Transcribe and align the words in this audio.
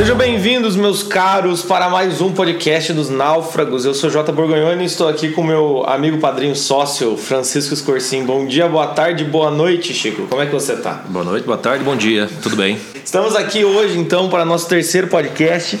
Sejam 0.00 0.16
bem-vindos, 0.16 0.76
meus 0.76 1.02
caros, 1.02 1.60
para 1.60 1.90
mais 1.90 2.22
um 2.22 2.32
podcast 2.32 2.90
dos 2.94 3.10
Náufragos. 3.10 3.84
Eu 3.84 3.92
sou 3.92 4.08
Jota 4.08 4.32
Borgonhoni 4.32 4.84
e 4.84 4.86
estou 4.86 5.06
aqui 5.06 5.28
com 5.28 5.42
meu 5.42 5.84
amigo 5.86 6.16
padrinho 6.16 6.56
sócio, 6.56 7.18
Francisco 7.18 7.74
Escorcim. 7.74 8.24
Bom 8.24 8.46
dia, 8.46 8.66
boa 8.66 8.86
tarde, 8.86 9.24
boa 9.24 9.50
noite, 9.50 9.92
Chico. 9.92 10.26
Como 10.26 10.40
é 10.40 10.46
que 10.46 10.52
você 10.52 10.72
está? 10.72 11.04
Boa 11.06 11.22
noite, 11.22 11.44
boa 11.44 11.58
tarde, 11.58 11.84
bom 11.84 11.94
dia. 11.94 12.30
Tudo 12.42 12.56
bem? 12.56 12.78
Estamos 13.04 13.36
aqui 13.36 13.62
hoje, 13.62 13.98
então, 13.98 14.30
para 14.30 14.42
nosso 14.42 14.66
terceiro 14.70 15.06
podcast. 15.06 15.78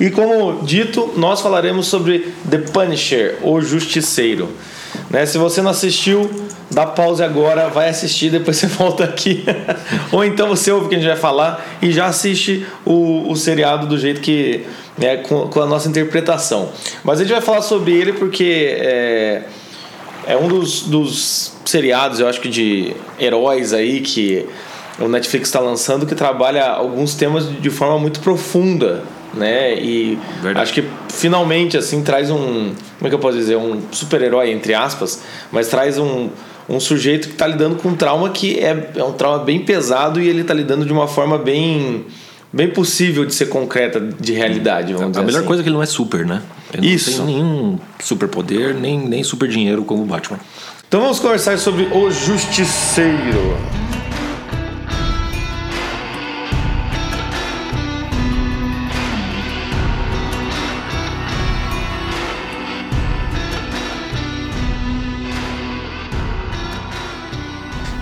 E 0.00 0.10
como 0.10 0.64
dito, 0.64 1.12
nós 1.16 1.40
falaremos 1.40 1.86
sobre 1.86 2.34
The 2.50 2.58
Punisher, 2.58 3.38
o 3.40 3.60
Justiceiro. 3.60 4.48
Né? 5.08 5.24
Se 5.26 5.38
você 5.38 5.62
não 5.62 5.70
assistiu, 5.70 6.28
dá 6.70 6.86
pause 6.86 7.22
agora, 7.22 7.68
vai 7.68 7.88
assistir, 7.88 8.30
depois 8.30 8.56
você 8.56 8.66
volta 8.68 9.04
aqui. 9.04 9.44
Ou 10.12 10.24
então 10.24 10.48
você 10.48 10.70
ouve 10.70 10.86
o 10.86 10.88
que 10.88 10.94
a 10.94 10.98
gente 10.98 11.08
vai 11.08 11.16
falar 11.16 11.64
e 11.82 11.90
já 11.90 12.06
assiste 12.06 12.66
o, 12.84 13.30
o 13.30 13.36
seriado 13.36 13.86
do 13.86 13.98
jeito 13.98 14.20
que. 14.20 14.64
Né, 14.98 15.18
com, 15.18 15.48
com 15.48 15.62
a 15.62 15.66
nossa 15.66 15.88
interpretação. 15.88 16.70
Mas 17.02 17.20
a 17.20 17.22
gente 17.22 17.32
vai 17.32 17.40
falar 17.40 17.62
sobre 17.62 17.92
ele 17.92 18.12
porque 18.12 18.76
é, 18.78 19.44
é 20.26 20.36
um 20.36 20.46
dos, 20.46 20.82
dos 20.82 21.54
seriados, 21.64 22.20
eu 22.20 22.28
acho 22.28 22.38
que 22.38 22.50
de 22.50 22.94
heróis 23.18 23.72
aí 23.72 24.00
que 24.00 24.46
o 24.98 25.08
Netflix 25.08 25.48
está 25.48 25.58
lançando 25.58 26.04
que 26.04 26.14
trabalha 26.14 26.66
alguns 26.66 27.14
temas 27.14 27.48
de 27.62 27.70
forma 27.70 27.98
muito 27.98 28.20
profunda 28.20 29.02
né? 29.34 29.74
E 29.74 30.18
Verdade. 30.42 30.60
acho 30.60 30.74
que 30.74 30.84
finalmente 31.08 31.76
assim 31.76 32.02
traz 32.02 32.30
um, 32.30 32.72
como 32.98 33.06
é 33.06 33.08
que 33.08 33.14
eu 33.14 33.18
posso 33.18 33.36
dizer, 33.36 33.56
um 33.56 33.80
super-herói 33.92 34.50
entre 34.50 34.74
aspas, 34.74 35.22
mas 35.52 35.68
traz 35.68 35.98
um, 35.98 36.30
um 36.70 36.80
sujeito 36.80 37.28
que 37.28 37.34
está 37.34 37.46
lidando 37.46 37.76
com 37.76 37.88
um 37.88 37.94
trauma 37.94 38.30
que 38.30 38.58
é, 38.58 38.92
é 38.96 39.04
um 39.04 39.12
trauma 39.12 39.44
bem 39.44 39.60
pesado 39.64 40.20
e 40.20 40.28
ele 40.28 40.42
está 40.42 40.54
lidando 40.54 40.84
de 40.84 40.92
uma 40.92 41.08
forma 41.08 41.36
bem 41.36 42.06
bem 42.52 42.68
possível 42.68 43.24
de 43.24 43.34
ser 43.34 43.46
concreta 43.46 44.00
de 44.00 44.32
realidade, 44.32 44.92
vamos 44.92 45.16
a 45.16 45.22
melhor 45.22 45.38
assim. 45.38 45.46
coisa 45.46 45.62
é 45.62 45.64
que 45.64 45.68
ele 45.68 45.76
não 45.76 45.82
é 45.82 45.86
super, 45.86 46.26
né? 46.26 46.42
Ele 46.74 46.94
Isso. 46.94 47.18
não 47.18 47.26
tem 47.26 47.34
nenhum 47.34 47.78
superpoder, 48.00 48.74
nem, 48.74 48.98
nem 48.98 49.22
super 49.22 49.48
dinheiro 49.48 49.84
como 49.84 50.02
o 50.02 50.06
Batman. 50.06 50.38
Então 50.88 51.00
vamos 51.00 51.20
conversar 51.20 51.58
sobre 51.58 51.84
o 51.84 52.10
Justiceiro. 52.10 53.56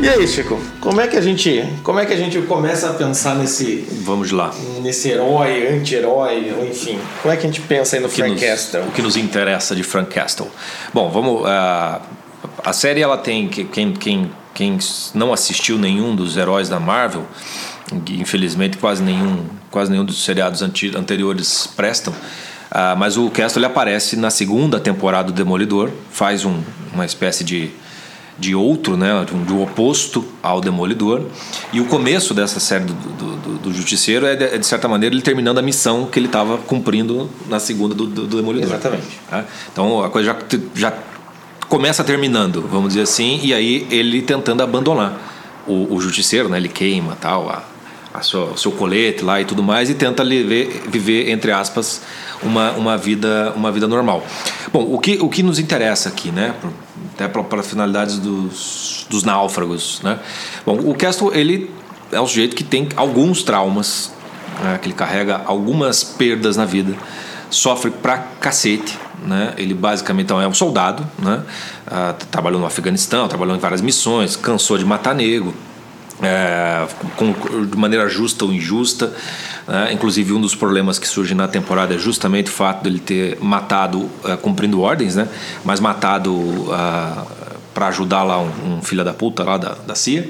E 0.01 0.09
aí, 0.09 0.29
Chico, 0.29 0.61
como 0.81 1.01
é 1.01 1.09
que 1.09 1.17
a 1.17 1.21
gente, 1.21 1.65
como 1.83 1.99
é 1.99 2.07
que 2.07 2.13
a 2.13 2.17
gente 2.17 2.41
começa 2.43 2.89
a 2.89 2.93
pensar 2.95 3.35
nesse 3.35 3.85
Vamos 4.05 4.31
lá. 4.31 4.55
nesse 4.81 5.09
herói, 5.09 5.67
anti-herói, 5.77 6.55
enfim, 6.71 6.99
como 7.21 7.35
é 7.35 7.37
que 7.37 7.45
a 7.45 7.51
gente 7.51 7.61
pensa 7.63 7.97
aí 7.97 8.03
no 8.03 8.09
Frank 8.09 8.31
nos, 8.33 8.41
Castle? 8.41 8.83
o 8.83 8.91
que 8.93 9.03
nos 9.03 9.17
interessa 9.17 9.75
de 9.75 9.83
Frank 9.83 10.11
Castle. 10.15 10.47
Bom, 10.95 11.11
vamos. 11.11 11.43
ah, 11.47 12.01
a 12.65 12.73
série 12.73 13.01
ela 13.03 13.19
tem 13.19 13.49
que- 13.49 13.65
quem, 13.65 13.93
quem, 13.93 14.31
quem 14.55 14.79
não 15.15 15.33
assistiu 15.33 15.77
nenhum 15.77 16.15
dos 16.15 16.37
heróis 16.37 16.69
da 16.69 16.79
Marvel, 16.79 17.27
infelizmente 18.09 18.77
quase 18.79 19.03
nenhum, 19.03 19.47
quase 19.69 19.91
nenhum 19.91 20.05
dos 20.05 20.25
seriados 20.25 20.63
anteriores 20.63 21.69
prestam. 21.77 22.15
ah, 22.71 22.95
mas 22.97 23.17
o 23.17 23.29
Castle 23.31 23.59
ele 23.59 23.67
aparece 23.67 24.15
na 24.15 24.31
segunda 24.31 24.79
temporada 24.79 25.33
do 25.33 25.35
Demolidor, 25.35 25.91
faz 26.13 26.45
um- 26.45 26.61
uma 26.95 27.05
espécie 27.05 27.43
de 27.43 27.71
de 28.39 28.55
outro, 28.55 28.97
né, 28.97 29.25
de 29.45 29.53
um- 29.53 29.63
oposto 29.63 30.25
ao 30.43 30.61
Demolidor. 30.61 31.23
E 31.73 31.81
o 31.81 31.87
começo 31.87 32.33
dessa 32.33 32.61
série 32.61 32.85
do, 32.85 32.93
do, 32.95 33.59
do- 33.59 33.73
Justiceiro 33.75 34.25
é 34.27 34.37
de, 34.37 34.45
é, 34.45 34.59
de 34.59 34.65
certa 34.67 34.87
maneira, 34.89 35.15
ele 35.15 35.23
terminando 35.23 35.59
a 35.59 35.63
missão 35.63 36.07
que 36.07 36.19
ele 36.19 36.27
estava 36.27 36.57
cumprindo 36.59 37.29
na 37.49 37.59
segunda 37.59 37.95
do, 37.95 38.07
do, 38.07 38.27
do 38.27 38.37
Demolidor. 38.37 38.69
Exatamente. 38.69 39.21
Tá? 39.29 39.45
Então 39.73 40.03
a 40.03 40.09
coisa 40.09 40.29
já, 40.29 40.37
já 40.75 40.95
começa 41.69 42.03
terminando, 42.05 42.63
vamos 42.71 42.91
dizer 42.91 43.03
assim, 43.03 43.41
e 43.43 43.53
aí 43.53 43.87
ele 43.91 44.23
tentando 44.23 44.63
abandonar 44.63 45.19
o, 45.67 45.95
o 45.95 46.01
Justiceiro, 46.01 46.49
né, 46.49 46.57
ele 46.57 46.69
queima 46.69 47.17
tal, 47.21 47.51
a 47.51 47.63
sua, 48.23 48.53
o 48.53 48.59
seu 48.59 48.73
colete 48.73 49.25
lá 49.25 49.41
e 49.41 49.45
tudo 49.45 49.63
mais, 49.63 49.91
e 49.91 49.95
tenta 49.95 50.25
viver, 50.25 50.83
viver 50.89 51.31
entre 51.31 51.53
aspas, 51.53 52.03
uma, 52.43 52.73
uma, 52.73 52.97
vida, 52.97 53.53
uma 53.57 53.71
vida 53.73 53.87
normal. 53.87 54.25
Bom, 54.73 54.83
o 54.93 54.99
que, 54.99 55.19
o 55.21 55.29
que 55.29 55.43
nos 55.43 55.59
interessa 55.59 56.09
aqui, 56.09 56.31
né? 56.31 56.55
Até 57.15 57.29
para 57.29 57.63
finalidades 57.63 58.19
dos, 58.19 59.07
dos 59.11 59.25
náufragos, 59.25 60.01
né? 60.03 60.19
Bom, 60.65 60.79
o 60.79 60.95
Castle, 60.95 61.33
ele 61.35 61.71
é 62.13 62.21
um 62.21 62.27
sujeito 62.27 62.55
que 62.55 62.65
tem 62.65 62.89
alguns 62.97 63.43
traumas, 63.43 64.13
né, 64.63 64.79
que 64.81 64.89
ele 64.89 64.95
carrega 64.95 65.43
algumas 65.45 66.03
perdas 66.03 66.57
na 66.57 66.65
vida, 66.65 66.95
sofre 67.51 67.91
pra 67.91 68.19
cacete, 68.41 68.99
né? 69.25 69.55
Ele 69.57 69.75
basicamente 69.75 70.27
então, 70.27 70.41
é 70.41 70.47
um 70.47 70.55
soldado, 70.55 71.07
né? 71.19 71.43
Ah, 71.87 72.15
trabalhou 72.31 72.61
no 72.61 72.67
Afeganistão, 72.67 73.27
trabalhou 73.29 73.57
em 73.57 73.59
várias 73.59 73.81
missões, 73.81 74.37
cansou 74.37 74.79
de 74.79 74.85
matar 74.85 75.15
nego, 75.15 75.55
é, 76.23 76.87
com, 77.17 77.33
de 77.67 77.77
maneira 77.77 78.09
justa 78.09 78.45
ou 78.45 78.53
injusta. 78.53 79.13
né? 79.67 79.93
Inclusive, 79.93 80.33
um 80.33 80.41
dos 80.41 80.55
problemas 80.55 80.99
que 80.99 81.07
surge 81.07 81.35
na 81.35 81.47
temporada 81.49 81.95
é 81.95 81.99
justamente 81.99 82.49
o 82.51 82.53
fato 82.53 82.83
dele 82.85 82.99
ter 83.01 83.39
matado, 83.41 84.09
é, 84.25 84.37
cumprindo 84.37 84.81
ordens, 84.81 85.15
né? 85.17 85.29
mas 85.65 85.81
matado 85.81 86.35
para 87.75 87.87
ajudar 87.89 88.23
lá 88.25 88.41
um, 88.41 88.79
um 88.79 88.83
filho 88.83 89.05
da 89.05 89.13
puta 89.13 89.45
lá 89.45 89.57
da, 89.57 89.75
da 89.87 89.95
CIA. 89.95 90.29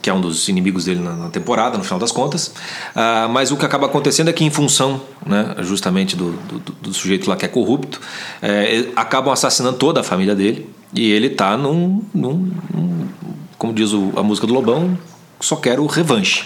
Que 0.00 0.08
é 0.08 0.14
um 0.14 0.20
dos 0.20 0.48
inimigos 0.48 0.84
dele 0.84 1.00
na, 1.00 1.28
temporada, 1.28 1.76
no 1.76 1.82
final 1.82 1.98
das 1.98 2.12
contas. 2.12 2.54
Ah, 2.94 3.26
mas 3.28 3.50
o 3.50 3.56
que 3.56 3.66
acaba 3.66 3.86
acontecendo 3.86 4.28
é 4.30 4.32
que, 4.32 4.44
em 4.44 4.48
função 4.48 5.00
né, 5.26 5.56
justamente 5.62 6.14
do, 6.14 6.30
do, 6.48 6.58
do 6.82 6.94
sujeito 6.94 7.28
lá 7.28 7.34
que 7.36 7.44
é 7.44 7.48
corrupto, 7.48 8.00
é, 8.40 8.86
acabam 8.94 9.32
assassinando 9.32 9.76
toda 9.76 10.00
a 10.00 10.04
família 10.04 10.36
dele. 10.36 10.70
E 10.94 11.10
ele 11.10 11.26
está 11.26 11.56
num, 11.56 12.00
num, 12.14 12.48
num 12.72 13.08
como 13.58 13.72
diz 13.72 13.92
o- 13.92 14.12
a 14.16 14.22
música 14.22 14.46
do 14.46 14.54
Lobão, 14.54 14.96
só 15.40 15.56
quero 15.56 15.86
revanche. 15.86 16.44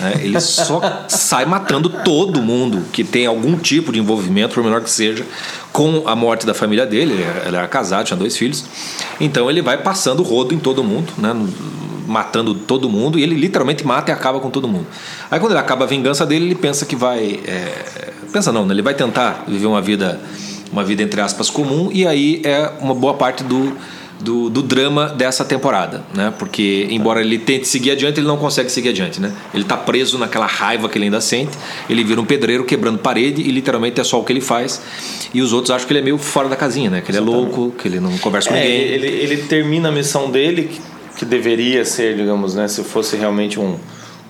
né? 0.00 0.20
Ele 0.20 0.40
só 0.40 1.04
sai 1.08 1.44
matando 1.44 1.88
todo 1.88 2.42
mundo 2.42 2.84
que 2.92 3.02
tem 3.02 3.26
algum 3.26 3.56
tipo 3.56 3.92
de 3.92 3.98
envolvimento, 3.98 4.54
por 4.54 4.62
menor 4.62 4.82
que 4.82 4.90
seja, 4.90 5.24
com 5.72 6.02
a 6.06 6.14
morte 6.14 6.46
da 6.46 6.54
família 6.54 6.86
dele. 6.86 7.14
Ele 7.14 7.22
era, 7.22 7.48
ele 7.48 7.56
era 7.56 7.68
casado, 7.68 8.06
tinha 8.06 8.16
dois 8.16 8.36
filhos. 8.36 8.64
Então 9.20 9.50
ele 9.50 9.62
vai 9.62 9.78
passando 9.78 10.22
rodo 10.22 10.54
em 10.54 10.58
todo 10.58 10.84
mundo, 10.84 11.12
né? 11.18 11.34
Matando 12.06 12.54
todo 12.54 12.88
mundo, 12.88 13.18
e 13.18 13.22
ele 13.22 13.34
literalmente 13.34 13.86
mata 13.86 14.10
e 14.10 14.14
acaba 14.14 14.38
com 14.38 14.50
todo 14.50 14.68
mundo. 14.68 14.86
Aí 15.30 15.40
quando 15.40 15.52
ele 15.52 15.60
acaba 15.60 15.84
a 15.84 15.88
vingança 15.88 16.26
dele, 16.26 16.44
ele 16.44 16.54
pensa 16.54 16.84
que 16.84 16.94
vai. 16.94 17.40
é, 17.46 18.12
pensa 18.30 18.52
não, 18.52 18.66
né? 18.66 18.74
ele 18.74 18.82
vai 18.82 18.92
tentar 18.92 19.44
viver 19.48 19.66
uma 19.66 19.80
vida, 19.80 20.20
uma 20.70 20.84
vida 20.84 21.02
entre 21.02 21.20
aspas 21.20 21.48
comum, 21.48 21.88
e 21.92 22.06
aí 22.06 22.42
é 22.44 22.72
uma 22.80 22.94
boa 22.94 23.14
parte 23.14 23.42
do 23.42 23.74
do, 24.20 24.48
do 24.48 24.62
drama 24.62 25.08
dessa 25.08 25.44
temporada, 25.44 26.02
né? 26.14 26.32
Porque 26.38 26.86
embora 26.90 27.20
ele 27.20 27.38
tente 27.38 27.66
seguir 27.68 27.90
adiante, 27.90 28.20
ele 28.20 28.26
não 28.26 28.36
consegue 28.36 28.70
seguir 28.70 28.90
adiante, 28.90 29.20
né? 29.20 29.32
Ele 29.52 29.64
tá 29.64 29.76
preso 29.76 30.18
naquela 30.18 30.46
raiva 30.46 30.88
que 30.88 30.96
ele 30.96 31.06
ainda 31.06 31.20
sente. 31.20 31.52
Ele 31.90 32.02
vira 32.04 32.20
um 32.20 32.24
pedreiro 32.24 32.64
quebrando 32.64 32.98
parede 32.98 33.42
e 33.42 33.50
literalmente 33.50 34.00
é 34.00 34.04
só 34.04 34.20
o 34.20 34.24
que 34.24 34.32
ele 34.32 34.40
faz. 34.40 34.80
E 35.34 35.42
os 35.42 35.52
outros 35.52 35.70
acham 35.72 35.86
que 35.86 35.92
ele 35.92 36.00
é 36.00 36.02
meio 36.04 36.16
fora 36.18 36.48
da 36.48 36.56
casinha, 36.56 36.88
né? 36.88 37.00
Que 37.00 37.10
ele 37.10 37.18
é 37.18 37.20
louco, 37.20 37.72
que 37.76 37.88
ele 37.88 38.00
não 38.00 38.16
conversa 38.18 38.48
com 38.48 38.54
É, 38.54 38.60
ninguém. 38.62 38.80
ele, 38.80 39.06
ele 39.06 39.36
termina 39.42 39.88
a 39.88 39.92
missão 39.92 40.30
dele, 40.30 40.70
que, 40.72 40.80
que 41.18 41.24
deveria 41.24 41.84
ser, 41.84 42.16
digamos, 42.16 42.54
né, 42.54 42.66
se 42.68 42.82
fosse 42.84 43.16
realmente 43.16 43.58
um, 43.60 43.76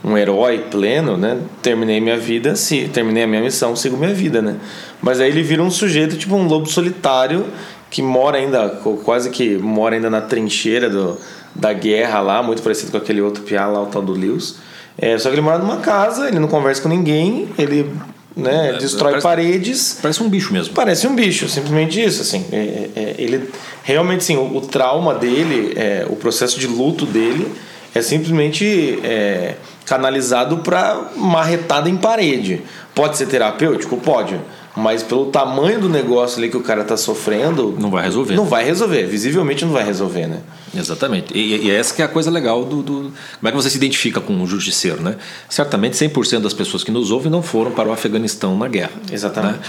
um 0.03 0.17
herói 0.19 0.59
pleno, 0.71 1.17
né? 1.17 1.39
Terminei 1.63 2.01
minha 2.01 2.17
vida, 2.19 2.57
se 2.57 2.89
terminei 2.89 3.23
a 3.25 3.27
minha 3.27 3.43
missão, 3.43 3.77
sigo 3.77 3.97
minha 3.97 4.13
vida, 4.15 4.41
né? 4.43 4.57
Mas 5.01 5.21
aí 5.21 5.29
ele 5.31 5.43
vira 5.43 5.63
um 5.63 5.71
sujeito, 5.71 6.17
tipo 6.17 6.35
um 6.35 6.47
lobo 6.47 6.67
solitário, 6.67 7.47
que 7.95 8.03
mora 8.03 8.39
ainda, 8.39 8.71
quase 9.05 9.31
que 9.31 9.57
mora 9.57 9.95
ainda 9.95 10.11
na 10.11 10.21
trincheira 10.21 10.91
do, 10.91 11.17
da 11.55 11.73
guerra 11.73 12.21
lá, 12.21 12.43
muito 12.43 12.61
parecido 12.61 12.91
com 12.91 12.97
aquele 12.97 13.21
outro 13.21 13.45
piá 13.45 13.69
lá, 13.69 13.81
o 13.85 13.87
tal 13.87 14.03
do 14.03 14.13
Lewis. 14.13 14.57
É, 14.99 15.17
só 15.17 15.29
que 15.29 15.37
ele 15.37 15.43
mora 15.43 15.59
numa 15.59 15.77
casa, 15.77 16.27
ele 16.27 16.41
não 16.41 16.49
conversa 16.49 16.83
com 16.83 16.89
ninguém, 16.89 17.49
ele 17.57 17.89
né, 18.37 18.73
destrói 18.81 19.13
parece- 19.13 19.23
paredes. 19.23 19.99
Parece 20.03 20.25
um 20.25 20.29
bicho 20.29 20.53
mesmo. 20.53 20.75
Parece 20.75 21.07
um 21.07 21.15
bicho, 21.15 21.49
simplesmente 21.49 22.03
isso, 22.03 22.21
assim. 22.21 22.45
É, 22.51 22.57
é, 22.57 22.91
é, 22.97 23.15
ele 23.17 23.49
realmente, 23.85 24.23
assim, 24.23 24.37
o, 24.37 24.57
o 24.57 24.61
trauma 24.61 25.15
dele, 25.15 25.75
é, 25.77 26.05
o 26.11 26.17
processo 26.17 26.59
de 26.59 26.67
luto 26.67 27.07
dele 27.07 27.47
é 27.95 28.03
simplesmente 28.03 28.99
é, 29.05 29.55
canalizado 29.87 30.59
para 30.59 31.01
marretada 31.15 31.89
em 31.89 31.97
parede. 31.97 32.61
Pode 32.93 33.17
ser 33.17 33.27
terapêutico? 33.27 33.97
Pode. 33.99 34.37
Mas 34.77 35.05
pelo 35.05 35.27
tamanho 35.27 35.81
do 35.81 35.89
negócio 35.89 36.39
ali 36.39 36.49
que 36.51 36.57
o 36.57 36.61
cara 36.61 36.83
tá 36.83 36.97
sofrendo. 36.97 37.77
Não 37.79 37.91
vai 37.91 38.03
resolver. 38.03 38.35
Não 38.35 38.45
vai 38.45 38.65
resolver. 38.65 39.05
Visivelmente 39.07 39.65
não 39.65 39.73
vai 39.73 39.85
resolver, 39.85 40.27
né? 40.27 40.41
Exatamente. 40.77 41.33
E, 41.33 41.67
e 41.67 41.71
essa 41.71 41.95
que 41.95 42.03
é 42.03 42.05
a 42.05 42.09
coisa 42.09 42.29
legal 42.29 42.65
do, 42.65 42.83
do- 42.83 42.95
Como 43.39 43.49
é 43.49 43.51
que 43.53 43.57
você 43.57 43.71
se 43.71 43.77
identifica 43.77 44.21
com 44.21 44.43
o 44.43 44.47
justiceiro, 44.49 45.01
né? 45.01 45.15
Certamente 45.49 45.95
100% 45.97 46.41
das 46.41 46.53
pessoas 46.53 46.83
que 46.83 46.91
nos 46.91 47.13
ouvem 47.13 47.31
não 47.31 47.41
foram 47.41 47.71
para 47.71 47.89
o 47.89 47.93
Afeganistão 47.93 48.59
na 48.59 48.67
guerra. 48.67 48.91
Exatamente. 49.13 49.59
né? 49.61 49.65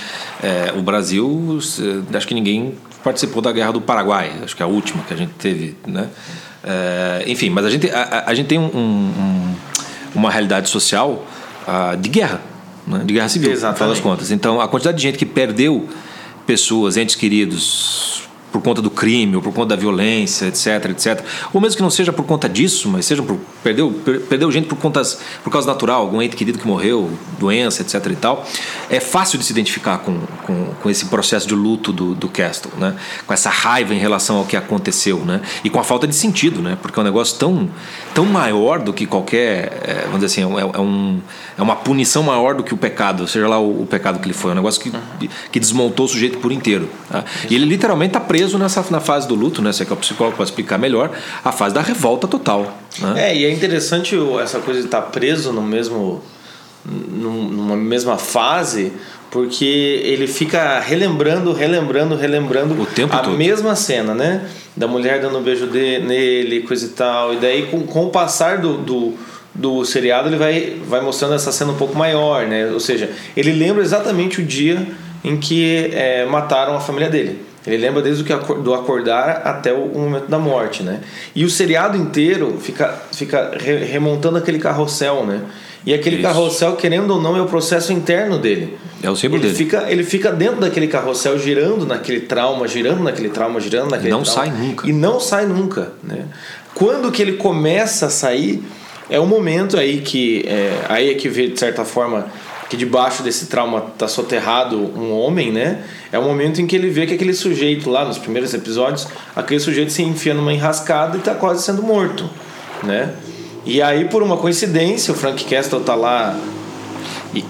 É, 0.72 0.74
o 0.76 0.82
Brasil, 0.82 1.60
acho 2.12 2.28
que 2.28 2.34
ninguém 2.34 2.74
participou 3.04 3.44
da 3.44 3.52
guerra 3.52 3.74
do 3.74 3.82
Paraguai, 3.82 4.32
acho 4.44 4.56
que 4.56 4.64
é 4.64 4.66
a 4.66 4.68
última 4.68 5.04
que 5.04 5.14
a 5.14 5.18
gente 5.18 5.34
teve, 5.34 5.78
né? 5.86 6.10
É, 6.64 7.24
enfim, 7.28 7.52
mas 7.52 7.64
a 7.64 7.70
gente, 7.70 7.88
a, 7.92 8.24
a- 8.26 8.34
gente 8.34 8.48
tem 8.48 8.58
um- 8.58 8.72
um- 8.76 8.80
um- 8.80 9.56
uma 10.16 10.32
realidade 10.32 10.68
social 10.68 11.24
ah, 11.68 11.96
de 11.96 12.10
guerra. 12.10 12.42
Né, 12.88 13.04
de 13.06 13.14
guerra 13.14 13.30
civil, 13.30 13.52
no 13.52 13.58
final 13.58 13.90
das 13.90 14.00
contas. 14.00 14.32
Então, 14.32 14.62
a 14.62 14.68
quantidade 14.68 14.98
de 14.98 15.04
gente 15.04 15.18
que 15.18 15.26
perdeu 15.26 15.88
pessoas, 16.46 16.98
entes 16.98 17.16
queridos, 17.16 18.24
por 18.56 18.62
conta 18.62 18.82
do 18.82 18.90
crime 18.90 19.36
ou 19.36 19.42
por 19.42 19.54
conta 19.54 19.76
da 19.76 19.76
violência, 19.76 20.46
etc, 20.46 20.92
etc. 20.92 21.22
Ou 21.52 21.60
mesmo 21.60 21.76
que 21.76 21.84
não 21.84 21.90
seja 21.90 22.14
por 22.14 22.26
conta 22.26 22.48
disso, 22.48 22.88
mas 22.88 23.06
seja 23.06 23.22
por 23.22 23.38
perdeu 23.62 23.92
perdeu 24.30 24.50
gente 24.50 24.68
por 24.68 24.78
contas 24.78 25.20
por 25.44 25.50
causa 25.52 25.68
natural, 25.68 26.02
algum 26.02 26.22
ente 26.22 26.38
querido 26.38 26.58
que 26.58 26.66
morreu, 26.66 27.12
doença, 27.38 27.82
etc 27.82 28.06
e 28.10 28.16
tal. 28.16 28.48
É 28.90 29.02
fácil 29.02 29.38
de 29.38 29.44
se 29.44 29.52
identificar 29.52 29.98
com, 29.98 30.22
com, 30.44 30.68
com 30.82 30.90
esse 30.90 31.08
processo 31.08 31.46
de 31.46 31.54
luto 31.54 31.92
do, 31.92 32.16
do 32.16 32.30
Castle, 32.30 32.72
né? 32.78 32.96
Com 33.28 33.34
essa 33.34 33.50
raiva 33.50 33.94
em 33.94 34.00
relação 34.00 34.38
ao 34.38 34.46
que 34.46 34.56
aconteceu, 34.56 35.20
né? 35.26 35.42
E 35.62 35.70
com 35.70 35.80
a 35.80 35.84
falta 35.84 36.08
de 36.08 36.16
sentido, 36.16 36.62
né? 36.62 36.78
Porque 36.82 36.98
é 36.98 37.02
um 37.02 37.06
negócio 37.06 37.38
tão 37.38 37.70
tão 38.16 38.26
maior 38.26 38.80
do 38.80 38.94
que 38.94 39.06
qualquer, 39.06 39.82
é, 39.84 40.04
vamos 40.06 40.22
dizer 40.22 40.28
assim, 40.28 40.58
é, 40.58 40.62
é, 40.62 40.80
um, 40.80 41.20
é 41.58 41.62
uma 41.62 41.76
punição 41.76 42.24
maior 42.24 42.56
do 42.56 42.64
que 42.64 42.74
o 42.74 42.78
pecado, 42.78 43.28
seja 43.28 43.46
lá 43.46 43.60
o, 43.60 43.82
o 43.82 43.86
pecado 43.86 44.20
que 44.20 44.26
ele 44.26 44.34
foi, 44.34 44.52
é 44.52 44.54
um 44.54 44.56
negócio 44.56 44.82
que, 44.82 44.90
que 45.52 45.60
desmontou 45.60 46.06
o 46.06 46.10
sujeito 46.10 46.38
por 46.38 46.54
inteiro. 46.54 46.88
Tá? 47.10 47.26
E 47.50 47.54
ele 47.54 47.66
literalmente 47.66 48.12
está 48.12 48.22
preso 48.22 48.45
preso 48.46 48.60
nessa 48.60 48.86
na 48.92 49.00
fase 49.00 49.28
do 49.28 49.34
luto, 49.34 49.62
né? 49.62 49.72
Você 49.72 49.84
é 49.84 49.86
que 49.86 49.92
é 49.92 49.96
o 49.96 49.98
psicólogo 49.98 50.36
para 50.36 50.46
explicar 50.46 50.78
melhor, 50.78 51.12
a 51.44 51.52
fase 51.52 51.74
da 51.74 51.82
revolta 51.82 52.28
total. 52.28 52.78
Né? 53.00 53.30
É, 53.30 53.36
e 53.36 53.46
é 53.46 53.52
interessante 53.52 54.16
essa 54.42 54.60
coisa 54.60 54.82
de 54.82 54.86
estar 54.86 55.02
tá 55.02 55.08
preso 55.08 55.52
no 55.52 55.62
mesmo, 55.62 56.22
numa 56.86 57.76
mesma 57.76 58.18
fase, 58.18 58.94
porque 59.32 59.66
ele 59.66 60.28
fica 60.28 60.80
relembrando, 60.80 61.52
relembrando, 61.54 62.16
relembrando 62.16 62.80
o 62.80 62.86
tempo 62.86 63.16
a 63.16 63.20
todo. 63.20 63.36
mesma 63.36 63.76
cena, 63.76 64.14
né? 64.14 64.48
Da 64.78 64.88
mulher 64.88 65.20
dando 65.20 65.40
um 65.40 65.42
beijo 65.42 65.68
de, 65.68 66.00
nele, 66.00 66.62
coisa 66.62 66.86
e 66.86 66.90
tal. 66.90 67.34
E 67.34 67.38
daí, 67.38 67.66
com, 67.68 67.82
com 67.82 68.06
o 68.06 68.10
passar 68.10 68.60
do, 68.60 68.78
do, 68.78 69.14
do 69.54 69.84
seriado, 69.84 70.30
ele 70.30 70.38
vai, 70.38 70.78
vai 70.88 71.02
mostrando 71.02 71.34
essa 71.34 71.52
cena 71.52 71.72
um 71.72 71.78
pouco 71.78 71.98
maior, 71.98 72.46
né? 72.46 72.68
Ou 72.72 72.80
seja, 72.80 73.10
ele 73.36 73.52
lembra 73.52 73.82
exatamente 73.82 74.40
o 74.40 74.46
dia 74.46 74.88
em 75.24 75.38
que 75.38 75.90
é, 75.92 76.26
mataram 76.26 76.76
a 76.76 76.80
família 76.80 77.10
dele. 77.10 77.55
Ele 77.66 77.78
lembra 77.78 78.02
desde 78.02 78.22
o 78.22 78.26
que 78.26 78.34
do 78.56 78.74
acordar 78.74 79.42
até 79.44 79.74
o 79.74 79.88
momento 79.88 80.28
da 80.28 80.38
morte, 80.38 80.84
né? 80.84 81.02
E 81.36 81.44
o 81.44 81.50
seriado 81.50 81.98
inteiro 81.98 82.60
fica, 82.62 82.94
fica 83.12 83.52
remontando 83.60 84.38
aquele 84.38 84.60
carrossel, 84.60 85.26
né? 85.26 85.42
E 85.86 85.94
aquele 85.94 86.18
Isso. 86.18 86.24
carrossel, 86.24 86.76
querendo 86.76 87.12
ou 87.12 87.22
não, 87.22 87.38
é 87.38 87.42
o 87.42 87.46
processo 87.46 87.94
interno 87.94 88.40
dele. 88.40 88.76
É 89.04 89.10
o 89.10 89.16
símbolo 89.16 89.44
ele 89.44 89.52
dele. 89.52 89.58
Fica, 89.58 89.86
ele 89.92 90.04
fica 90.04 90.32
dentro 90.32 90.60
daquele 90.62 90.88
carrossel, 90.88 91.38
girando 91.38 91.86
naquele 91.86 92.22
trauma, 92.22 92.68
girando 92.68 93.04
naquele 93.04 93.30
trauma, 93.30 93.60
girando 93.60 93.92
naquele 93.92 94.10
não 94.10 94.24
trauma. 94.24 94.46
Não 94.46 94.54
sai 94.56 94.68
nunca. 94.68 94.88
E 94.90 94.94
não 94.94 95.20
sai 95.20 95.46
nunca, 95.46 95.92
né? 96.04 96.26
Quando 96.74 97.12
que 97.12 97.22
ele 97.22 97.34
começa 97.34 98.08
a 98.08 98.10
sair, 98.10 98.64
é 99.10 99.20
o 99.20 99.28
momento 99.28 99.78
aí 99.78 100.02
que... 100.02 100.44
É, 100.48 100.86
aí 100.90 101.12
é 101.12 101.14
que 101.14 101.30
vê, 101.30 101.48
de 101.48 101.60
certa 101.60 101.86
forma 101.86 102.26
que 102.76 102.78
debaixo 102.78 103.24
desse 103.24 103.48
trauma 103.48 103.86
está 103.94 104.08
soterrado 104.08 104.78
um 104.78 105.12
homem, 105.14 105.52
né? 105.52 105.84
É 106.12 106.20
o 106.20 106.24
momento 106.24 106.62
em 106.62 106.68
que 106.68 106.76
ele 106.76 106.90
vê 106.90 107.06
que 107.08 107.14
aquele 107.14 107.34
sujeito 107.34 107.90
lá 107.90 108.04
nos 108.04 108.18
primeiros 108.18 108.54
episódios, 108.54 109.08
aquele 109.36 109.60
sujeito 109.60 109.92
se 109.92 110.04
enfia 110.04 110.34
numa 110.34 110.54
enrascada 110.54 111.16
e 111.16 111.20
está 111.20 111.34
quase 111.34 111.64
sendo 111.64 111.82
morto, 111.82 112.30
né? 112.84 113.14
E 113.66 113.82
aí 113.82 114.06
por 114.06 114.22
uma 114.22 114.38
coincidência, 114.38 115.14
o 115.14 115.18
Frank 115.18 115.44
Castle 115.46 115.80
tá 115.80 115.96
lá 115.96 116.38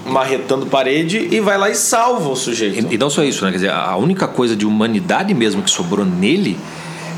marretando 0.04 0.66
parede 0.66 1.28
e 1.30 1.40
vai 1.40 1.58
lá 1.58 1.68
e 1.70 1.74
salva 1.74 2.28
o 2.28 2.36
sujeito. 2.36 2.86
E, 2.90 2.94
e 2.94 2.98
não 2.98 3.10
só 3.10 3.22
isso, 3.22 3.44
né? 3.44 3.50
Quer 3.50 3.56
dizer, 3.56 3.70
a 3.70 3.96
única 3.96 4.28
coisa 4.28 4.54
de 4.54 4.64
humanidade 4.64 5.34
mesmo 5.34 5.62
que 5.62 5.70
sobrou 5.70 6.04
nele 6.04 6.56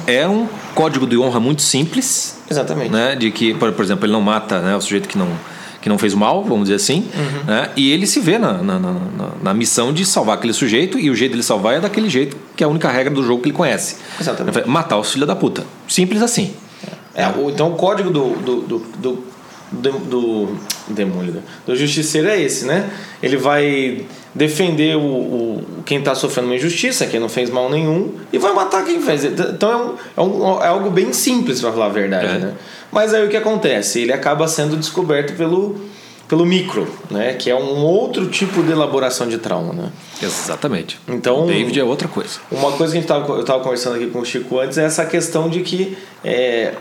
é 0.06 0.26
um 0.26 0.49
código 0.75 1.06
de 1.06 1.19
honra 1.19 1.38
muito 1.38 1.60
simples. 1.60 2.38
Exatamente. 2.50 2.90
Né? 2.90 3.14
De 3.14 3.31
que, 3.31 3.52
por, 3.55 3.70
por 3.72 3.84
exemplo, 3.84 4.06
ele 4.06 4.12
não 4.12 4.22
mata 4.22 4.60
né, 4.60 4.75
o 4.75 4.81
sujeito 4.81 5.08
que 5.08 5.19
não 5.19 5.28
que 5.88 5.90
não 5.90 5.99
fez 5.99 6.14
mal, 6.14 6.44
vamos 6.44 6.64
dizer 6.64 6.75
assim, 6.75 7.06
uhum. 7.14 7.44
né? 7.46 7.70
e 7.75 7.90
ele 7.90 8.06
se 8.06 8.20
vê 8.20 8.38
na, 8.38 8.62
na, 8.62 8.79
na, 8.79 8.94
na, 9.43 9.55
missão 9.55 9.93
de 9.93 10.05
salvar 10.05 10.37
aquele 10.37 10.52
sujeito, 10.52 10.99
e 10.99 11.11
o 11.11 11.14
jeito 11.14 11.32
dele 11.32 11.43
salvar 11.43 11.75
é 11.76 11.81
daquele 11.81 12.11
jeito, 12.11 12.37
que 12.55 12.62
é 12.62 12.67
a 12.67 12.69
única 12.69 12.90
regra 12.90 13.12
do 13.12 13.25
jogo 13.25 13.43
que 13.43 13.49
ele 13.49 13.56
conhece. 13.56 13.96
Exatamente. 14.20 14.69
Matar 14.69 14.99
os 14.99 15.11
filhos 15.11 15.26
da 15.26 15.35
puta. 15.35 15.64
Simples 15.88 16.20
assim. 16.20 16.52
É, 17.14 17.23
é. 17.23 17.29
O, 17.31 17.50
então 17.50 17.73
o 17.73 17.76
código 17.76 18.11
do, 18.11 18.35
do, 18.35 18.61
do, 18.61 18.79
do, 18.99 19.25
do, 19.73 19.99
do 19.99 20.56
demônio, 20.88 21.43
do 21.67 21.75
justiceiro 21.75 22.29
é 22.29 22.41
esse, 22.41 22.67
né? 22.67 22.91
Ele 23.23 23.37
vai 23.38 24.05
defender 24.38 24.96
o, 24.96 25.00
o 25.00 25.64
quem 25.85 25.99
está 25.99 26.14
sofrendo 26.14 26.49
uma 26.49 26.55
injustiça, 26.55 27.06
quem 27.06 27.19
não 27.19 27.29
fez 27.29 27.50
mal 27.50 27.69
nenhum, 27.69 28.14
e 28.32 28.38
vai 28.38 28.55
matar 28.55 28.85
quem 28.85 29.02
fez. 29.02 29.25
Então 29.25 29.70
é, 29.70 29.76
um, 29.76 29.94
é, 30.17 30.20
um, 30.23 30.62
é 30.62 30.69
algo 30.69 30.90
bem 30.90 31.12
simples, 31.12 31.61
para 31.61 31.73
falar 31.73 31.87
a 31.87 31.90
verdade, 31.90 32.37
é. 32.37 32.38
né? 32.38 32.55
Mas 32.93 33.12
aí 33.12 33.26
o 33.26 33.29
que 33.29 33.37
acontece? 33.37 34.00
Ele 34.00 34.12
acaba 34.12 34.46
sendo 34.46 34.76
descoberto 34.76 35.37
pelo, 35.37 35.76
pelo 36.29 36.46
micro, 36.46 36.87
né? 37.11 37.35
Que 37.35 37.50
é 37.50 37.55
um 37.56 37.85
outro 37.85 38.29
tipo 38.29 38.62
de 38.62 38.70
elaboração 38.70 39.29
de 39.29 39.38
trauma, 39.38 39.75
né? 39.75 39.90
Exatamente. 40.23 41.00
Então, 41.08 41.44
o 41.44 41.46
David 41.49 41.81
é 41.81 41.84
outra 41.84 42.06
coisa. 42.06 42.38
Uma 42.50 42.73
coisa 42.73 42.93
que 42.93 42.99
a 42.99 43.00
gente 43.00 43.08
tava, 43.08 43.32
eu 43.32 43.41
estava 43.41 43.62
conversando 43.62 43.96
aqui 43.96 44.06
com 44.06 44.20
o 44.20 44.25
Chico 44.25 44.58
antes 44.61 44.79
é 44.79 44.84
essa 44.84 45.05
questão 45.05 45.49
de 45.50 45.61
que 45.61 45.99
é, 46.25 46.75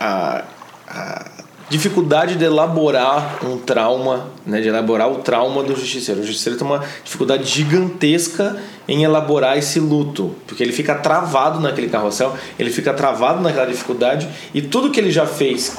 a, 0.00 0.44
a 0.88 1.31
dificuldade 1.72 2.36
de 2.36 2.44
elaborar 2.44 3.38
um 3.42 3.56
trauma, 3.56 4.26
né, 4.44 4.60
de 4.60 4.68
elaborar 4.68 5.10
o 5.10 5.16
trauma 5.16 5.62
do 5.62 5.74
justiceiro. 5.74 6.20
O 6.20 6.24
justiceiro 6.24 6.58
tem 6.58 6.66
uma 6.66 6.84
dificuldade 7.02 7.44
gigantesca 7.44 8.58
em 8.86 9.04
elaborar 9.04 9.56
esse 9.56 9.80
luto, 9.80 10.34
porque 10.46 10.62
ele 10.62 10.72
fica 10.72 10.94
travado 10.94 11.60
naquele 11.60 11.88
carrossel, 11.88 12.36
ele 12.58 12.68
fica 12.70 12.92
travado 12.92 13.40
naquela 13.40 13.64
dificuldade 13.64 14.28
e 14.52 14.60
tudo 14.60 14.90
que 14.90 15.00
ele 15.00 15.10
já 15.10 15.24
fez 15.24 15.78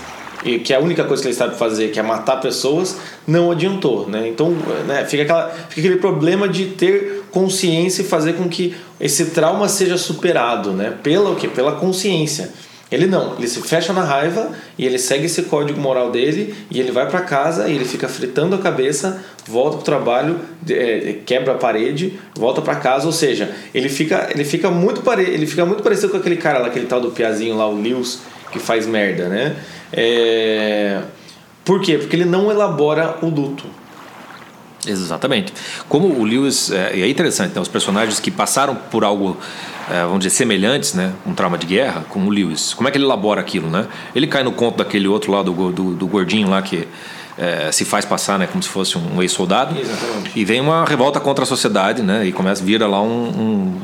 que 0.65 0.73
é 0.73 0.75
a 0.75 0.79
única 0.79 1.05
coisa 1.05 1.23
que 1.23 1.29
ele 1.29 1.35
sabe 1.35 1.55
fazer, 1.55 1.91
que 1.91 1.97
é 1.97 2.03
matar 2.03 2.41
pessoas, 2.41 2.97
não 3.25 3.49
adiantou, 3.49 4.09
né? 4.09 4.27
Então, 4.27 4.51
né, 4.85 5.05
fica, 5.05 5.23
aquela, 5.23 5.49
fica 5.69 5.87
aquele 5.87 5.95
problema 5.95 6.49
de 6.49 6.65
ter 6.65 7.23
consciência 7.31 8.01
e 8.01 8.05
fazer 8.05 8.33
com 8.33 8.49
que 8.49 8.75
esse 8.99 9.27
trauma 9.27 9.69
seja 9.69 9.97
superado, 9.97 10.71
né? 10.73 10.97
Pela 11.01 11.29
o 11.29 11.35
quê? 11.37 11.47
Pela 11.47 11.71
consciência. 11.73 12.51
Ele 12.93 13.07
não, 13.07 13.35
ele 13.39 13.47
se 13.47 13.59
fecha 13.63 13.91
na 13.91 14.03
raiva 14.03 14.51
e 14.77 14.85
ele 14.85 14.99
segue 14.99 15.25
esse 15.25 15.41
código 15.43 15.81
moral 15.81 16.11
dele 16.11 16.53
e 16.69 16.79
ele 16.79 16.91
vai 16.91 17.09
para 17.09 17.21
casa 17.21 17.67
e 17.67 17.75
ele 17.75 17.85
fica 17.85 18.07
fritando 18.07 18.55
a 18.55 18.59
cabeça, 18.59 19.19
volta 19.47 19.77
pro 19.77 19.85
trabalho, 19.85 20.39
é, 20.69 21.15
quebra 21.25 21.53
a 21.53 21.57
parede, 21.57 22.19
volta 22.35 22.61
para 22.61 22.75
casa, 22.75 23.07
ou 23.07 23.11
seja, 23.11 23.49
ele 23.73 23.89
fica, 23.89 24.29
ele 24.31 24.45
fica 24.45 24.69
muito 24.69 25.01
pare, 25.01 25.23
ele 25.23 25.47
fica 25.47 25.65
muito 25.65 25.81
parecido 25.81 26.09
com 26.09 26.17
aquele 26.17 26.37
cara 26.37 26.59
lá, 26.59 26.67
aquele 26.67 26.85
tal 26.85 27.01
do 27.01 27.09
piazinho 27.09 27.57
lá, 27.57 27.67
o 27.67 27.81
Lewis, 27.81 28.19
que 28.51 28.59
faz 28.59 28.85
merda, 28.85 29.27
né? 29.27 29.55
É... 29.91 31.01
Por 31.65 31.81
quê? 31.81 31.97
Porque 31.97 32.15
ele 32.15 32.25
não 32.25 32.51
elabora 32.51 33.17
o 33.23 33.25
luto. 33.25 33.65
Exatamente. 34.87 35.53
Como 35.87 36.07
o 36.07 36.23
Lewis, 36.23 36.71
é, 36.71 36.97
e 36.97 37.01
é 37.01 37.09
interessante, 37.09 37.55
né? 37.55 37.61
os 37.61 37.67
personagens 37.67 38.19
que 38.19 38.31
passaram 38.31 38.75
por 38.75 39.03
algo 39.03 39.37
é, 39.89 40.03
vamos 40.03 40.19
dizer, 40.19 40.29
semelhantes, 40.29 40.93
né? 40.93 41.11
Um 41.25 41.33
trauma 41.33 41.57
de 41.57 41.65
guerra, 41.65 42.05
como 42.09 42.27
o 42.27 42.29
Lewis. 42.29 42.73
Como 42.73 42.87
é 42.87 42.91
que 42.91 42.97
ele 42.97 43.05
elabora 43.05 43.41
aquilo, 43.41 43.69
né? 43.69 43.87
Ele 44.15 44.27
cai 44.27 44.43
no 44.43 44.51
conto 44.51 44.77
daquele 44.77 45.07
outro 45.07 45.31
lá, 45.31 45.43
do, 45.43 45.71
do, 45.71 45.93
do 45.93 46.07
gordinho 46.07 46.49
lá 46.49 46.61
que 46.61 46.87
é, 47.37 47.71
se 47.71 47.83
faz 47.83 48.05
passar, 48.05 48.39
né? 48.39 48.47
Como 48.47 48.63
se 48.63 48.69
fosse 48.69 48.97
um 48.97 49.21
ex-soldado. 49.21 49.75
E 50.35 50.45
vem 50.45 50.61
uma 50.61 50.85
revolta 50.85 51.19
contra 51.19 51.43
a 51.43 51.47
sociedade, 51.47 52.01
né? 52.01 52.25
E 52.25 52.31
começa, 52.31 52.63
vira 52.63 52.87
lá 52.87 53.01
um, 53.01 53.07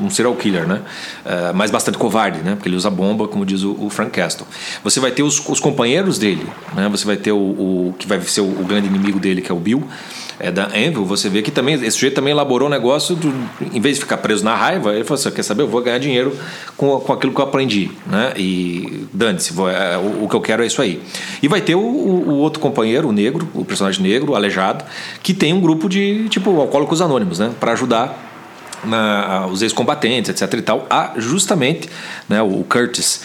um, 0.02 0.06
um 0.06 0.10
serial 0.10 0.34
killer, 0.36 0.66
né? 0.66 0.80
É, 1.24 1.52
mas 1.52 1.70
bastante 1.70 1.98
covarde, 1.98 2.40
né? 2.40 2.54
Porque 2.54 2.68
ele 2.68 2.76
usa 2.76 2.88
bomba, 2.88 3.28
como 3.28 3.44
diz 3.44 3.62
o, 3.62 3.76
o 3.78 3.90
Frank 3.90 4.10
Castle. 4.10 4.46
Você 4.82 5.00
vai 5.00 5.10
ter 5.10 5.22
os, 5.22 5.46
os 5.48 5.60
companheiros 5.60 6.18
dele, 6.18 6.46
né? 6.74 6.88
Você 6.88 7.04
vai 7.04 7.16
ter 7.16 7.32
o, 7.32 7.36
o 7.36 7.94
que 7.98 8.06
vai 8.06 8.20
ser 8.22 8.40
o, 8.40 8.44
o 8.44 8.64
grande 8.64 8.86
inimigo 8.86 9.18
dele, 9.18 9.42
que 9.42 9.50
é 9.50 9.54
o 9.54 9.58
Bill 9.58 9.86
é, 10.40 10.50
da 10.50 10.66
Anvil, 10.68 11.04
você 11.04 11.28
vê 11.28 11.42
que 11.42 11.50
também 11.50 11.74
esse 11.74 11.92
sujeito 11.92 12.14
também 12.14 12.32
elaborou 12.32 12.66
um 12.66 12.70
negócio, 12.70 13.14
do, 13.14 13.32
em 13.60 13.80
vez 13.80 13.96
de 13.96 14.02
ficar 14.02 14.16
preso 14.16 14.42
na 14.42 14.54
raiva, 14.54 14.94
ele 14.94 15.04
falou 15.04 15.20
assim: 15.20 15.30
quer 15.30 15.42
saber? 15.42 15.62
Eu 15.62 15.68
vou 15.68 15.82
ganhar 15.82 15.98
dinheiro 15.98 16.34
com, 16.76 16.98
com 16.98 17.12
aquilo 17.12 17.34
que 17.34 17.40
eu 17.40 17.44
aprendi, 17.44 17.90
né? 18.06 18.32
E 18.36 19.06
dane-se, 19.12 19.52
é, 19.52 19.98
o, 19.98 20.24
o, 20.24 20.28
que 20.28 20.34
eu 20.34 20.40
quero 20.40 20.62
é 20.62 20.66
isso 20.66 20.80
aí. 20.80 21.00
E 21.42 21.48
vai 21.48 21.60
ter 21.60 21.74
o, 21.74 21.80
o, 21.80 22.36
outro 22.36 22.58
companheiro, 22.58 23.08
o 23.08 23.12
negro, 23.12 23.46
o 23.54 23.64
personagem 23.64 24.02
negro, 24.02 24.34
aleijado, 24.34 24.84
que 25.22 25.34
tem 25.34 25.52
um 25.52 25.60
grupo 25.60 25.88
de 25.88 26.28
tipo 26.30 26.58
alcoólicos 26.58 27.02
anônimos, 27.02 27.38
né? 27.38 27.52
Para 27.60 27.72
ajudar 27.72 28.29
na, 28.84 29.46
os 29.46 29.62
ex-combatentes, 29.62 30.30
etc. 30.30 30.58
e 30.58 30.62
tal, 30.62 30.86
a 30.88 31.12
justamente, 31.16 31.88
né, 32.28 32.40
o 32.42 32.64
Curtis, 32.64 33.22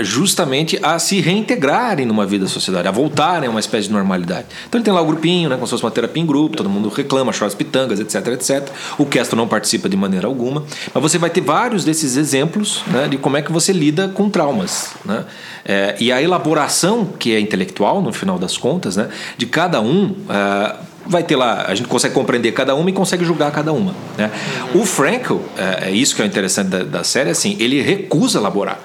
justamente 0.00 0.78
a 0.82 0.98
se 0.98 1.20
reintegrarem 1.20 2.06
numa 2.06 2.26
vida 2.26 2.44
da 2.44 2.50
sociedade, 2.50 2.88
a 2.88 2.90
voltarem 2.90 3.48
a 3.48 3.50
uma 3.50 3.60
espécie 3.60 3.88
de 3.88 3.92
normalidade. 3.92 4.46
Então 4.66 4.78
ele 4.78 4.84
tem 4.84 4.92
lá 4.92 5.00
o 5.00 5.06
grupinho, 5.06 5.48
né, 5.48 5.56
como 5.56 5.66
se 5.66 5.70
fosse 5.70 5.84
uma 5.84 5.90
terapia 5.90 6.22
em 6.22 6.26
grupo, 6.26 6.56
todo 6.56 6.68
mundo 6.68 6.88
reclama, 6.88 7.32
chora 7.32 7.46
as 7.46 7.54
pitangas, 7.54 8.00
etc, 8.00 8.26
etc. 8.28 8.68
O 8.98 9.04
Castro 9.04 9.36
não 9.36 9.46
participa 9.46 9.88
de 9.88 9.96
maneira 9.96 10.26
alguma, 10.26 10.64
mas 10.92 11.02
você 11.02 11.18
vai 11.18 11.30
ter 11.30 11.40
vários 11.40 11.84
desses 11.84 12.16
exemplos 12.16 12.82
né, 12.86 13.08
de 13.08 13.18
como 13.18 13.36
é 13.36 13.42
que 13.42 13.52
você 13.52 13.72
lida 13.72 14.08
com 14.08 14.30
traumas. 14.30 14.92
Né? 15.04 15.24
É, 15.64 15.96
e 16.00 16.10
a 16.10 16.22
elaboração, 16.22 17.04
que 17.18 17.34
é 17.34 17.40
intelectual, 17.40 18.00
no 18.00 18.12
final 18.12 18.38
das 18.38 18.56
contas, 18.56 18.96
né, 18.96 19.08
de 19.36 19.46
cada 19.46 19.80
um. 19.80 20.06
Uh, 20.06 20.95
vai 21.08 21.22
ter 21.22 21.36
lá, 21.36 21.66
a 21.66 21.74
gente 21.74 21.88
consegue 21.88 22.14
compreender 22.14 22.52
cada 22.52 22.74
uma 22.74 22.88
e 22.90 22.92
consegue 22.92 23.24
julgar 23.24 23.50
cada 23.52 23.72
uma. 23.72 23.94
Né? 24.16 24.30
O 24.74 24.84
Frankel, 24.84 25.42
é, 25.56 25.88
é, 25.88 25.90
isso 25.90 26.14
que 26.14 26.22
é 26.22 26.26
interessante 26.26 26.68
da, 26.68 26.82
da 26.82 27.04
série, 27.04 27.30
assim, 27.30 27.56
ele 27.58 27.80
recusa 27.80 28.38
elaborar. 28.38 28.78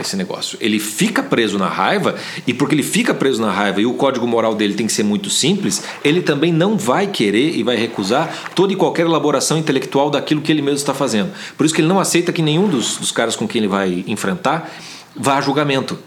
esse 0.00 0.16
negócio. 0.16 0.56
Ele 0.62 0.78
fica 0.78 1.22
preso 1.22 1.58
na 1.58 1.68
raiva, 1.68 2.14
e 2.46 2.54
porque 2.54 2.74
ele 2.74 2.82
fica 2.82 3.12
preso 3.12 3.40
na 3.40 3.50
raiva 3.50 3.80
e 3.82 3.86
o 3.86 3.92
código 3.94 4.26
moral 4.26 4.54
dele 4.54 4.72
tem 4.72 4.86
que 4.86 4.92
ser 4.92 5.02
muito 5.02 5.28
simples, 5.28 5.82
ele 6.02 6.22
também 6.22 6.52
não 6.52 6.76
vai 6.76 7.06
querer 7.06 7.54
e 7.54 7.62
vai 7.62 7.76
recusar 7.76 8.34
toda 8.54 8.72
e 8.72 8.76
qualquer 8.76 9.04
elaboração 9.04 9.58
intelectual 9.58 10.10
daquilo 10.10 10.40
que 10.40 10.50
ele 10.50 10.62
mesmo 10.62 10.78
está 10.78 10.94
fazendo. 10.94 11.30
Por 11.56 11.66
isso 11.66 11.74
que 11.74 11.82
ele 11.82 11.88
não 11.88 12.00
aceita 12.00 12.32
que 12.32 12.40
nenhum 12.40 12.66
dos, 12.66 12.96
dos 12.96 13.12
caras 13.12 13.36
com 13.36 13.46
quem 13.46 13.60
ele 13.60 13.68
vai 13.68 14.04
enfrentar 14.06 14.70
vá 15.14 15.36
a 15.36 15.40
julgamento. 15.40 15.98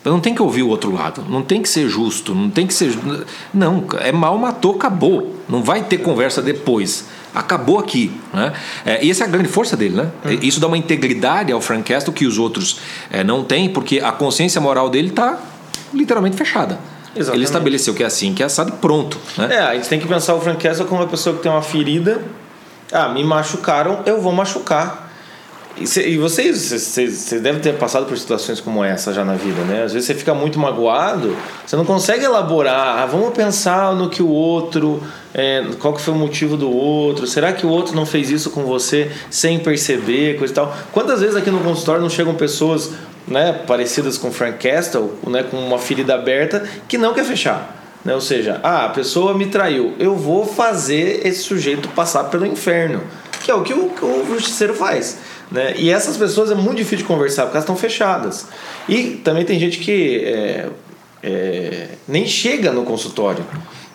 Então 0.00 0.14
não 0.14 0.20
tem 0.20 0.34
que 0.34 0.40
ouvir 0.40 0.62
o 0.62 0.68
outro 0.68 0.92
lado, 0.92 1.24
não 1.28 1.42
tem 1.42 1.60
que 1.60 1.68
ser 1.68 1.86
justo, 1.88 2.34
não 2.34 2.48
tem 2.48 2.66
que 2.66 2.72
ser. 2.72 2.96
Não, 3.52 3.84
é 4.00 4.10
mal, 4.10 4.38
matou, 4.38 4.74
acabou. 4.74 5.36
Não 5.46 5.62
vai 5.62 5.82
ter 5.82 5.98
conversa 5.98 6.40
depois. 6.40 7.04
Acabou 7.34 7.78
aqui. 7.78 8.10
Né? 8.32 8.52
É, 8.84 9.04
e 9.04 9.10
essa 9.10 9.24
é 9.24 9.26
a 9.26 9.30
grande 9.30 9.48
força 9.48 9.76
dele. 9.76 9.96
Né? 9.96 10.10
Hum. 10.24 10.38
Isso 10.40 10.58
dá 10.58 10.66
uma 10.66 10.78
integridade 10.78 11.52
ao 11.52 11.60
Frank 11.60 11.92
Castle 11.92 12.14
que 12.14 12.26
os 12.26 12.38
outros 12.38 12.80
é, 13.10 13.22
não 13.22 13.44
têm, 13.44 13.68
porque 13.68 14.00
a 14.00 14.10
consciência 14.10 14.60
moral 14.60 14.88
dele 14.88 15.08
está 15.08 15.38
literalmente 15.92 16.36
fechada. 16.36 16.78
Exatamente. 17.14 17.36
Ele 17.36 17.44
estabeleceu 17.44 17.94
que 17.94 18.02
é 18.02 18.06
assim, 18.06 18.32
que 18.32 18.42
é 18.42 18.46
assado 18.46 18.70
e 18.70 18.72
pronto. 18.72 19.18
Né? 19.36 19.54
É, 19.54 19.60
a 19.60 19.74
gente 19.74 19.88
tem 19.88 20.00
que 20.00 20.08
pensar 20.08 20.34
o 20.34 20.40
Frank 20.40 20.62
Castle 20.62 20.86
como 20.86 21.02
uma 21.02 21.08
pessoa 21.08 21.36
que 21.36 21.42
tem 21.42 21.52
uma 21.52 21.62
ferida. 21.62 22.22
Ah, 22.90 23.08
me 23.10 23.22
machucaram, 23.22 24.00
eu 24.06 24.20
vou 24.20 24.32
machucar 24.32 25.09
e, 25.76 26.18
vocês, 26.18 26.70
vocês, 26.70 27.12
vocês 27.12 27.40
devem 27.40 27.60
ter 27.60 27.74
passado 27.74 28.06
por 28.06 28.18
situações 28.18 28.60
como 28.60 28.84
essa 28.84 29.12
já 29.12 29.24
na 29.24 29.34
vida, 29.34 29.62
né? 29.62 29.84
Às 29.84 29.92
vezes 29.92 30.06
você 30.06 30.14
fica 30.14 30.34
muito 30.34 30.58
magoado, 30.58 31.34
você 31.64 31.76
não 31.76 31.84
consegue 31.84 32.24
elaborar. 32.24 32.98
Ah, 32.98 33.06
vamos 33.06 33.32
pensar 33.32 33.94
no 33.94 34.10
que 34.10 34.22
o 34.22 34.28
outro, 34.28 35.02
é, 35.32 35.64
qual 35.78 35.94
que 35.94 36.00
foi 36.00 36.12
o 36.12 36.16
motivo 36.16 36.56
do 36.56 36.70
outro. 36.70 37.26
Será 37.26 37.52
que 37.52 37.64
o 37.64 37.68
outro 37.68 37.94
não 37.94 38.04
fez 38.04 38.30
isso 38.30 38.50
com 38.50 38.64
você 38.64 39.10
sem 39.30 39.58
perceber, 39.58 40.38
coisa 40.38 40.52
e 40.52 40.54
tal? 40.54 40.76
Quantas 40.92 41.20
vezes 41.20 41.36
aqui 41.36 41.50
no 41.50 41.60
consultório 41.60 42.02
não 42.02 42.10
chegam 42.10 42.34
pessoas, 42.34 42.90
né, 43.26 43.52
parecidas 43.66 44.18
com 44.18 44.30
Frank 44.30 44.58
Castle, 44.58 45.14
né, 45.26 45.44
com 45.44 45.56
uma 45.56 45.78
ferida 45.78 46.14
aberta, 46.14 46.62
que 46.88 46.98
não 46.98 47.14
quer 47.14 47.24
fechar? 47.24 47.80
Né? 48.04 48.14
Ou 48.14 48.20
seja, 48.20 48.60
ah, 48.62 48.86
a 48.86 48.88
pessoa 48.90 49.34
me 49.34 49.46
traiu, 49.46 49.94
eu 49.98 50.14
vou 50.16 50.46
fazer 50.46 51.26
esse 51.26 51.42
sujeito 51.42 51.88
passar 51.90 52.24
pelo 52.24 52.44
inferno, 52.44 53.02
que 53.42 53.50
é 53.50 53.54
o 53.54 53.62
que 53.62 53.72
o, 53.72 53.86
o 53.86 54.26
justiceiro 54.28 54.74
faz. 54.74 55.18
Né? 55.50 55.74
E 55.76 55.90
essas 55.90 56.16
pessoas 56.16 56.50
é 56.50 56.54
muito 56.54 56.76
difícil 56.76 56.98
de 56.98 57.04
conversar 57.04 57.42
porque 57.42 57.56
elas 57.56 57.64
estão 57.64 57.76
fechadas. 57.76 58.46
E 58.88 59.20
também 59.24 59.44
tem 59.44 59.58
gente 59.58 59.78
que 59.78 60.24
é, 60.24 60.68
é, 61.22 61.88
nem 62.06 62.26
chega 62.26 62.70
no 62.70 62.84
consultório. 62.84 63.44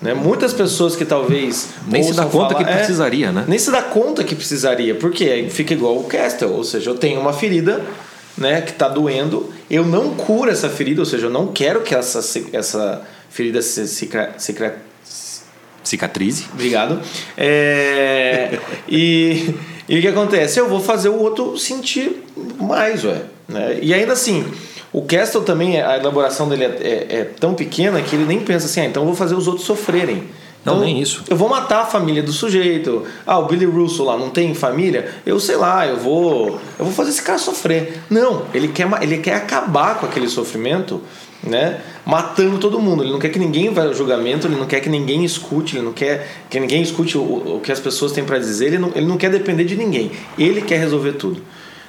Né? 0.02 0.14
Muitas 0.14 0.54
pessoas 0.54 0.96
que 0.96 1.06
talvez. 1.06 1.70
Nem 1.88 2.04
se 2.04 2.14
dá 2.14 2.26
conta 2.26 2.54
falar, 2.54 2.66
que 2.66 2.70
é, 2.70 2.76
precisaria, 2.76 3.32
né? 3.32 3.46
Nem 3.48 3.58
se 3.58 3.72
dá 3.72 3.82
conta 3.82 4.24
que 4.24 4.36
precisaria, 4.36 4.96
porque 4.96 5.48
fica 5.50 5.74
igual 5.74 5.98
o 5.98 6.04
Castle, 6.04 6.52
ou 6.52 6.64
seja, 6.64 6.90
eu 6.90 6.96
tenho 6.96 7.20
uma 7.20 7.32
ferida 7.32 7.82
né, 8.38 8.62
que 8.62 8.72
está 8.72 8.90
doendo, 8.90 9.52
eu 9.70 9.86
não 9.86 10.14
curo 10.14 10.52
essa 10.52 10.70
ferida, 10.70 11.02
ou 11.02 11.06
seja, 11.06 11.28
eu 11.28 11.30
não 11.30 11.48
quero 11.48 11.82
que 11.82 11.96
essa, 11.96 12.20
essa 12.52 13.02
ferida 13.30 13.62
se, 13.62 13.88
se, 13.88 14.10
se, 14.38 14.56
cicatrize. 15.84 16.46
Obrigado. 16.54 17.00
É, 17.38 18.60
e. 18.90 19.56
E 19.88 19.98
o 19.98 20.02
que 20.02 20.08
acontece? 20.08 20.60
Eu 20.60 20.68
vou 20.68 20.80
fazer 20.80 21.10
o 21.10 21.20
outro 21.20 21.58
sentir 21.58 22.24
mais, 22.60 23.04
ué. 23.04 23.22
Né? 23.48 23.80
E 23.82 23.94
ainda 23.94 24.14
assim, 24.14 24.46
o 24.92 25.02
Castle 25.04 25.44
também, 25.44 25.82
a 25.82 25.98
elaboração 25.98 26.50
dele 26.50 26.64
é, 26.64 26.68
é, 26.68 27.08
é, 27.20 27.24
tão 27.24 27.54
pequena 27.54 28.02
que 28.02 28.16
ele 28.16 28.26
nem 28.26 28.40
pensa 28.40 28.66
assim, 28.66 28.82
ah, 28.82 28.86
então 28.86 29.04
eu 29.04 29.08
vou 29.08 29.16
fazer 29.16 29.36
os 29.36 29.48
outros 29.48 29.66
sofrerem. 29.66 30.24
Então, 30.62 30.78
não, 30.78 30.84
nem 30.84 31.00
isso. 31.00 31.24
Eu 31.30 31.38
vou 31.38 31.48
matar 31.48 31.82
a 31.82 31.86
família 31.86 32.24
do 32.24 32.34
sujeito. 32.34 33.04
Ah, 33.28 33.38
o 33.38 33.46
Billy 33.46 33.66
Russo 33.66 34.04
lá 34.04 34.18
não 34.18 34.32
tem 34.32 34.56
família? 34.56 35.14
Eu 35.24 35.40
sei 35.40 35.58
lá, 35.58 35.86
eu 35.86 35.98
vou. 35.98 36.60
Eu 36.80 36.86
vou 36.86 36.92
fazer 36.92 37.12
esse 37.12 37.22
cara 37.22 37.38
sofrer. 37.38 38.02
Não, 38.10 38.48
ele 38.52 38.70
quer, 38.70 38.88
ele 39.04 39.20
quer 39.20 39.36
acabar 39.36 40.00
com 40.00 40.08
aquele 40.08 40.28
sofrimento 40.28 41.04
né? 41.46 41.82
Matando 42.06 42.58
todo 42.58 42.80
mundo. 42.80 43.04
Ele 43.04 43.12
não 43.12 43.20
quer 43.20 43.30
que 43.30 43.40
ninguém 43.40 43.72
vá 43.74 43.84
ao 43.84 43.94
julgamento, 43.94 44.48
ele 44.48 44.56
não 44.56 44.66
quer 44.66 44.80
que 44.80 44.90
ninguém 44.90 45.24
escute, 45.24 45.78
ele 45.78 45.86
não 45.86 45.94
quer 45.94 46.28
que 46.50 46.60
ninguém 46.60 46.82
escute 46.82 47.18
o, 47.18 47.56
o 47.56 47.60
que 47.62 47.72
as 47.72 47.80
pessoas 47.80 48.12
têm 48.12 48.24
para 48.24 48.38
dizer, 48.40 48.68
ele 48.68 48.78
não, 48.78 48.92
ele 48.96 49.06
não 49.06 49.18
quer 49.18 49.30
depender 49.30 49.64
de 49.64 49.76
ninguém. 49.76 50.12
Ele 50.38 50.62
quer 50.62 50.80
resolver 50.80 51.14
tudo. 51.14 51.42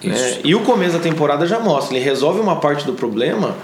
É, 0.05 0.41
e 0.45 0.55
o 0.55 0.61
começo 0.61 0.93
da 0.93 0.99
temporada 0.99 1.47
já 1.47 1.59
mostra, 1.59 1.97
ele 1.97 2.05
resolve 2.05 2.39
uma 2.39 2.57
parte 2.57 2.85
do 2.85 2.93
problema, 2.93 3.57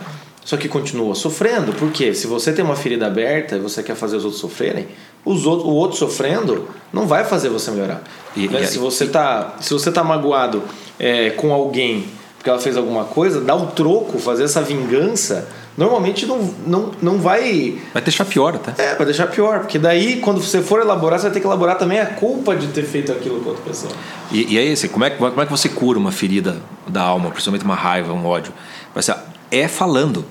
só 0.44 0.56
que 0.56 0.66
continua 0.66 1.14
sofrendo. 1.14 1.72
Porque 1.74 2.14
se 2.14 2.26
você 2.26 2.52
tem 2.52 2.64
uma 2.64 2.74
ferida 2.74 3.06
aberta 3.06 3.56
e 3.56 3.60
você 3.60 3.82
quer 3.82 3.94
fazer 3.94 4.16
os 4.16 4.24
outros 4.24 4.40
sofrerem, 4.40 4.88
os 5.24 5.46
outros, 5.46 5.68
o 5.68 5.72
outro 5.72 5.98
sofrendo 5.98 6.68
não 6.92 7.06
vai 7.06 7.24
fazer 7.24 7.48
você 7.48 7.70
melhorar. 7.70 8.02
E, 8.34 8.48
né? 8.48 8.62
e, 8.62 8.66
se, 8.66 8.78
você 8.78 9.06
tá, 9.06 9.56
se 9.60 9.72
você 9.72 9.92
tá 9.92 10.02
magoado 10.02 10.62
é, 10.98 11.30
com 11.30 11.52
alguém 11.52 12.04
porque 12.42 12.50
ela 12.50 12.58
fez 12.58 12.76
alguma 12.76 13.04
coisa, 13.04 13.40
dar 13.40 13.54
o 13.54 13.68
troco, 13.68 14.18
fazer 14.18 14.42
essa 14.42 14.60
vingança 14.60 15.48
normalmente 15.76 16.26
não, 16.26 16.54
não, 16.66 16.90
não 17.00 17.18
vai. 17.18 17.78
Vai 17.92 18.02
deixar 18.02 18.24
pior 18.24 18.54
até. 18.54 18.82
É, 18.82 18.94
vai 18.94 19.06
deixar 19.06 19.26
pior, 19.26 19.60
porque 19.60 19.78
daí 19.78 20.20
quando 20.20 20.40
você 20.40 20.62
for 20.62 20.80
elaborar, 20.80 21.18
você 21.18 21.24
vai 21.24 21.32
ter 21.32 21.40
que 21.40 21.46
elaborar 21.46 21.78
também 21.78 22.00
a 22.00 22.06
culpa 22.06 22.54
de 22.54 22.68
ter 22.68 22.84
feito 22.84 23.12
aquilo 23.12 23.40
com 23.40 23.50
outra 23.50 23.64
pessoa. 23.64 23.92
E, 24.30 24.54
e 24.54 24.58
aí, 24.58 24.72
assim, 24.72 24.88
como 24.88 25.04
é, 25.04 25.10
como 25.10 25.40
é 25.40 25.44
que 25.44 25.50
você 25.50 25.68
cura 25.68 25.98
uma 25.98 26.12
ferida 26.12 26.60
da 26.86 27.02
alma, 27.02 27.30
principalmente 27.30 27.64
uma 27.64 27.74
raiva, 27.74 28.12
um 28.12 28.26
ódio? 28.26 28.52
Vai 28.94 29.02
ser, 29.02 29.16
é 29.50 29.68
falando 29.68 30.24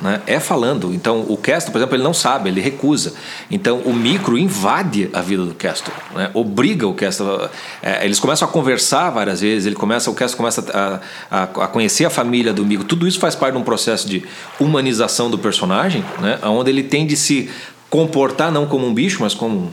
né, 0.00 0.20
é 0.26 0.40
falando. 0.40 0.92
Então, 0.92 1.24
o 1.28 1.36
Castle, 1.36 1.72
por 1.72 1.78
exemplo, 1.78 1.96
ele 1.96 2.02
não 2.02 2.14
sabe, 2.14 2.48
ele 2.48 2.60
recusa. 2.60 3.14
Então, 3.50 3.78
o 3.78 3.92
micro 3.92 4.36
invade 4.36 5.08
a 5.12 5.20
vida 5.20 5.44
do 5.44 5.54
Castle, 5.54 5.92
né, 6.14 6.30
obriga 6.34 6.86
o 6.86 6.94
Castle. 6.94 7.48
É, 7.82 8.04
eles 8.04 8.18
começam 8.18 8.46
a 8.48 8.50
conversar 8.50 9.10
várias 9.10 9.40
vezes, 9.40 9.66
ele 9.66 9.76
começa, 9.76 10.10
o 10.10 10.14
Castle 10.14 10.36
começa 10.36 10.64
a, 10.72 11.00
a, 11.30 11.42
a, 11.42 11.68
conhecer 11.68 12.04
a 12.04 12.10
família 12.10 12.52
do 12.52 12.64
micro. 12.64 12.84
Tudo 12.84 13.06
isso 13.06 13.18
faz 13.18 13.34
parte 13.34 13.54
de 13.54 13.60
um 13.60 13.64
processo 13.64 14.08
de 14.08 14.24
humanização 14.58 15.30
do 15.30 15.38
personagem, 15.38 16.04
né, 16.20 16.38
onde 16.42 16.70
ele 16.70 16.82
tem 16.82 17.06
de 17.06 17.16
se 17.16 17.50
comportar 17.88 18.50
não 18.50 18.66
como 18.66 18.86
um 18.86 18.94
bicho, 18.94 19.18
mas 19.20 19.34
como 19.34 19.70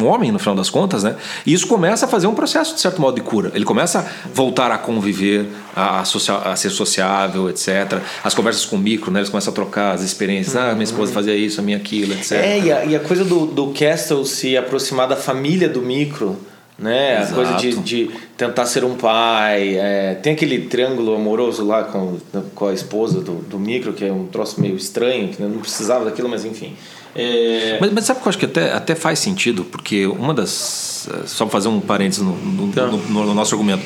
um 0.00 0.06
homem, 0.06 0.30
no 0.30 0.38
final 0.38 0.54
das 0.54 0.70
contas, 0.70 1.02
né? 1.02 1.16
E 1.44 1.52
isso 1.52 1.66
começa 1.66 2.06
a 2.06 2.08
fazer 2.08 2.26
um 2.26 2.34
processo, 2.34 2.74
de 2.74 2.80
certo 2.80 3.00
modo, 3.00 3.16
de 3.16 3.20
cura. 3.20 3.50
Ele 3.54 3.64
começa 3.64 4.00
a 4.00 4.28
voltar 4.32 4.70
a 4.70 4.78
conviver, 4.78 5.46
a, 5.74 6.00
a 6.00 6.56
ser 6.56 6.70
sociável, 6.70 7.50
etc. 7.50 8.00
As 8.22 8.34
conversas 8.34 8.64
com 8.64 8.76
o 8.76 8.78
micro, 8.78 9.10
né? 9.10 9.20
Eles 9.20 9.30
começam 9.30 9.52
a 9.52 9.54
trocar 9.54 9.94
as 9.94 10.02
experiências. 10.02 10.56
Ah, 10.56 10.72
minha 10.72 10.84
esposa 10.84 11.12
fazia 11.12 11.34
isso, 11.34 11.60
a 11.60 11.62
minha 11.62 11.76
aquilo, 11.76 12.12
etc. 12.12 12.32
É, 12.32 12.58
e 12.60 12.72
a, 12.72 12.84
e 12.84 12.96
a 12.96 13.00
coisa 13.00 13.24
do, 13.24 13.46
do 13.46 13.68
Castle 13.68 14.24
se 14.24 14.56
aproximar 14.56 15.08
da 15.08 15.16
família 15.16 15.68
do 15.68 15.82
micro 15.82 16.38
né? 16.82 17.22
Exato. 17.22 17.32
A 17.32 17.34
coisa 17.34 17.54
de, 17.54 17.76
de 17.76 18.10
tentar 18.36 18.66
ser 18.66 18.84
um 18.84 18.96
pai. 18.96 19.76
É, 19.76 20.14
tem 20.20 20.32
aquele 20.32 20.66
triângulo 20.66 21.14
amoroso 21.14 21.64
lá 21.64 21.84
com, 21.84 22.18
com 22.54 22.66
a 22.66 22.74
esposa 22.74 23.20
do, 23.20 23.34
do 23.34 23.58
micro, 23.58 23.92
que 23.92 24.04
é 24.04 24.12
um 24.12 24.26
troço 24.26 24.60
meio 24.60 24.76
estranho, 24.76 25.28
que 25.28 25.40
não 25.40 25.58
precisava 25.58 26.04
daquilo, 26.04 26.28
mas 26.28 26.44
enfim. 26.44 26.74
É... 27.14 27.78
Mas, 27.80 27.92
mas, 27.92 28.04
sabe 28.04 28.20
que 28.20 28.26
eu 28.26 28.30
acho 28.30 28.38
que 28.38 28.46
até, 28.46 28.72
até 28.72 28.94
faz 28.94 29.18
sentido, 29.18 29.64
porque 29.64 30.06
uma 30.06 30.34
das. 30.34 31.08
Só 31.26 31.44
para 31.44 31.52
fazer 31.52 31.68
um 31.68 31.80
parênteses 31.80 32.22
no, 32.22 32.34
no, 32.34 32.68
então. 32.68 32.90
no, 32.90 33.26
no, 33.26 33.34
nosso 33.34 33.54
argumento. 33.54 33.82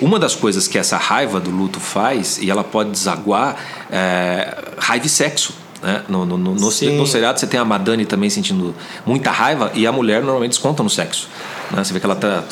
Uma 0.00 0.18
das 0.18 0.34
coisas 0.34 0.66
que 0.66 0.78
essa 0.78 0.96
raiva 0.96 1.38
do 1.38 1.50
luto 1.50 1.78
faz, 1.78 2.38
e 2.38 2.50
ela 2.50 2.64
pode 2.64 2.90
desaguar, 2.90 3.56
é 3.90 4.56
raiva 4.78 5.06
e 5.06 5.08
sexo. 5.08 5.54
Né? 5.80 6.02
No, 6.08 6.24
no, 6.24 6.38
no, 6.38 6.54
no, 6.54 6.60
no 6.60 7.06
seriado 7.06 7.38
você 7.38 7.46
tem 7.46 7.58
a 7.58 7.64
Madani 7.64 8.06
também 8.06 8.30
sentindo 8.30 8.74
muita 9.04 9.30
raiva 9.30 9.70
e 9.74 9.84
a 9.84 9.92
mulher 9.92 10.22
normalmente 10.22 10.52
desconta 10.52 10.82
no 10.82 10.90
sexo. 10.90 11.28
Né? 11.72 11.82
Você 11.82 11.92
vê 11.92 12.00
que 12.00 12.06
ela 12.06 12.16
tá, 12.16 12.44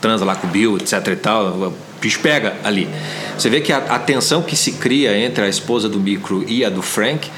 transa 0.00 0.24
lá 0.24 0.34
com 0.36 0.46
o 0.46 0.50
Bill, 0.50 0.76
etc 0.76 1.06
e 1.08 1.16
tal, 1.16 1.46
o 1.46 1.74
bicho 2.00 2.20
pega 2.20 2.54
ali. 2.62 2.88
Você 3.36 3.48
vê 3.48 3.60
que 3.60 3.72
a, 3.72 3.78
a 3.78 3.98
tensão 3.98 4.42
que 4.42 4.54
se 4.56 4.72
cria 4.72 5.16
entre 5.18 5.44
a 5.44 5.48
esposa 5.48 5.88
do 5.88 5.98
Micro 5.98 6.44
e 6.46 6.64
a 6.64 6.70
do 6.70 6.82
Frank 6.82 7.30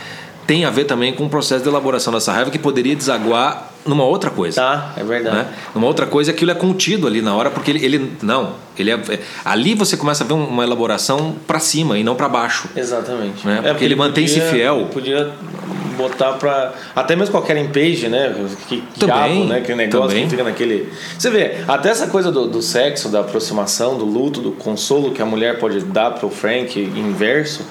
tem 0.47 0.65
a 0.65 0.71
ver 0.71 0.85
também 0.85 1.13
com 1.13 1.27
o 1.27 1.29
processo 1.29 1.63
de 1.63 1.69
elaboração 1.69 2.13
dessa 2.13 2.33
raiva 2.33 2.51
que 2.51 2.59
poderia 2.59 2.97
desaguar 2.97 3.71
numa 3.85 4.05
outra 4.05 4.31
coisa. 4.31 4.61
Tá, 4.61 4.93
é 4.97 5.05
verdade. 5.05 5.37
Né? 5.37 5.47
Numa 5.75 5.87
outra 5.87 6.07
coisa, 6.07 6.31
aquilo 6.31 6.51
é 6.51 6.55
contido 6.55 7.07
ali 7.07 7.21
na 7.21 7.35
hora, 7.35 7.51
porque 7.51 7.71
ele, 7.71 7.85
ele 7.85 8.13
não, 8.23 8.55
ele 8.79 8.91
é, 8.91 8.95
é 8.95 9.21
ali 9.45 9.75
você 9.75 9.97
começa 9.97 10.25
a 10.25 10.27
ver 10.27 10.33
uma 10.33 10.65
elaboração 10.65 11.37
para 11.47 11.59
cima 11.59 11.99
e 11.99 12.03
não 12.05 12.15
para 12.15 12.29
baixo. 12.29 12.69
Exatamente. 12.75 13.47
Né? 13.47 13.57
Porque, 13.57 13.69
é, 13.69 13.73
porque 13.73 13.85
ele, 13.85 13.95
mantém-se 13.95 14.41
fiel. 14.41 14.89
Podia 14.93 15.33
botar 15.99 16.35
para 16.35 16.73
até 16.97 17.15
mesmo 17.15 17.33
qualquer 17.33 17.57
page, 17.71 18.09
né? 18.09 18.35
Que 18.69 18.83
também, 18.99 19.33
diabo, 19.33 19.45
né? 19.45 19.61
Que 19.61 19.75
negócio 19.75 20.09
também. 20.09 20.25
que 20.25 20.31
fica 20.31 20.45
naquele. 20.45 20.93
Você 21.19 21.29
vê, 21.29 21.57
até 21.67 21.91
essa 21.91 22.07
coisa 22.07 22.33
do, 22.33 22.47
do 22.47 22.63
sexo, 22.63 23.09
da 23.09 23.21
aproximação, 23.21 23.99
do 23.99 24.05
luto, 24.05 24.41
do 24.41 24.53
consolo 24.53 25.11
que 25.11 25.21
a 25.21 25.27
mulher 25.27 25.59
pode 25.59 25.81
dar 25.81 26.13
pro 26.13 26.31
Frank 26.31 26.81
inverso, 26.81 27.63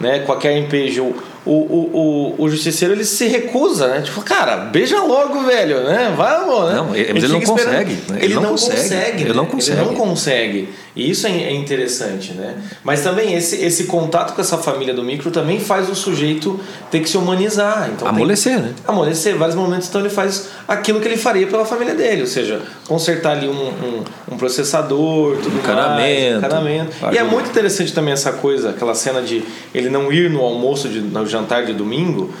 né? 0.00 0.20
Qualquer 0.20 0.56
MPG, 0.56 1.00
o, 1.44 1.50
o, 1.50 2.34
o, 2.38 2.44
o, 2.44 2.48
justiceiro 2.48 2.94
ele 2.94 3.04
se 3.04 3.26
recusa, 3.26 3.88
né? 3.88 4.00
Tipo, 4.02 4.22
cara, 4.22 4.56
beija 4.56 5.00
logo, 5.00 5.40
velho, 5.42 5.82
né? 5.82 6.14
Vamos, 6.16 6.70
né? 6.70 6.76
Não, 6.76 6.94
ele, 6.94 7.12
mas 7.14 7.24
ele 7.24 7.32
não 7.32 7.40
consegue. 7.40 7.92
Né? 7.92 8.00
Ele, 8.10 8.24
ele, 8.24 8.34
não, 8.34 8.50
consegue. 8.50 8.76
consegue 8.76 9.22
ele 9.22 9.28
né? 9.28 9.34
não 9.34 9.46
consegue. 9.46 9.80
Ele 9.80 9.86
não 9.88 9.94
consegue. 9.94 10.68
E 10.94 11.10
isso 11.10 11.26
é, 11.26 11.30
é 11.30 11.52
interessante, 11.52 12.32
né? 12.32 12.54
Mas 12.84 13.02
também 13.02 13.34
esse, 13.34 13.56
esse 13.56 13.84
contato 13.84 14.34
com 14.34 14.40
essa 14.40 14.58
família 14.58 14.92
do 14.92 15.02
micro 15.02 15.30
também 15.30 15.58
faz 15.58 15.88
o 15.88 15.94
sujeito 15.94 16.60
ter 16.90 17.00
que 17.00 17.08
se 17.08 17.16
humanizar. 17.16 17.90
Então 17.92 18.06
amolecer, 18.06 18.60
né? 18.60 18.72
Amolecer. 18.86 19.36
Vários 19.36 19.56
momentos, 19.56 19.88
então 19.88 20.00
ele 20.00 20.10
faz 20.10 20.48
aquilo 20.68 21.00
que 21.00 21.08
ele 21.08 21.16
faria 21.16 21.46
pela 21.46 21.64
família 21.64 21.94
dele, 21.94 22.20
ou 22.20 22.26
seja, 22.26 22.60
consertar 22.86 23.32
ali 23.32 23.48
um, 23.48 23.52
um, 23.52 24.04
um 24.32 24.36
processador, 24.36 25.38
tudo 25.38 25.56
encanamento, 25.56 26.40
mais, 26.40 26.44
encanamento. 26.44 26.92
E 27.10 27.18
é 27.18 27.24
muito 27.24 27.48
interessante 27.50 27.92
também 27.92 28.12
essa 28.12 28.32
coisa, 28.32 28.70
aquela 28.70 28.94
cena 28.94 29.22
de 29.22 29.42
ele 29.74 29.88
não 29.88 30.12
ir 30.12 30.30
no 30.30 30.40
almoço, 30.40 30.88
de, 30.88 31.00
no 31.00 31.18
jantar 31.32 31.64
de 31.64 31.72
domingo, 31.72 32.32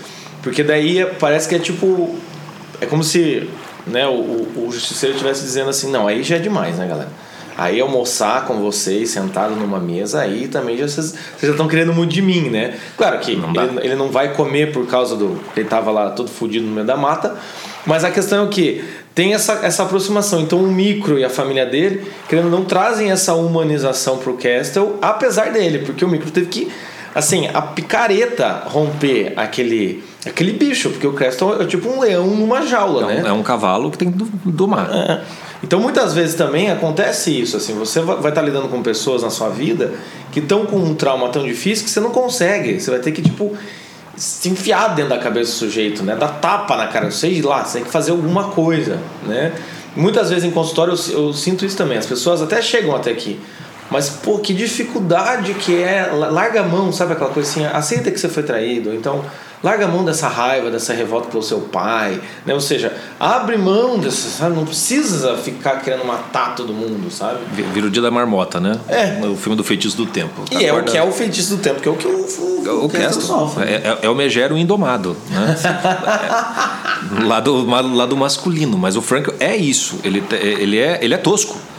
porque 0.42 0.62
daí 0.62 1.04
parece 1.18 1.48
que 1.48 1.54
é 1.54 1.58
tipo. 1.58 2.16
É 2.80 2.86
como 2.86 3.02
se 3.02 3.48
né, 3.86 4.06
o, 4.06 4.46
o 4.56 4.68
justiceiro 4.70 5.14
estivesse 5.14 5.42
dizendo 5.42 5.70
assim: 5.70 5.90
não, 5.90 6.06
aí 6.06 6.22
já 6.22 6.36
é 6.36 6.38
demais, 6.38 6.76
né, 6.76 6.86
galera? 6.86 7.10
Aí 7.56 7.80
almoçar 7.80 8.46
com 8.46 8.60
vocês, 8.60 9.10
sentado 9.10 9.54
numa 9.54 9.78
mesa, 9.78 10.20
aí 10.20 10.48
também 10.48 10.76
já, 10.76 10.88
vocês, 10.88 11.10
vocês 11.10 11.42
já 11.42 11.50
estão 11.50 11.68
querendo 11.68 11.92
muito 11.92 12.12
de 12.12 12.22
mim, 12.22 12.48
né? 12.48 12.78
Claro 12.96 13.18
que 13.18 13.36
não 13.36 13.50
ele, 13.50 13.80
ele, 13.82 13.94
não 13.94 14.10
vai 14.10 14.32
comer 14.34 14.72
por 14.72 14.86
causa 14.86 15.16
do. 15.16 15.38
Ele 15.54 15.66
estava 15.66 15.90
lá 15.90 16.10
todo 16.10 16.30
fodido 16.30 16.66
no 16.66 16.72
meio 16.72 16.86
da 16.86 16.96
mata. 16.96 17.36
Mas 17.84 18.04
a 18.04 18.10
questão 18.10 18.38
é 18.38 18.42
o 18.42 18.48
que? 18.48 18.82
Tem 19.14 19.34
essa, 19.34 19.60
essa 19.62 19.82
aproximação. 19.82 20.40
Então 20.40 20.58
o 20.58 20.70
micro 20.70 21.18
e 21.18 21.24
a 21.24 21.28
família 21.28 21.66
dele, 21.66 22.06
querendo 22.28 22.48
não, 22.48 22.64
trazem 22.64 23.10
essa 23.10 23.34
humanização 23.34 24.16
pro 24.16 24.34
Castle, 24.34 24.98
apesar 25.02 25.52
dele, 25.52 25.80
porque 25.80 26.04
o 26.04 26.08
micro 26.08 26.30
teve 26.30 26.46
que. 26.46 26.72
Assim, 27.14 27.48
a 27.52 27.60
picareta 27.60 28.62
romper 28.66 29.34
aquele 29.36 30.02
aquele 30.24 30.52
bicho, 30.52 30.90
porque 30.90 31.06
o 31.06 31.12
Creston 31.12 31.60
é 31.60 31.66
tipo 31.66 31.88
um 31.88 32.00
leão 32.00 32.26
numa 32.28 32.64
jaula, 32.64 33.02
é 33.02 33.04
um, 33.04 33.22
né? 33.22 33.28
É 33.28 33.32
um 33.32 33.42
cavalo 33.42 33.90
que 33.90 33.98
tem 33.98 34.10
que 34.10 34.18
domar. 34.46 34.88
É. 34.90 35.20
Então 35.62 35.80
muitas 35.80 36.14
vezes 36.14 36.34
também 36.34 36.70
acontece 36.70 37.38
isso, 37.38 37.56
assim, 37.56 37.74
você 37.74 38.00
vai 38.00 38.16
estar 38.16 38.32
tá 38.32 38.42
lidando 38.42 38.68
com 38.68 38.82
pessoas 38.82 39.22
na 39.22 39.30
sua 39.30 39.48
vida 39.48 39.92
que 40.30 40.40
estão 40.40 40.64
com 40.64 40.76
um 40.76 40.94
trauma 40.94 41.28
tão 41.28 41.44
difícil 41.44 41.84
que 41.84 41.90
você 41.90 42.00
não 42.00 42.10
consegue, 42.10 42.80
você 42.80 42.90
vai 42.90 43.00
ter 43.00 43.12
que 43.12 43.22
tipo 43.22 43.54
se 44.16 44.48
enfiar 44.48 44.94
dentro 44.94 45.10
da 45.10 45.18
cabeça 45.18 45.52
do 45.52 45.54
sujeito, 45.54 46.02
né? 46.02 46.14
Dar 46.16 46.28
tapa 46.28 46.76
na 46.76 46.86
cara, 46.86 47.10
sei 47.10 47.40
lá, 47.42 47.64
você 47.64 47.78
tem 47.78 47.84
que 47.84 47.90
fazer 47.90 48.10
alguma 48.10 48.44
coisa, 48.48 48.98
né? 49.26 49.52
Muitas 49.94 50.30
vezes 50.30 50.44
em 50.44 50.50
consultório 50.50 50.94
eu, 50.94 51.26
eu 51.26 51.32
sinto 51.32 51.64
isso 51.64 51.76
também, 51.76 51.98
as 51.98 52.06
pessoas 52.06 52.40
até 52.40 52.62
chegam 52.62 52.94
até 52.94 53.10
aqui, 53.10 53.38
mas, 53.92 54.08
pô, 54.08 54.38
que 54.38 54.54
dificuldade 54.54 55.52
que 55.52 55.82
é. 55.82 56.10
Larga 56.10 56.60
a 56.60 56.64
mão, 56.64 56.90
sabe 56.90 57.12
aquela 57.12 57.28
coisa 57.28 57.48
assim? 57.48 57.66
Aceita 57.66 58.10
que 58.10 58.18
você 58.18 58.28
foi 58.28 58.42
traído. 58.42 58.94
Então, 58.94 59.22
larga 59.62 59.84
a 59.84 59.88
mão 59.88 60.02
dessa 60.02 60.28
raiva, 60.28 60.70
dessa 60.70 60.94
revolta 60.94 61.28
pelo 61.28 61.42
seu 61.42 61.60
pai. 61.60 62.18
Né? 62.46 62.54
Ou 62.54 62.60
seja, 62.60 62.96
abre 63.20 63.58
mão 63.58 63.98
dessa, 63.98 64.30
sabe? 64.30 64.56
Não 64.56 64.64
precisa 64.64 65.36
ficar 65.36 65.80
querendo 65.80 66.06
matar 66.06 66.54
todo 66.54 66.72
mundo, 66.72 67.10
sabe? 67.10 67.40
Vira 67.52 67.86
o 67.86 67.90
dia 67.90 68.00
da 68.00 68.10
marmota, 68.10 68.58
né? 68.58 68.80
É. 68.88 69.26
O 69.26 69.36
filme 69.36 69.56
do 69.56 69.62
feitiço 69.62 69.94
do 69.94 70.06
tempo. 70.06 70.42
E 70.50 70.66
Acorda... 70.66 70.66
é 70.66 70.72
o 70.72 70.84
que 70.84 70.98
é 70.98 71.02
o 71.02 71.12
feitiço 71.12 71.56
do 71.56 71.62
tempo, 71.62 71.82
que 71.82 71.88
é 71.88 71.92
o 71.92 71.96
que 71.96 72.06
o, 72.06 72.10
o, 72.10 72.84
o, 72.84 72.86
o 72.86 73.12
sofre. 73.12 73.64
É, 73.64 73.74
é, 73.74 73.98
é, 74.00 74.08
o 74.08 74.14
megero 74.14 74.56
indomado, 74.56 75.14
né? 75.28 75.54
é, 77.20 77.24
lado, 77.28 77.66
lado 77.66 78.16
masculino. 78.16 78.78
Mas 78.78 78.96
o 78.96 79.02
Frank 79.02 79.30
é 79.38 79.54
isso. 79.54 80.00
Ele, 80.02 80.24
ele, 80.30 80.78
é, 80.78 80.98
ele 81.02 81.12
é 81.12 81.18
tosco. 81.18 81.71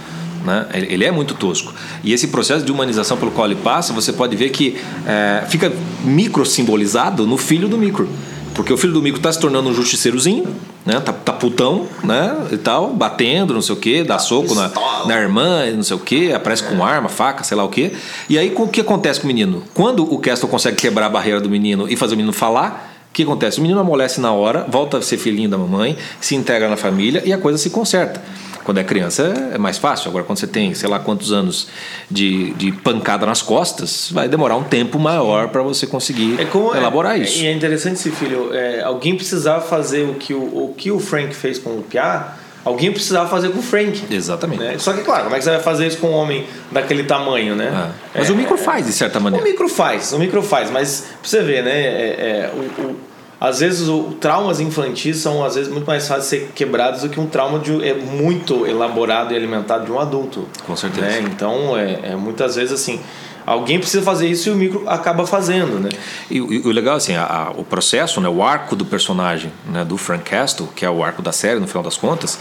Né? 0.43 0.67
Ele 0.73 1.05
é 1.05 1.12
muito 1.12 1.33
tosco. 1.33 1.73
E 2.03 2.13
esse 2.13 2.27
processo 2.27 2.65
de 2.65 2.71
humanização 2.71 3.17
pelo 3.17 3.31
qual 3.31 3.47
ele 3.47 3.55
passa, 3.55 3.93
você 3.93 4.12
pode 4.12 4.35
ver 4.35 4.50
que 4.50 4.77
é, 5.07 5.45
fica 5.47 5.71
micro 6.03 6.45
simbolizado 6.45 7.25
no 7.25 7.38
filho 7.38 7.67
do 7.67 7.77
micro. 7.77 8.09
Porque 8.53 8.71
o 8.71 8.77
filho 8.77 8.93
do 8.93 9.01
micro 9.01 9.17
está 9.17 9.31
se 9.31 9.39
tornando 9.39 9.69
um 9.69 9.73
justiceirozinho, 9.73 10.45
né? 10.85 11.00
Tá, 11.00 11.12
tá 11.12 11.33
putão, 11.33 11.88
né? 12.03 12.35
E 12.51 12.57
tal, 12.57 12.93
batendo, 12.93 13.53
não 13.53 13.62
sei 13.62 13.73
o 13.73 13.77
quê, 13.77 14.03
dá 14.03 14.19
soco 14.19 14.53
na, 14.53 14.71
na 15.07 15.19
irmã, 15.19 15.65
não 15.71 15.81
sei 15.81 15.95
o 15.95 16.00
quê, 16.00 16.31
aparece 16.35 16.63
é. 16.63 16.67
com 16.67 16.83
arma, 16.83 17.09
faca, 17.09 17.43
sei 17.43 17.57
lá 17.57 17.63
o 17.63 17.69
quê. 17.69 17.93
E 18.29 18.38
aí 18.38 18.53
o 18.55 18.67
que 18.67 18.81
acontece 18.81 19.19
com 19.19 19.25
o 19.25 19.27
menino? 19.27 19.63
Quando 19.73 20.03
o 20.03 20.19
Castle 20.19 20.47
consegue 20.47 20.77
quebrar 20.77 21.07
a 21.07 21.09
barreira 21.09 21.41
do 21.41 21.50
menino 21.50 21.89
e 21.89 21.95
fazer 21.95 22.13
o 22.13 22.17
menino 22.17 22.33
falar, 22.33 22.93
o 23.09 23.13
que 23.13 23.23
acontece? 23.23 23.59
O 23.59 23.62
menino 23.62 23.79
amolece 23.79 24.21
na 24.21 24.31
hora, 24.31 24.65
volta 24.69 24.97
a 24.97 25.01
ser 25.01 25.17
filhinho 25.17 25.50
da 25.50 25.57
mamãe, 25.57 25.97
se 26.21 26.35
integra 26.35 26.69
na 26.69 26.77
família 26.77 27.23
e 27.25 27.33
a 27.33 27.38
coisa 27.38 27.57
se 27.57 27.69
conserta. 27.69 28.21
Quando 28.63 28.79
é 28.79 28.84
criança 28.84 29.51
é 29.53 29.58
mais 29.58 29.77
fácil. 29.77 30.10
Agora, 30.10 30.24
quando 30.24 30.39
você 30.39 30.48
tem, 30.48 30.74
sei 30.74 30.89
lá 30.89 31.00
quantos 31.00 31.32
anos 31.32 31.67
de, 32.10 32.51
de 32.53 32.72
pancada 32.72 33.25
nas 33.25 33.41
costas, 33.41 34.10
vai 34.12 34.27
demorar 34.27 34.55
um 34.55 34.63
tempo 34.63 34.98
maior 34.98 35.50
para 35.50 35.62
você 35.62 35.86
conseguir 35.86 36.39
é 36.39 36.46
como, 36.46 36.75
elaborar 36.75 37.18
é, 37.18 37.24
isso. 37.24 37.44
E 37.44 37.48
é 37.48 37.51
interessante 37.51 37.96
esse 37.96 38.11
filho. 38.11 38.53
É, 38.53 38.81
alguém 38.81 39.16
precisava 39.16 39.61
fazer 39.61 40.03
o 40.03 40.16
que 40.16 40.33
o, 40.33 40.40
o 40.42 40.74
que 40.75 40.92
o 40.92 41.00
Frank 41.00 41.33
fez 41.35 41.59
com 41.59 41.72
o 41.72 41.83
Piá. 41.83 42.35
Alguém 42.66 42.94
precisava 42.94 43.27
fazer 43.27 43.50
com 43.50 43.59
o 43.59 43.61
Frank. 43.61 44.05
Exatamente. 44.09 44.64
Né? 44.64 44.75
Só 44.77 44.94
que, 44.94 45.01
claro, 45.01 45.25
como 45.25 45.35
é 45.35 45.37
que 45.37 45.44
você 45.44 45.51
vai 45.51 45.59
fazer 45.59 45.87
isso 45.87 45.98
com 45.98 46.07
um 46.07 46.14
homem 46.14 46.46
daquele 46.72 47.03
tamanho, 47.03 47.55
né? 47.55 47.70
Ah, 47.74 47.92
mas 48.16 48.29
o 48.29 48.35
micro 48.35 48.57
faz, 48.57 48.85
de 48.85 48.94
certa 48.94 49.20
maneira. 49.20 49.46
O 49.46 49.50
micro 49.50 49.68
faz, 49.68 50.14
o 50.14 50.20
micro 50.20 50.42
faz, 50.42 50.72
mas 50.72 51.07
pra 51.20 51.29
você 51.29 51.42
ver, 51.42 51.61
né? 51.61 51.72
É, 51.74 52.51
o, 52.55 52.81
o 52.83 53.12
às 53.44 53.60
vezes 53.60 53.90
o 53.90 54.16
traumas 54.22 54.62
infantis 54.62 55.18
são 55.18 55.44
às 55.44 55.56
vezes 55.56 55.70
muito 55.70 55.86
mais 55.86 56.08
fáceis 56.08 56.24
de 56.24 56.29
ser 56.29 56.51
quebrados 56.56 57.01
do 57.01 57.10
que 57.10 57.20
um 57.20 57.27
trauma 57.27 57.60
de, 57.60 57.86
é 57.86 57.94
muito 57.94 58.66
elaborado 58.66 59.34
e 59.34 59.36
alimentado 59.36 59.84
de 59.84 59.92
um 59.92 60.00
adulto. 60.00 60.48
Com 60.66 60.77
certeza. 60.77 61.06
Né? 61.06 61.20
Então 61.29 61.77
é, 61.77 62.12
é, 62.12 62.16
muitas 62.16 62.56
vezes 62.56 62.72
assim 62.72 63.01
alguém 63.46 63.79
precisa 63.79 64.01
fazer 64.01 64.29
isso 64.29 64.48
e 64.48 64.51
o 64.53 64.56
micro 64.56 64.86
acaba 64.88 65.27
fazendo, 65.27 65.77
né? 65.77 65.90
E, 66.32 66.38
e 66.38 66.40
o 66.40 66.72
legal 66.72 66.96
assim, 66.96 67.16
a, 67.16 67.25
a, 67.25 67.51
o 67.51 67.66
processo, 67.66 68.22
né, 68.22 68.29
o 68.29 68.42
arco 68.42 68.77
do 68.77 68.86
personagem, 68.86 69.51
né, 69.70 69.84
do 69.84 69.98
Frank 69.98 70.24
Castle, 70.24 70.70
que 70.74 70.86
é 70.86 70.90
o 70.90 71.03
arco 71.03 71.22
da 71.22 71.34
série 71.34 71.60
no 71.60 71.68
final 71.68 71.84
das 71.84 71.98
contas, 71.98 72.40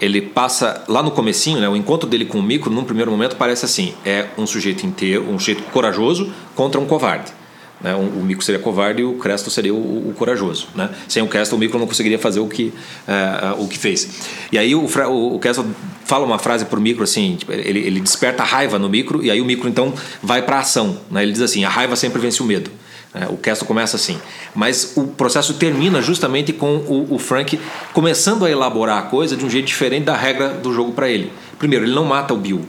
ele 0.00 0.22
passa 0.22 0.82
lá 0.88 1.02
no 1.02 1.10
comecinho, 1.10 1.60
né, 1.60 1.68
o 1.68 1.76
encontro 1.76 2.08
dele 2.08 2.24
com 2.24 2.38
o 2.38 2.42
micro, 2.42 2.70
num 2.70 2.84
primeiro 2.84 3.10
momento 3.10 3.36
parece 3.36 3.66
assim, 3.66 3.92
é 4.02 4.28
um 4.38 4.46
sujeito 4.46 4.86
inteiro, 4.86 5.28
um 5.28 5.38
sujeito 5.38 5.62
corajoso 5.64 6.32
contra 6.54 6.80
um 6.80 6.86
covarde. 6.86 7.36
Né? 7.80 7.94
O, 7.94 7.98
o 7.98 8.42
seria 8.42 8.60
covarde 8.60 9.02
e 9.02 9.04
o 9.04 9.14
Cresto 9.14 9.50
seria 9.50 9.72
o, 9.72 10.10
o, 10.10 10.14
corajoso. 10.14 10.68
Né? 10.74 10.90
Sem 11.08 11.22
o 11.22 11.28
Cresto, 11.28 11.54
o 11.54 11.58
Mico 11.58 11.78
não 11.78 11.86
conseguiria 11.86 12.18
fazer 12.18 12.40
o 12.40 12.48
que, 12.48 12.72
uh, 13.06 13.62
o 13.62 13.68
que 13.68 13.78
fez. 13.78 14.08
E 14.50 14.58
aí 14.58 14.74
o, 14.74 14.80
o, 14.80 15.36
o 15.36 15.38
Cresto 15.38 15.64
fala 16.04 16.24
uma 16.24 16.38
frase 16.38 16.64
para 16.64 16.78
o 16.78 16.82
Micro 16.82 17.04
assim, 17.04 17.36
tipo, 17.36 17.52
ele, 17.52 17.80
ele 17.80 18.00
desperta 18.00 18.42
raiva 18.42 18.78
no 18.78 18.88
Micro 18.88 19.22
e 19.22 19.30
aí 19.30 19.40
o 19.40 19.44
Micro 19.44 19.68
então 19.68 19.92
vai 20.22 20.42
para 20.42 20.56
a 20.56 20.60
ação. 20.60 20.98
Né? 21.10 21.22
Ele 21.22 21.32
diz 21.32 21.42
assim, 21.42 21.64
a 21.64 21.68
raiva 21.68 21.94
sempre 21.96 22.20
vence 22.20 22.42
o 22.42 22.46
medo. 22.46 22.70
É, 23.14 23.24
o 23.26 23.36
Castle 23.36 23.66
começa 23.66 23.96
assim. 23.96 24.18
Mas 24.54 24.92
o 24.96 25.06
processo 25.06 25.54
termina 25.54 26.02
justamente 26.02 26.52
com 26.52 26.76
o, 26.76 27.14
o, 27.14 27.18
Frank 27.18 27.58
começando 27.92 28.44
a 28.44 28.50
elaborar 28.50 28.98
a 28.98 29.02
coisa 29.02 29.34
de 29.34 29.44
um 29.44 29.50
jeito 29.50 29.66
diferente 29.66 30.04
da 30.04 30.16
regra 30.16 30.50
do 30.50 30.74
jogo 30.74 30.92
para 30.92 31.08
ele. 31.08 31.32
Primeiro, 31.58 31.86
ele 31.86 31.94
não 31.94 32.04
mata 32.04 32.34
o 32.34 32.36
Bill. 32.36 32.60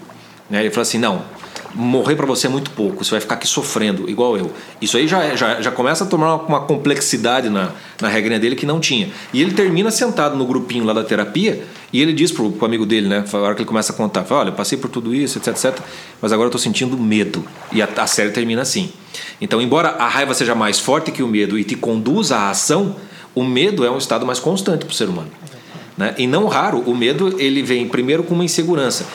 Né? 0.49 0.61
Ele 0.61 0.69
fala 0.69 0.83
assim: 0.83 0.97
não, 0.97 1.23
morrer 1.73 2.15
para 2.15 2.25
você 2.25 2.47
é 2.47 2.49
muito 2.49 2.71
pouco, 2.71 3.03
você 3.03 3.11
vai 3.11 3.19
ficar 3.19 3.35
aqui 3.35 3.47
sofrendo, 3.47 4.09
igual 4.09 4.37
eu. 4.37 4.51
Isso 4.81 4.97
aí 4.97 5.07
já, 5.07 5.35
já, 5.35 5.61
já 5.61 5.71
começa 5.71 6.03
a 6.03 6.07
tomar 6.07 6.35
uma 6.35 6.61
complexidade 6.61 7.49
na, 7.49 7.71
na 8.01 8.07
regrinha 8.07 8.39
dele 8.39 8.55
que 8.55 8.65
não 8.65 8.79
tinha. 8.79 9.09
E 9.33 9.41
ele 9.41 9.53
termina 9.53 9.91
sentado 9.91 10.35
no 10.35 10.45
grupinho 10.45 10.83
lá 10.83 10.93
da 10.93 11.03
terapia 11.03 11.63
e 11.93 12.01
ele 12.01 12.13
diz 12.13 12.31
pro, 12.31 12.51
pro 12.51 12.65
amigo 12.65 12.85
dele, 12.85 13.07
né, 13.07 13.23
a 13.31 13.37
hora 13.37 13.55
que 13.55 13.61
ele 13.61 13.67
começa 13.67 13.93
a 13.93 13.95
contar, 13.95 14.23
fala, 14.23 14.41
olha, 14.41 14.49
eu 14.49 14.53
passei 14.53 14.77
por 14.77 14.89
tudo 14.89 15.13
isso, 15.13 15.37
etc, 15.37 15.47
etc, 15.49 15.79
mas 16.21 16.31
agora 16.31 16.47
eu 16.47 16.51
tô 16.51 16.57
sentindo 16.57 16.97
medo. 16.97 17.45
E 17.71 17.81
a, 17.81 17.87
a 17.97 18.07
série 18.07 18.31
termina 18.31 18.61
assim. 18.61 18.91
Então, 19.39 19.61
embora 19.61 19.89
a 19.89 20.07
raiva 20.07 20.33
seja 20.33 20.55
mais 20.55 20.79
forte 20.79 21.11
que 21.11 21.23
o 21.23 21.27
medo 21.27 21.57
e 21.57 21.63
te 21.63 21.75
conduza 21.75 22.35
à 22.35 22.49
ação, 22.49 22.95
o 23.33 23.43
medo 23.43 23.85
é 23.85 23.91
um 23.91 23.97
estado 23.97 24.25
mais 24.25 24.39
constante 24.39 24.85
para 24.85 24.91
o 24.91 24.95
ser 24.95 25.07
humano. 25.09 25.29
Né? 25.97 26.15
E 26.17 26.27
não 26.27 26.47
raro, 26.47 26.79
o 26.85 26.95
medo 26.95 27.35
ele 27.39 27.61
vem 27.61 27.87
primeiro 27.87 28.23
com 28.23 28.33
uma 28.33 28.45
insegurança. 28.45 29.05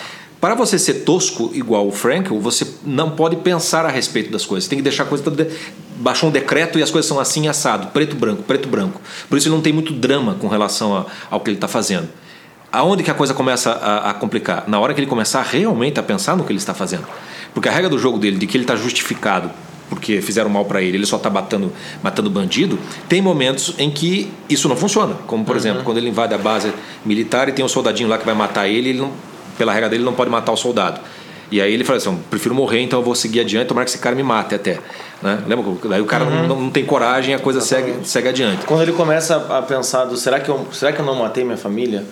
Para 0.44 0.54
você 0.54 0.78
ser 0.78 1.04
tosco 1.04 1.50
igual 1.54 1.88
o 1.88 1.90
Frankel, 1.90 2.38
você 2.38 2.66
não 2.84 3.12
pode 3.12 3.36
pensar 3.36 3.86
a 3.86 3.88
respeito 3.88 4.30
das 4.30 4.44
coisas. 4.44 4.64
Você 4.64 4.68
tem 4.68 4.78
que 4.78 4.82
deixar 4.82 5.04
a 5.04 5.06
coisa 5.06 5.24
toda. 5.24 5.50
Baixou 5.96 6.28
um 6.28 6.32
decreto 6.32 6.78
e 6.78 6.82
as 6.82 6.90
coisas 6.90 7.08
são 7.08 7.18
assim 7.18 7.48
assado, 7.48 7.86
preto 7.92 8.14
branco, 8.14 8.42
preto 8.42 8.68
branco. 8.68 9.00
Por 9.26 9.38
isso 9.38 9.48
ele 9.48 9.54
não 9.54 9.62
tem 9.62 9.72
muito 9.72 9.94
drama 9.94 10.34
com 10.34 10.46
relação 10.46 10.94
a, 10.94 11.06
ao 11.30 11.40
que 11.40 11.48
ele 11.48 11.56
está 11.56 11.66
fazendo. 11.66 12.10
Aonde 12.70 13.02
que 13.02 13.10
a 13.10 13.14
coisa 13.14 13.32
começa 13.32 13.72
a, 13.72 14.10
a, 14.10 14.12
complicar? 14.12 14.64
Na 14.66 14.78
hora 14.78 14.92
que 14.92 15.00
ele 15.00 15.06
começar 15.06 15.40
realmente 15.40 15.98
a 15.98 16.02
pensar 16.02 16.36
no 16.36 16.44
que 16.44 16.52
ele 16.52 16.58
está 16.58 16.74
fazendo. 16.74 17.06
Porque 17.54 17.70
a 17.70 17.72
regra 17.72 17.88
do 17.88 17.98
jogo 17.98 18.18
dele, 18.18 18.36
de 18.36 18.46
que 18.46 18.54
ele 18.54 18.64
está 18.64 18.76
justificado 18.76 19.50
porque 19.88 20.20
fizeram 20.20 20.50
mal 20.50 20.66
para 20.66 20.82
ele, 20.82 20.98
ele 20.98 21.06
só 21.06 21.16
está 21.16 21.30
matando, 21.30 21.72
matando 22.02 22.28
bandido, 22.28 22.78
tem 23.08 23.22
momentos 23.22 23.74
em 23.78 23.90
que 23.90 24.30
isso 24.50 24.68
não 24.68 24.76
funciona. 24.76 25.14
Como, 25.26 25.42
por 25.42 25.52
uhum. 25.52 25.58
exemplo, 25.58 25.82
quando 25.84 25.96
ele 25.96 26.10
invade 26.10 26.34
a 26.34 26.38
base 26.38 26.70
militar 27.02 27.48
e 27.48 27.52
tem 27.52 27.64
um 27.64 27.68
soldadinho 27.68 28.10
lá 28.10 28.18
que 28.18 28.26
vai 28.26 28.34
matar 28.34 28.68
ele, 28.68 28.90
ele 28.90 28.98
não 28.98 29.12
pela 29.56 29.72
regra 29.72 29.88
dele, 29.88 30.04
não 30.04 30.14
pode 30.14 30.30
matar 30.30 30.52
o 30.52 30.56
soldado. 30.56 31.00
E 31.50 31.60
aí 31.60 31.72
ele 31.72 31.84
fala 31.84 31.98
assim: 31.98 32.18
prefiro 32.30 32.54
morrer, 32.54 32.80
então 32.80 32.98
eu 32.98 33.04
vou 33.04 33.14
seguir 33.14 33.40
adiante, 33.40 33.68
tomara 33.68 33.84
que 33.84 33.90
esse 33.90 33.98
cara 33.98 34.16
me 34.16 34.22
mate 34.22 34.54
até. 34.54 34.78
Né? 35.22 35.38
Lembra? 35.46 35.72
Daí 35.88 36.00
o 36.00 36.04
cara 36.04 36.24
uhum. 36.24 36.48
não, 36.48 36.60
não, 36.62 36.70
tem 36.70 36.84
coragem, 36.84 37.34
a 37.34 37.38
coisa 37.38 37.60
segue, 37.60 37.94
segue 38.04 38.28
adiante. 38.28 38.64
Quando 38.66 38.82
ele 38.82 38.92
começa 38.92 39.36
a 39.36 39.62
pensar: 39.62 40.04
do, 40.04 40.16
será, 40.16 40.40
que 40.40 40.48
eu, 40.48 40.66
será 40.72 40.92
que 40.92 41.00
eu 41.00 41.04
não 41.04 41.14
matei 41.14 41.44
minha 41.44 41.56
família? 41.56 42.04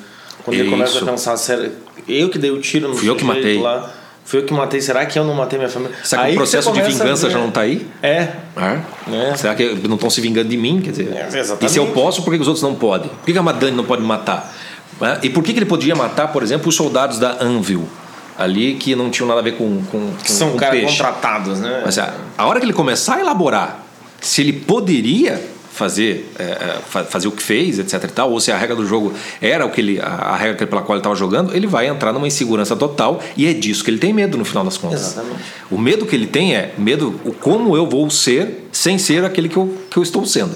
Quando 0.45 0.55
Isso. 0.55 0.65
ele 0.65 0.71
começa 0.71 0.99
a 0.99 1.05
pensar: 1.05 1.37
será, 1.37 1.69
eu 2.09 2.29
que 2.29 2.39
dei 2.39 2.51
o 2.51 2.61
tiro 2.61 2.89
no 2.89 2.95
Fui 2.95 3.09
eu 3.09 3.17
que 3.17 3.25
matei. 3.25 3.61
lá. 3.61 3.91
Foi 4.25 4.41
eu 4.41 4.45
que 4.47 4.55
matei, 4.55 4.81
será 4.81 5.05
que 5.05 5.19
eu 5.19 5.25
não 5.25 5.35
matei 5.35 5.59
minha 5.59 5.69
família? 5.69 5.97
Será 6.05 6.23
que 6.23 6.29
Aí 6.29 6.35
o 6.35 6.37
processo 6.37 6.73
de 6.73 6.81
vingança 6.81 7.29
já 7.29 7.39
não 7.39 7.51
tá 7.51 7.63
aí? 7.63 7.85
É. 8.01 8.29
É? 8.57 8.81
É. 9.13 9.37
Será 9.37 9.55
que 9.55 9.75
não 9.89 9.97
estão 9.97 10.09
se 10.09 10.21
vingando 10.21 10.49
de 10.49 10.57
mim? 10.57 10.81
Quer 10.81 10.91
dizer, 10.93 11.13
É, 11.13 11.27
exatamente. 11.27 11.67
e 11.67 11.69
se 11.69 11.79
eu 11.79 11.89
posso, 11.89 12.23
por 12.23 12.33
que 12.33 12.41
os 12.41 12.47
outros 12.47 12.63
não 12.63 12.77
podem? 12.77 13.09
Por 13.09 13.25
que, 13.25 13.33
que 13.33 13.39
a 13.39 13.43
Madani 13.43 13.77
não 13.77 13.85
pode 13.85 14.01
me 14.01 14.07
matar? 14.07 14.55
Né? 15.01 15.19
E 15.23 15.31
por 15.31 15.43
que, 15.43 15.53
que 15.53 15.59
ele 15.59 15.67
podia 15.67 15.95
matar, 15.95 16.29
por 16.29 16.43
exemplo, 16.43 16.69
os 16.69 16.75
soldados 16.75 17.19
da 17.19 17.43
Anvil? 17.43 17.89
Ali 18.39 18.75
que 18.75 18.95
não 18.97 19.11
tinham 19.11 19.29
nada 19.29 19.41
a 19.41 19.43
ver 19.43 19.53
com, 19.57 19.83
com, 19.91 19.99
com, 20.11 20.17
Que 20.23 20.31
são 20.33 20.53
com 20.53 20.57
caras 20.57 20.81
peixe. 20.81 20.97
contratados, 20.97 21.61
né? 21.61 21.83
Mas 21.85 21.99
a, 21.99 22.15
a 22.39 22.47
hora 22.47 22.59
que 22.59 22.65
ele 22.67 22.73
começar 22.73 23.17
a 23.17 23.21
elaborar 23.21 23.85
se 24.21 24.41
ele 24.41 24.53
poderia 24.55 25.41
fazer, 25.73 26.31
é, 26.39 26.43
é, 26.43 26.79
fa- 26.89 27.05
fazer 27.05 27.29
o 27.29 27.33
que 27.33 27.43
fez, 27.43 27.79
etc 27.79 28.05
e 28.05 28.09
tal, 28.09 28.31
ou 28.31 28.39
se 28.41 28.53
a 28.53 28.57
regra 28.57 28.77
do 28.77 28.87
jogo 28.87 29.13
era 29.41 29.65
o 29.67 29.71
que 29.71 29.81
ele, 29.81 30.01
a, 30.01 30.37
regra 30.37 30.67
pela 30.67 30.81
qual 30.83 30.97
ele 30.97 31.01
estava 31.01 31.15
jogando, 31.17 31.55
ele 31.55 31.67
vai 31.67 31.89
entrar 31.89 32.13
numa 32.13 32.27
insegurança 32.27 32.77
total 32.77 33.21
e 33.37 33.47
é 33.47 33.53
disso 33.53 33.83
que 33.83 33.91
ele 33.91 33.99
tem 33.99 34.13
medo 34.13 34.37
no 34.39 34.45
final 34.45 34.65
das 34.65 34.77
contas. 34.79 35.01
Exatamente. 35.13 35.41
O 35.71 35.79
medo 35.79 36.07
que 36.07 36.15
ele 36.15 36.27
tem 36.27 36.55
é 36.55 36.75
medo 36.79 37.19
o 37.25 37.33
como 37.33 37.77
eu 37.77 37.87
vou 37.87 38.09
ser 38.11 38.69
sem 38.71 38.99
ser 38.99 39.25
aquele 39.25 39.49
que 39.49 39.57
eu, 39.57 39.77
que 39.91 39.97
eu 39.97 40.03
estou 40.03 40.25
sendo. 40.27 40.55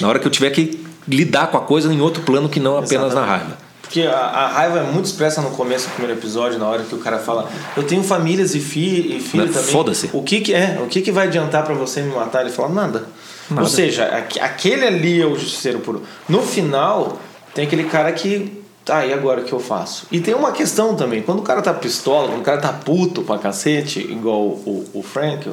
Na 0.00 0.08
hora 0.08 0.18
que 0.18 0.26
eu 0.26 0.30
tiver 0.30 0.50
que 0.50 0.84
lidar 1.08 1.46
com 1.48 1.56
a 1.56 1.60
coisa 1.60 1.92
em 1.92 2.00
outro 2.00 2.22
plano 2.22 2.48
que 2.48 2.60
não 2.60 2.76
apenas 2.78 3.14
na 3.14 3.24
raiva. 3.24 3.65
Porque 3.86 4.02
a, 4.02 4.16
a 4.16 4.48
raiva 4.48 4.80
é 4.80 4.82
muito 4.82 5.06
expressa 5.06 5.40
no 5.40 5.50
começo 5.50 5.86
do 5.88 5.92
primeiro 5.92 6.18
episódio, 6.18 6.58
na 6.58 6.66
hora 6.66 6.82
que 6.82 6.94
o 6.94 6.98
cara 6.98 7.18
fala, 7.18 7.48
eu 7.76 7.84
tenho 7.84 8.02
famílias 8.02 8.54
e, 8.54 8.60
fi, 8.60 9.16
e 9.16 9.20
filho 9.20 9.46
também. 9.52 9.70
Foda-se. 9.70 10.10
O 10.12 10.22
que, 10.22 10.40
que 10.40 10.52
é? 10.52 10.78
O 10.82 10.86
que, 10.86 11.00
que 11.00 11.12
vai 11.12 11.28
adiantar 11.28 11.64
pra 11.64 11.74
você 11.74 12.02
me 12.02 12.12
matar? 12.14 12.42
Ele 12.42 12.50
fala, 12.50 12.68
nada. 12.68 13.06
Nada. 13.48 13.62
Ou 13.62 13.68
seja, 13.68 14.04
aque- 14.06 14.40
aquele 14.40 14.84
ali 14.86 15.22
é 15.22 15.26
o 15.26 15.36
justiceiro 15.38 15.78
puro. 15.78 16.02
No 16.28 16.42
final, 16.42 17.18
tem 17.54 17.64
aquele 17.66 17.84
cara 17.84 18.10
que. 18.12 18.60
Tá, 18.84 19.04
e 19.06 19.12
agora 19.12 19.40
o 19.40 19.44
que 19.44 19.52
eu 19.52 19.58
faço? 19.58 20.06
E 20.12 20.20
tem 20.20 20.32
uma 20.34 20.52
questão 20.52 20.94
também, 20.94 21.20
quando 21.22 21.40
o 21.40 21.42
cara 21.42 21.60
tá 21.62 21.74
pistola, 21.74 22.28
quando 22.28 22.40
o 22.40 22.44
cara 22.44 22.58
tá 22.58 22.72
puto 22.72 23.22
pra 23.22 23.36
cacete, 23.38 23.98
igual 24.00 24.40
o, 24.42 24.84
o 24.94 25.02
Frank, 25.02 25.50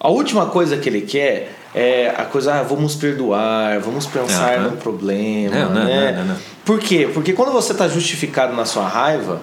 a 0.00 0.08
última 0.08 0.46
coisa 0.46 0.76
que 0.78 0.88
ele 0.88 1.02
quer 1.02 1.54
é 1.78 2.08
a 2.16 2.24
coisa, 2.24 2.54
ah, 2.54 2.62
vamos 2.62 2.94
perdoar, 2.94 3.78
vamos 3.80 4.06
pensar 4.06 4.54
Aham. 4.54 4.70
no 4.70 4.76
problema, 4.78 5.54
Não, 5.54 5.74
não, 5.74 5.84
né? 5.84 6.12
não, 6.12 6.18
não, 6.24 6.32
não. 6.32 6.36
Por 6.64 6.80
quê? 6.80 7.06
Porque 7.12 7.34
quando 7.34 7.52
você 7.52 7.72
está 7.72 7.86
justificado 7.86 8.56
na 8.56 8.64
sua 8.64 8.88
raiva, 8.88 9.42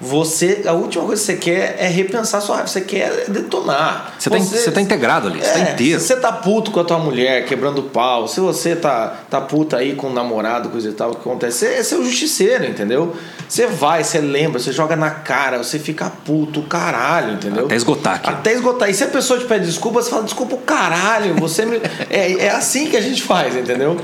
você 0.00 0.62
a 0.66 0.72
última 0.72 1.04
coisa 1.04 1.20
que 1.20 1.26
você 1.26 1.36
quer 1.36 1.76
é 1.78 1.88
repensar 1.88 2.40
sua 2.40 2.56
raiva, 2.56 2.68
você 2.68 2.82
quer 2.82 3.24
detonar. 3.28 4.14
Você 4.18 4.28
está 4.28 4.38
você 4.38 4.70
tá 4.70 4.80
integrado 4.80 5.28
ali, 5.28 5.40
você 5.40 5.46
está 5.46 5.58
é, 5.58 5.72
inteiro. 5.72 6.00
Se 6.00 6.06
você 6.08 6.16
tá 6.16 6.32
puto 6.32 6.70
com 6.70 6.80
a 6.80 6.84
tua 6.84 6.98
mulher, 6.98 7.46
quebrando 7.46 7.82
pau, 7.82 8.28
se 8.28 8.38
você 8.40 8.76
tá, 8.76 9.20
tá 9.30 9.40
puta 9.40 9.78
aí 9.78 9.94
com 9.94 10.08
o 10.08 10.12
namorado, 10.12 10.68
coisa 10.68 10.90
e 10.90 10.92
tal, 10.92 11.10
o 11.10 11.14
que 11.14 11.20
acontece? 11.20 11.58
Você, 11.58 11.82
você 11.82 11.94
é 11.94 11.98
o 11.98 12.04
justiceiro, 12.04 12.64
entendeu? 12.66 13.16
Você 13.48 13.66
vai, 13.66 14.04
você 14.04 14.20
lembra, 14.20 14.58
você 14.58 14.72
joga 14.72 14.96
na 14.96 15.10
cara, 15.10 15.58
você 15.58 15.78
fica 15.78 16.10
puto, 16.10 16.62
caralho, 16.62 17.34
entendeu? 17.34 17.66
Até 17.66 17.76
esgotar 17.76 18.16
aqui. 18.16 18.30
Até 18.30 18.52
esgotar. 18.52 18.90
E 18.90 18.94
se 18.94 19.04
a 19.04 19.08
pessoa 19.08 19.38
te 19.38 19.46
pede 19.46 19.66
desculpa, 19.66 20.02
você 20.02 20.10
fala, 20.10 20.24
desculpa 20.24 20.56
o 20.56 20.58
caralho, 20.58 21.34
você 21.36 21.64
me... 21.64 21.80
é, 22.10 22.32
é 22.46 22.50
assim 22.50 22.90
que 22.90 22.96
a 22.96 23.00
gente 23.00 23.22
faz, 23.22 23.56
entendeu? 23.56 23.96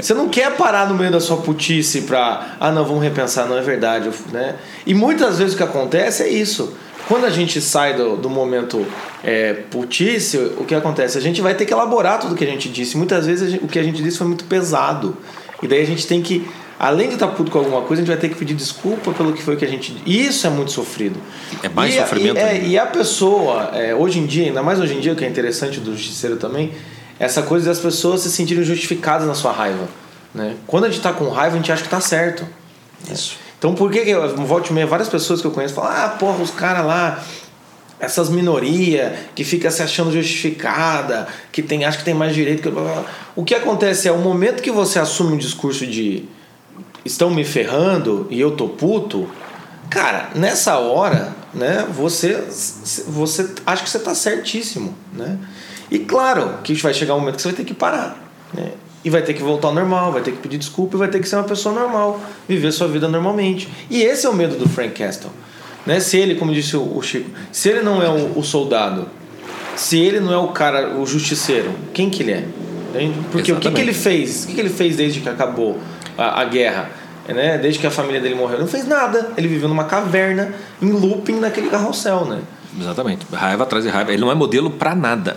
Você 0.00 0.12
não 0.14 0.28
quer 0.28 0.56
parar 0.56 0.88
no 0.88 0.94
meio 0.94 1.10
da 1.10 1.20
sua 1.20 1.36
putice 1.38 2.02
pra, 2.02 2.56
ah, 2.60 2.70
não, 2.72 2.84
vamos 2.84 3.02
repensar, 3.02 3.46
não 3.46 3.56
é 3.56 3.60
verdade, 3.62 4.10
né? 4.32 4.56
E 4.86 4.92
muitas 4.94 5.38
vezes 5.38 5.54
o 5.54 5.56
que 5.56 5.62
acontece 5.62 6.22
é 6.24 6.28
isso. 6.28 6.74
Quando 7.06 7.26
a 7.26 7.30
gente 7.30 7.60
sai 7.60 7.94
do, 7.94 8.16
do 8.16 8.30
momento 8.30 8.84
é, 9.22 9.52
putice, 9.70 10.38
o 10.58 10.64
que 10.64 10.74
acontece? 10.74 11.18
A 11.18 11.20
gente 11.20 11.40
vai 11.42 11.54
ter 11.54 11.66
que 11.66 11.72
elaborar 11.72 12.18
tudo 12.18 12.34
que 12.34 12.44
a 12.44 12.46
gente 12.46 12.68
disse. 12.68 12.96
Muitas 12.96 13.26
vezes 13.26 13.50
gente- 13.52 13.64
o 13.64 13.68
que 13.68 13.78
a 13.78 13.82
gente 13.82 14.02
disse 14.02 14.16
foi 14.18 14.26
muito 14.26 14.44
pesado. 14.44 15.16
E 15.62 15.68
daí 15.68 15.82
a 15.82 15.86
gente 15.86 16.06
tem 16.06 16.22
que, 16.22 16.48
além 16.78 17.08
de 17.08 17.14
estar 17.14 17.28
puto 17.28 17.50
com 17.50 17.58
alguma 17.58 17.82
coisa, 17.82 18.02
a 18.02 18.04
gente 18.04 18.12
vai 18.12 18.20
ter 18.20 18.30
que 18.30 18.34
pedir 18.36 18.54
desculpa 18.54 19.12
pelo 19.12 19.32
que 19.34 19.42
foi 19.42 19.54
que 19.56 19.64
a 19.64 19.68
gente. 19.68 19.94
E 20.06 20.26
isso 20.26 20.46
é 20.46 20.50
muito 20.50 20.72
sofrido. 20.72 21.18
É 21.62 21.68
mais 21.68 21.94
E 21.94 21.98
sofrimento 21.98 22.36
E, 22.38 22.40
é, 22.40 22.66
e 22.66 22.78
a 22.78 22.86
pessoa, 22.86 23.70
é, 23.74 23.94
hoje 23.94 24.18
em 24.18 24.26
dia, 24.26 24.46
ainda 24.46 24.62
mais 24.62 24.80
hoje 24.80 24.94
em 24.94 25.00
dia, 25.00 25.12
o 25.12 25.16
que 25.16 25.24
é 25.24 25.28
interessante 25.28 25.80
do 25.80 25.92
justiceiro 25.92 26.36
também, 26.36 26.72
essa 27.18 27.42
coisa 27.42 27.66
das 27.66 27.78
pessoas 27.78 28.22
se 28.22 28.30
sentirem 28.30 28.64
justificadas 28.64 29.26
na 29.26 29.34
sua 29.34 29.52
raiva. 29.52 29.88
Né? 30.34 30.56
Quando 30.66 30.84
a 30.84 30.88
gente 30.88 31.00
tá 31.00 31.12
com 31.12 31.28
raiva, 31.28 31.54
a 31.54 31.58
gente 31.58 31.70
acha 31.70 31.82
que 31.82 31.88
tá 31.88 32.00
certo. 32.00 32.46
Isso. 33.10 33.36
Então 33.58 33.74
por 33.74 33.90
que, 33.90 34.00
que 34.00 34.10
eu 34.10 34.36
volte 34.36 34.70
e 34.70 34.72
meia, 34.72 34.86
várias 34.86 35.08
pessoas 35.08 35.40
que 35.40 35.46
eu 35.46 35.50
conheço 35.50 35.74
falam, 35.74 35.90
ah, 35.90 36.08
porra, 36.10 36.42
os 36.42 36.50
caras 36.50 36.84
lá, 36.84 37.24
essas 37.98 38.28
minorias 38.28 39.12
que 39.34 39.44
fica 39.44 39.70
se 39.70 39.82
achando 39.82 40.12
justificada, 40.12 41.28
que 41.50 41.62
tem, 41.62 41.84
acha 41.84 41.98
que 41.98 42.04
tem 42.04 42.14
mais 42.14 42.34
direito 42.34 42.62
que. 42.62 42.70
blá, 42.70 42.82
blá, 42.82 42.92
blá." 42.92 43.04
O 43.34 43.44
que 43.44 43.54
acontece 43.54 44.08
é 44.08 44.12
o 44.12 44.18
momento 44.18 44.62
que 44.62 44.70
você 44.70 44.98
assume 44.98 45.34
um 45.34 45.38
discurso 45.38 45.86
de 45.86 46.28
estão 47.04 47.30
me 47.30 47.44
ferrando 47.44 48.26
e 48.30 48.40
eu 48.40 48.52
tô 48.52 48.68
puto, 48.68 49.28
cara, 49.90 50.30
nessa 50.34 50.78
hora, 50.78 51.34
né, 51.52 51.86
você, 51.90 52.42
você 53.06 53.50
acha 53.66 53.82
que 53.82 53.90
você 53.90 53.98
tá 53.98 54.14
certíssimo, 54.14 54.94
né? 55.12 55.38
E 55.90 55.98
claro 55.98 56.58
que 56.62 56.74
vai 56.74 56.94
chegar 56.94 57.14
um 57.14 57.20
momento 57.20 57.36
que 57.36 57.42
você 57.42 57.48
vai 57.48 57.56
ter 57.56 57.64
que 57.64 57.74
parar, 57.74 58.16
né? 58.52 58.72
E 59.04 59.10
vai 59.10 59.20
ter 59.20 59.34
que 59.34 59.42
voltar 59.42 59.68
ao 59.68 59.74
normal, 59.74 60.12
vai 60.12 60.22
ter 60.22 60.32
que 60.32 60.38
pedir 60.38 60.56
desculpa 60.56 60.96
e 60.96 60.98
vai 60.98 61.08
ter 61.08 61.20
que 61.20 61.28
ser 61.28 61.36
uma 61.36 61.44
pessoa 61.44 61.74
normal, 61.74 62.20
viver 62.48 62.72
sua 62.72 62.88
vida 62.88 63.06
normalmente. 63.06 63.68
E 63.90 64.02
esse 64.02 64.24
é 64.24 64.30
o 64.30 64.32
medo 64.32 64.56
do 64.56 64.66
Frank 64.66 64.94
Castle. 64.94 65.30
Né? 65.84 66.00
Se 66.00 66.16
ele, 66.16 66.36
como 66.36 66.52
disse 66.54 66.74
o 66.76 67.02
Chico, 67.02 67.30
se 67.52 67.68
ele 67.68 67.82
não 67.82 68.02
é 68.02 68.08
o, 68.08 68.38
o 68.38 68.42
soldado, 68.42 69.06
se 69.76 69.98
ele 69.98 70.20
não 70.20 70.32
é 70.32 70.38
o 70.38 70.48
cara, 70.48 70.96
o 70.96 71.06
justiceiro, 71.06 71.70
quem 71.92 72.08
que 72.08 72.22
ele 72.22 72.32
é? 72.32 72.44
Entende? 72.94 73.18
Porque 73.30 73.52
o 73.52 73.56
que, 73.56 73.60
que 73.62 73.68
Exatamente. 73.68 73.80
ele 73.80 73.92
fez? 73.92 74.44
O 74.44 74.46
que, 74.46 74.54
que 74.54 74.60
ele 74.60 74.70
fez 74.70 74.96
desde 74.96 75.20
que 75.20 75.28
acabou 75.28 75.78
a, 76.16 76.40
a 76.40 76.44
guerra? 76.44 76.90
Né? 77.28 77.58
Desde 77.58 77.80
que 77.80 77.86
a 77.86 77.90
família 77.90 78.20
dele 78.20 78.34
morreu? 78.34 78.54
Ele 78.54 78.62
não 78.62 78.68
fez 78.68 78.86
nada. 78.86 79.32
Ele 79.36 79.48
viveu 79.48 79.68
numa 79.68 79.84
caverna, 79.84 80.54
em 80.80 80.90
looping 80.90 81.40
naquele 81.40 81.68
carrossel, 81.68 82.24
né? 82.24 82.40
Exatamente. 82.78 83.26
Raiva 83.32 83.64
atrás 83.64 83.84
de 83.84 83.90
raiva. 83.90 84.12
Ele 84.12 84.20
não 84.20 84.30
é 84.30 84.34
modelo 84.34 84.70
para 84.70 84.94
nada. 84.94 85.36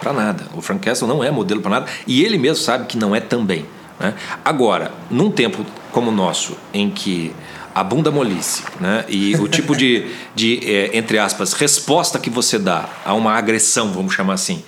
Para 0.00 0.12
nada. 0.12 0.44
O 0.54 0.62
Frank 0.62 0.80
Castle 0.80 1.08
não 1.08 1.22
é 1.22 1.30
modelo 1.30 1.60
para 1.60 1.70
nada. 1.70 1.86
E 2.06 2.22
ele 2.22 2.38
mesmo 2.38 2.62
sabe 2.62 2.86
que 2.86 2.96
não 2.96 3.14
é 3.14 3.20
também. 3.20 3.66
Né? 3.98 4.14
Agora, 4.44 4.92
num 5.10 5.30
tempo 5.30 5.64
como 5.90 6.10
o 6.10 6.14
nosso, 6.14 6.56
em 6.72 6.90
que 6.90 7.34
a 7.74 7.82
bunda 7.82 8.10
molice 8.10 8.62
né? 8.80 9.04
e 9.08 9.34
o 9.36 9.48
tipo 9.48 9.76
de, 9.76 10.06
de 10.34 10.60
é, 10.64 10.96
entre 10.96 11.18
aspas, 11.18 11.52
resposta 11.52 12.18
que 12.18 12.30
você 12.30 12.58
dá 12.58 12.88
a 13.04 13.14
uma 13.14 13.32
agressão, 13.32 13.92
vamos 13.92 14.14
chamar 14.14 14.34
assim, 14.34 14.62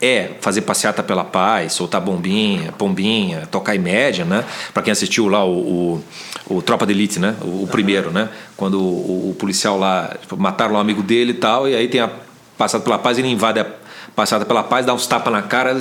é 0.00 0.32
fazer 0.40 0.62
passeata 0.62 1.02
pela 1.02 1.24
paz, 1.24 1.74
soltar 1.74 2.00
bombinha, 2.00 2.72
pombinha, 2.72 3.46
tocar 3.50 3.76
em 3.76 3.78
média, 3.78 4.24
né? 4.24 4.44
Para 4.72 4.82
quem 4.82 4.92
assistiu 4.92 5.28
lá 5.28 5.44
o, 5.44 5.58
o, 6.48 6.54
o 6.56 6.62
Tropa 6.62 6.86
de 6.86 6.92
Elite, 6.92 7.18
né? 7.18 7.36
O, 7.42 7.64
o 7.64 7.68
primeiro, 7.70 8.10
né? 8.10 8.30
Quando 8.56 8.80
o, 8.80 9.30
o 9.30 9.36
policial 9.38 9.78
lá 9.78 10.16
tipo, 10.20 10.38
mataram 10.38 10.72
lá 10.72 10.78
um 10.78 10.82
amigo 10.82 11.02
dele 11.02 11.32
e 11.32 11.34
tal, 11.34 11.68
e 11.68 11.74
aí 11.74 11.86
tem 11.86 12.00
a 12.00 12.10
passada 12.56 12.82
pela 12.82 12.98
paz, 12.98 13.18
ele 13.18 13.28
invade 13.28 13.60
a 13.60 13.66
passada 14.14 14.44
pela 14.44 14.62
paz, 14.62 14.86
dá 14.86 14.94
uns 14.94 15.06
tapas 15.06 15.32
na 15.32 15.42
cara. 15.42 15.74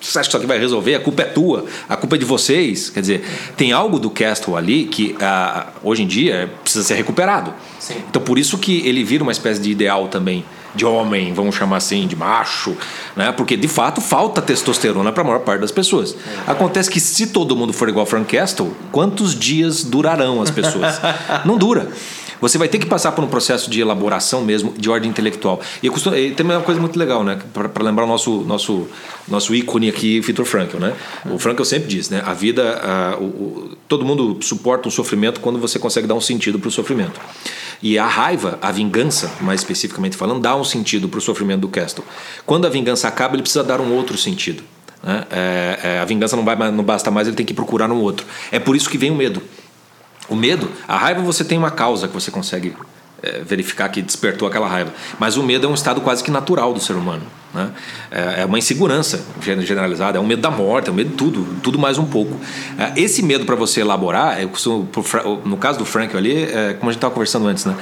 Você 0.00 0.18
acha 0.18 0.22
que 0.22 0.28
isso 0.28 0.36
aqui 0.36 0.46
vai 0.46 0.58
resolver? 0.58 0.94
A 0.94 1.00
culpa 1.00 1.22
é 1.22 1.24
tua, 1.24 1.66
a 1.88 1.96
culpa 1.96 2.16
é 2.16 2.18
de 2.18 2.24
vocês. 2.24 2.90
Quer 2.90 3.00
dizer, 3.00 3.24
tem 3.56 3.72
algo 3.72 3.98
do 3.98 4.10
Castle 4.10 4.56
ali 4.56 4.84
que 4.84 5.16
ah, 5.20 5.68
hoje 5.82 6.02
em 6.02 6.06
dia 6.06 6.50
precisa 6.62 6.84
ser 6.84 6.94
recuperado. 6.94 7.52
Sim. 7.78 7.96
Então 8.08 8.22
por 8.22 8.38
isso 8.38 8.58
que 8.58 8.86
ele 8.86 9.02
vira 9.04 9.22
uma 9.22 9.32
espécie 9.32 9.60
de 9.60 9.70
ideal 9.70 10.08
também 10.08 10.44
de 10.74 10.84
homem, 10.84 11.32
vamos 11.32 11.56
chamar 11.56 11.78
assim, 11.78 12.06
de 12.06 12.14
macho, 12.14 12.76
né? 13.16 13.32
Porque 13.32 13.56
de 13.56 13.68
fato 13.68 14.00
falta 14.00 14.40
testosterona 14.40 15.10
para 15.10 15.22
a 15.22 15.26
maior 15.26 15.40
parte 15.40 15.60
das 15.60 15.72
pessoas. 15.72 16.14
Acontece 16.46 16.90
que 16.90 17.00
se 17.00 17.28
todo 17.28 17.56
mundo 17.56 17.72
for 17.72 17.88
igual 17.88 18.06
Frank 18.06 18.36
Castle, 18.36 18.72
quantos 18.92 19.34
dias 19.34 19.82
durarão 19.82 20.40
as 20.40 20.50
pessoas? 20.50 21.00
Não 21.44 21.56
dura. 21.56 21.88
Você 22.40 22.56
vai 22.58 22.68
ter 22.68 22.78
que 22.78 22.86
passar 22.86 23.12
por 23.12 23.24
um 23.24 23.26
processo 23.28 23.68
de 23.70 23.80
elaboração 23.80 24.42
mesmo, 24.44 24.72
de 24.76 24.88
ordem 24.88 25.10
intelectual. 25.10 25.60
E, 25.82 25.88
costumo, 25.90 26.14
e 26.16 26.30
tem 26.32 26.44
uma 26.46 26.60
coisa 26.60 26.80
muito 26.80 26.98
legal, 26.98 27.24
né? 27.24 27.38
Para 27.52 27.82
lembrar 27.84 28.04
o 28.04 28.06
nosso, 28.06 28.42
nosso, 28.42 28.86
nosso 29.26 29.54
ícone 29.54 29.88
aqui, 29.88 30.20
Viktor 30.20 30.44
Frankl, 30.44 30.78
né? 30.78 30.94
O 31.30 31.38
Frankl 31.38 31.64
sempre 31.64 31.88
diz, 31.88 32.08
né? 32.10 32.22
A 32.24 32.32
vida, 32.34 32.80
ah, 32.82 33.16
o- 33.18 33.24
o- 33.24 33.76
todo 33.88 34.04
mundo 34.04 34.38
suporta 34.40 34.86
um 34.86 34.90
sofrimento 34.90 35.40
quando 35.40 35.58
você 35.58 35.78
consegue 35.78 36.06
dar 36.06 36.14
um 36.14 36.20
sentido 36.20 36.58
para 36.58 36.68
o 36.68 36.70
sofrimento. 36.70 37.20
E 37.82 37.98
a 37.98 38.06
raiva, 38.06 38.58
a 38.60 38.70
vingança, 38.72 39.30
mais 39.40 39.60
especificamente 39.60 40.16
falando, 40.16 40.40
dá 40.40 40.54
um 40.56 40.64
sentido 40.64 41.08
para 41.08 41.18
o 41.18 41.20
sofrimento 41.20 41.60
do 41.60 41.68
Castle. 41.68 42.04
Quando 42.44 42.66
a 42.66 42.70
vingança 42.70 43.06
acaba, 43.08 43.34
ele 43.34 43.42
precisa 43.42 43.62
dar 43.64 43.80
um 43.80 43.92
outro 43.92 44.16
sentido. 44.18 44.62
né? 45.00 45.24
É, 45.30 45.78
é, 45.82 45.98
a 46.00 46.04
vingança 46.04 46.34
não, 46.34 46.44
vai, 46.44 46.56
não 46.72 46.82
basta 46.82 47.08
mais, 47.08 47.28
ele 47.28 47.36
tem 47.36 47.46
que 47.46 47.54
procurar 47.54 47.88
um 47.90 48.00
outro. 48.00 48.26
É 48.50 48.58
por 48.58 48.74
isso 48.74 48.90
que 48.90 48.98
vem 48.98 49.12
o 49.12 49.14
medo. 49.14 49.40
O 50.28 50.36
medo, 50.36 50.70
a 50.86 50.96
raiva 50.96 51.20
você 51.22 51.44
tem 51.44 51.56
uma 51.58 51.70
causa 51.70 52.06
que 52.08 52.14
você 52.14 52.30
consegue 52.30 52.74
é, 53.22 53.40
verificar 53.40 53.88
que 53.88 54.00
despertou 54.02 54.46
aquela 54.46 54.68
raiva. 54.68 54.92
Mas 55.18 55.36
o 55.36 55.42
medo 55.42 55.66
é 55.66 55.70
um 55.70 55.74
estado 55.74 56.00
quase 56.00 56.22
que 56.22 56.30
natural 56.30 56.72
do 56.72 56.80
ser 56.80 56.92
humano. 56.94 57.22
Né? 57.52 57.70
É, 58.10 58.42
é 58.42 58.44
uma 58.44 58.58
insegurança 58.58 59.24
gen- 59.40 59.62
generalizada, 59.62 60.18
é 60.18 60.20
um 60.20 60.26
medo 60.26 60.42
da 60.42 60.50
morte, 60.50 60.90
é 60.90 60.92
um 60.92 60.94
medo 60.94 61.10
de 61.10 61.16
tudo, 61.16 61.46
tudo 61.62 61.78
mais 61.78 61.96
um 61.96 62.04
pouco. 62.04 62.38
É, 62.78 62.92
esse 63.00 63.22
medo 63.22 63.46
para 63.46 63.56
você 63.56 63.80
elaborar, 63.80 64.36
costumo, 64.48 64.86
no 65.46 65.56
caso 65.56 65.78
do 65.78 65.84
Frank 65.86 66.14
ali, 66.14 66.42
é, 66.44 66.74
como 66.74 66.90
a 66.90 66.92
gente 66.92 66.98
estava 66.98 67.14
conversando 67.14 67.46
antes, 67.48 67.64
né? 67.64 67.74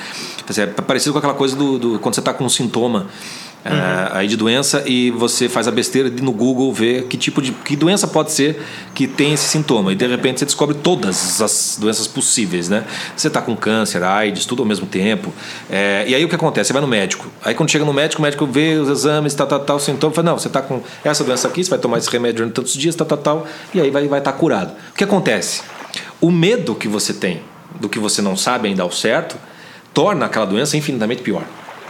É 0.56 0.66
parecido 0.66 1.12
com 1.12 1.18
aquela 1.18 1.34
coisa 1.34 1.56
do, 1.56 1.78
do- 1.80 1.98
quando 1.98 2.14
você 2.14 2.20
está 2.20 2.32
com 2.32 2.44
um 2.44 2.48
sintoma 2.48 3.06
uhum. 3.72 4.08
aí 4.18 4.28
de 4.28 4.36
doença 4.36 4.82
e 4.86 5.10
você 5.10 5.48
faz 5.48 5.68
a 5.68 5.70
besteira 5.70 6.10
de 6.10 6.22
no 6.22 6.32
Google 6.32 6.72
ver 6.72 7.04
que 7.04 7.16
tipo 7.16 7.40
de 7.40 7.52
que 7.52 7.76
doença 7.76 8.06
pode 8.06 8.32
ser 8.32 8.62
que 8.94 9.06
tem 9.06 9.32
esse 9.32 9.48
sintoma 9.48 9.92
e 9.92 9.94
de 9.94 10.06
repente 10.06 10.40
você 10.40 10.44
descobre 10.44 10.74
todas 10.74 11.40
as 11.40 11.78
doenças 11.80 12.06
possíveis, 12.06 12.68
né? 12.68 12.84
Você 13.16 13.28
está 13.28 13.40
com 13.40 13.56
câncer, 13.56 14.02
AIDS, 14.02 14.46
tudo 14.46 14.62
ao 14.62 14.68
mesmo 14.68 14.86
tempo. 14.86 15.32
É, 15.70 16.04
e 16.06 16.14
aí 16.14 16.24
o 16.24 16.28
que 16.28 16.34
acontece? 16.34 16.68
Você 16.68 16.72
vai 16.72 16.82
no 16.82 16.88
médico. 16.88 17.26
Aí 17.42 17.54
quando 17.54 17.70
chega 17.70 17.84
no 17.84 17.92
médico, 17.92 18.20
o 18.20 18.22
médico 18.22 18.46
vê 18.46 18.74
os 18.74 18.88
exames, 18.88 19.34
tal, 19.34 19.46
tal, 19.46 19.60
tal, 19.60 19.78
sintoma, 19.78 20.14
fala, 20.14 20.30
não, 20.30 20.38
você 20.38 20.48
está 20.48 20.62
com 20.62 20.82
essa 21.04 21.24
doença 21.24 21.48
aqui, 21.48 21.62
você 21.62 21.70
vai 21.70 21.78
tomar 21.78 21.98
esse 21.98 22.10
remédio 22.10 22.36
durante 22.36 22.54
tantos 22.54 22.74
dias, 22.74 22.94
tal, 22.94 23.06
tal, 23.06 23.18
tal, 23.18 23.46
e 23.74 23.80
aí 23.80 23.90
vai 23.90 24.02
estar 24.02 24.10
vai 24.10 24.20
tá 24.20 24.32
curado. 24.32 24.72
O 24.90 24.94
que 24.94 25.04
acontece? 25.04 25.62
O 26.20 26.30
medo 26.30 26.74
que 26.74 26.88
você 26.88 27.12
tem 27.12 27.42
do 27.80 27.88
que 27.88 27.98
você 27.98 28.22
não 28.22 28.36
sabe 28.36 28.68
ainda 28.68 28.82
ao 28.82 28.90
certo 28.90 29.36
torna 29.92 30.26
aquela 30.26 30.44
doença 30.44 30.76
infinitamente 30.76 31.22
pior. 31.22 31.44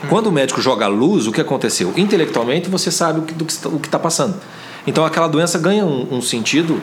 Quando 0.08 0.26
o 0.28 0.32
médico 0.32 0.60
joga 0.60 0.86
luz, 0.86 1.26
o 1.26 1.32
que 1.32 1.40
aconteceu? 1.40 1.92
Intelectualmente 1.96 2.68
você 2.68 2.90
sabe 2.90 3.20
o 3.20 3.78
que 3.78 3.88
está 3.88 3.98
passando. 3.98 4.34
Então 4.86 5.04
aquela 5.04 5.26
doença 5.26 5.58
ganha 5.58 5.84
um, 5.84 6.16
um 6.16 6.22
sentido 6.22 6.80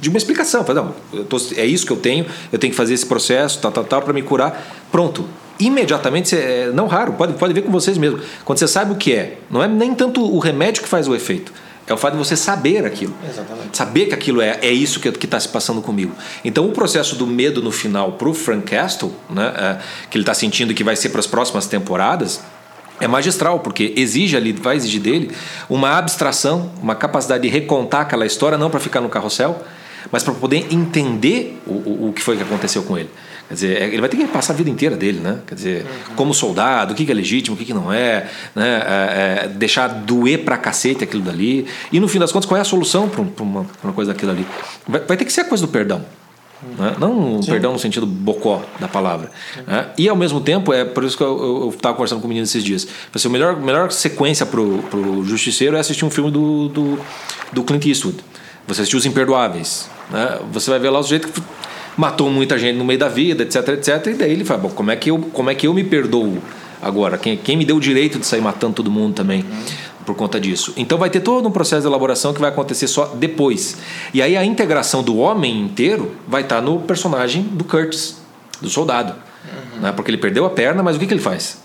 de 0.00 0.08
uma 0.08 0.18
explicação. 0.18 0.64
Fala, 0.64 0.94
não, 1.12 1.24
tô, 1.24 1.36
é 1.56 1.64
isso 1.64 1.86
que 1.86 1.92
eu 1.92 1.96
tenho, 1.96 2.26
eu 2.52 2.58
tenho 2.58 2.72
que 2.72 2.76
fazer 2.76 2.94
esse 2.94 3.06
processo, 3.06 3.60
tal, 3.60 3.72
tal, 3.72 3.84
tal, 3.84 4.02
para 4.02 4.12
me 4.12 4.22
curar. 4.22 4.84
Pronto. 4.90 5.24
Imediatamente, 5.60 6.30
você, 6.30 6.36
é, 6.36 6.70
não 6.72 6.86
raro, 6.86 7.12
pode, 7.12 7.34
pode 7.34 7.52
ver 7.54 7.62
com 7.62 7.70
vocês 7.70 7.96
mesmo. 7.96 8.18
Quando 8.44 8.58
você 8.58 8.66
sabe 8.66 8.92
o 8.92 8.96
que 8.96 9.12
é, 9.12 9.38
não 9.48 9.62
é 9.62 9.68
nem 9.68 9.94
tanto 9.94 10.20
o 10.20 10.38
remédio 10.38 10.82
que 10.82 10.88
faz 10.88 11.06
o 11.06 11.14
efeito. 11.14 11.52
É 11.92 11.94
o 11.94 11.98
fato 11.98 12.14
de 12.14 12.18
você 12.18 12.34
saber 12.36 12.86
aquilo. 12.86 13.14
Exatamente. 13.22 13.76
Saber 13.76 14.06
que 14.06 14.14
aquilo 14.14 14.40
é, 14.40 14.58
é 14.62 14.70
isso 14.72 14.98
que 14.98 15.08
está 15.08 15.38
se 15.38 15.48
passando 15.48 15.82
comigo. 15.82 16.14
Então, 16.42 16.66
o 16.66 16.72
processo 16.72 17.16
do 17.16 17.26
medo 17.26 17.62
no 17.62 17.70
final 17.70 18.12
para 18.12 18.28
o 18.30 18.32
Frank 18.34 18.62
Castle, 18.70 19.12
né, 19.28 19.52
é, 19.54 19.78
que 20.08 20.16
ele 20.16 20.22
está 20.22 20.32
sentindo 20.32 20.72
que 20.72 20.82
vai 20.82 20.96
ser 20.96 21.10
para 21.10 21.20
as 21.20 21.26
próximas 21.26 21.66
temporadas, 21.66 22.40
é 22.98 23.06
magistral, 23.06 23.60
porque 23.60 23.92
exige 23.94 24.36
ali, 24.36 24.52
vai 24.52 24.76
exigir 24.76 25.02
dele 25.02 25.36
uma 25.68 25.98
abstração, 25.98 26.70
uma 26.82 26.94
capacidade 26.94 27.42
de 27.42 27.48
recontar 27.50 28.00
aquela 28.00 28.24
história, 28.24 28.56
não 28.56 28.70
para 28.70 28.80
ficar 28.80 29.02
no 29.02 29.10
carrossel, 29.10 29.62
mas 30.10 30.22
para 30.22 30.34
poder 30.34 30.66
entender 30.70 31.60
o, 31.66 31.72
o, 31.72 32.08
o 32.08 32.12
que 32.12 32.22
foi 32.22 32.36
que 32.36 32.42
aconteceu 32.42 32.82
com 32.82 32.98
ele. 32.98 33.10
Quer 33.52 33.54
dizer, 33.54 33.82
é, 33.82 33.86
ele 33.86 34.00
vai 34.00 34.08
ter 34.08 34.16
que 34.16 34.26
passar 34.28 34.54
a 34.54 34.56
vida 34.56 34.70
inteira 34.70 34.96
dele, 34.96 35.20
né? 35.20 35.40
Quer 35.46 35.54
dizer, 35.54 35.82
uhum. 35.82 36.14
como 36.16 36.32
soldado, 36.34 36.94
o 36.94 36.96
que 36.96 37.10
é 37.10 37.14
legítimo, 37.14 37.54
o 37.54 37.58
que 37.58 37.74
não 37.74 37.92
é, 37.92 38.26
né? 38.54 38.82
É, 38.86 39.44
é, 39.44 39.48
deixar 39.48 39.88
doer 39.88 40.42
pra 40.42 40.56
cacete 40.56 41.04
aquilo 41.04 41.22
dali. 41.22 41.66
E 41.92 42.00
no 42.00 42.08
fim 42.08 42.18
das 42.18 42.32
contas, 42.32 42.48
qual 42.48 42.56
é 42.56 42.62
a 42.62 42.64
solução 42.64 43.10
para 43.10 43.20
uma, 43.20 43.66
uma, 43.82 43.92
coisa 43.92 44.12
daquilo 44.12 44.32
ali? 44.32 44.46
Vai, 44.88 45.00
vai, 45.02 45.16
ter 45.18 45.26
que 45.26 45.32
ser 45.32 45.42
a 45.42 45.44
coisa 45.44 45.66
do 45.66 45.70
perdão. 45.70 46.02
Né? 46.78 46.94
Não 46.98 47.40
o 47.40 47.44
perdão 47.44 47.72
no 47.72 47.78
sentido 47.78 48.06
bocó 48.06 48.62
da 48.80 48.88
palavra. 48.88 49.30
Né? 49.66 49.86
E 49.98 50.08
ao 50.08 50.16
mesmo 50.16 50.40
tempo, 50.40 50.72
é 50.72 50.84
por 50.84 51.04
isso 51.04 51.16
que 51.16 51.22
eu 51.22 51.70
estava 51.74 51.94
conversando 51.94 52.20
com 52.20 52.26
o 52.26 52.28
menino 52.28 52.44
esses 52.44 52.64
dias. 52.64 52.88
Assim, 53.12 53.28
a 53.28 53.30
melhor, 53.30 53.56
melhor 53.56 53.90
sequência 53.92 54.46
para 54.46 54.60
o 54.60 55.24
Justiceiro 55.24 55.76
é 55.76 55.80
assistir 55.80 56.04
um 56.04 56.10
filme 56.10 56.30
do, 56.30 56.68
do, 56.68 56.98
do 57.52 57.62
Clint 57.64 57.84
Eastwood. 57.84 58.16
Você 58.66 58.82
assistiu 58.82 58.98
Os 58.98 59.06
Imperdoáveis. 59.06 59.88
Né? 60.10 60.38
Você 60.52 60.70
vai 60.70 60.78
ver 60.78 60.90
lá 60.90 61.00
o 61.00 61.02
jeito 61.02 61.28
que 61.28 61.42
matou 61.96 62.30
muita 62.30 62.58
gente 62.58 62.76
no 62.76 62.84
meio 62.84 62.98
da 62.98 63.08
vida, 63.08 63.42
etc, 63.42 63.68
etc. 63.68 64.06
E 64.06 64.14
daí 64.14 64.32
ele 64.32 64.44
fala, 64.44 64.60
bom, 64.60 64.70
como 64.70 64.90
é 64.90 64.96
que 64.96 65.10
eu, 65.10 65.18
como 65.18 65.50
é 65.50 65.54
que 65.54 65.66
eu 65.66 65.74
me 65.74 65.84
perdoo 65.84 66.38
agora? 66.80 67.18
Quem, 67.18 67.36
quem 67.36 67.56
me 67.56 67.64
deu 67.64 67.76
o 67.76 67.80
direito 67.80 68.18
de 68.18 68.26
sair 68.26 68.40
matando 68.40 68.74
todo 68.74 68.90
mundo 68.90 69.14
também? 69.14 69.44
Por 70.06 70.16
conta 70.16 70.40
disso. 70.40 70.72
Então 70.76 70.98
vai 70.98 71.10
ter 71.10 71.20
todo 71.20 71.46
um 71.48 71.52
processo 71.52 71.82
de 71.82 71.86
elaboração 71.86 72.34
que 72.34 72.40
vai 72.40 72.50
acontecer 72.50 72.88
só 72.88 73.06
depois. 73.14 73.76
E 74.12 74.20
aí 74.20 74.36
a 74.36 74.44
integração 74.44 75.02
do 75.02 75.16
homem 75.18 75.60
inteiro 75.60 76.16
vai 76.26 76.42
estar 76.42 76.60
no 76.60 76.80
personagem 76.80 77.42
do 77.42 77.62
Curtis, 77.62 78.16
do 78.60 78.68
soldado. 78.68 79.12
Uhum. 79.12 79.80
Né? 79.82 79.92
Porque 79.92 80.10
ele 80.10 80.18
perdeu 80.18 80.44
a 80.44 80.50
perna, 80.50 80.82
mas 80.82 80.96
o 80.96 80.98
que, 80.98 81.06
que 81.06 81.14
ele 81.14 81.20
faz? 81.20 81.58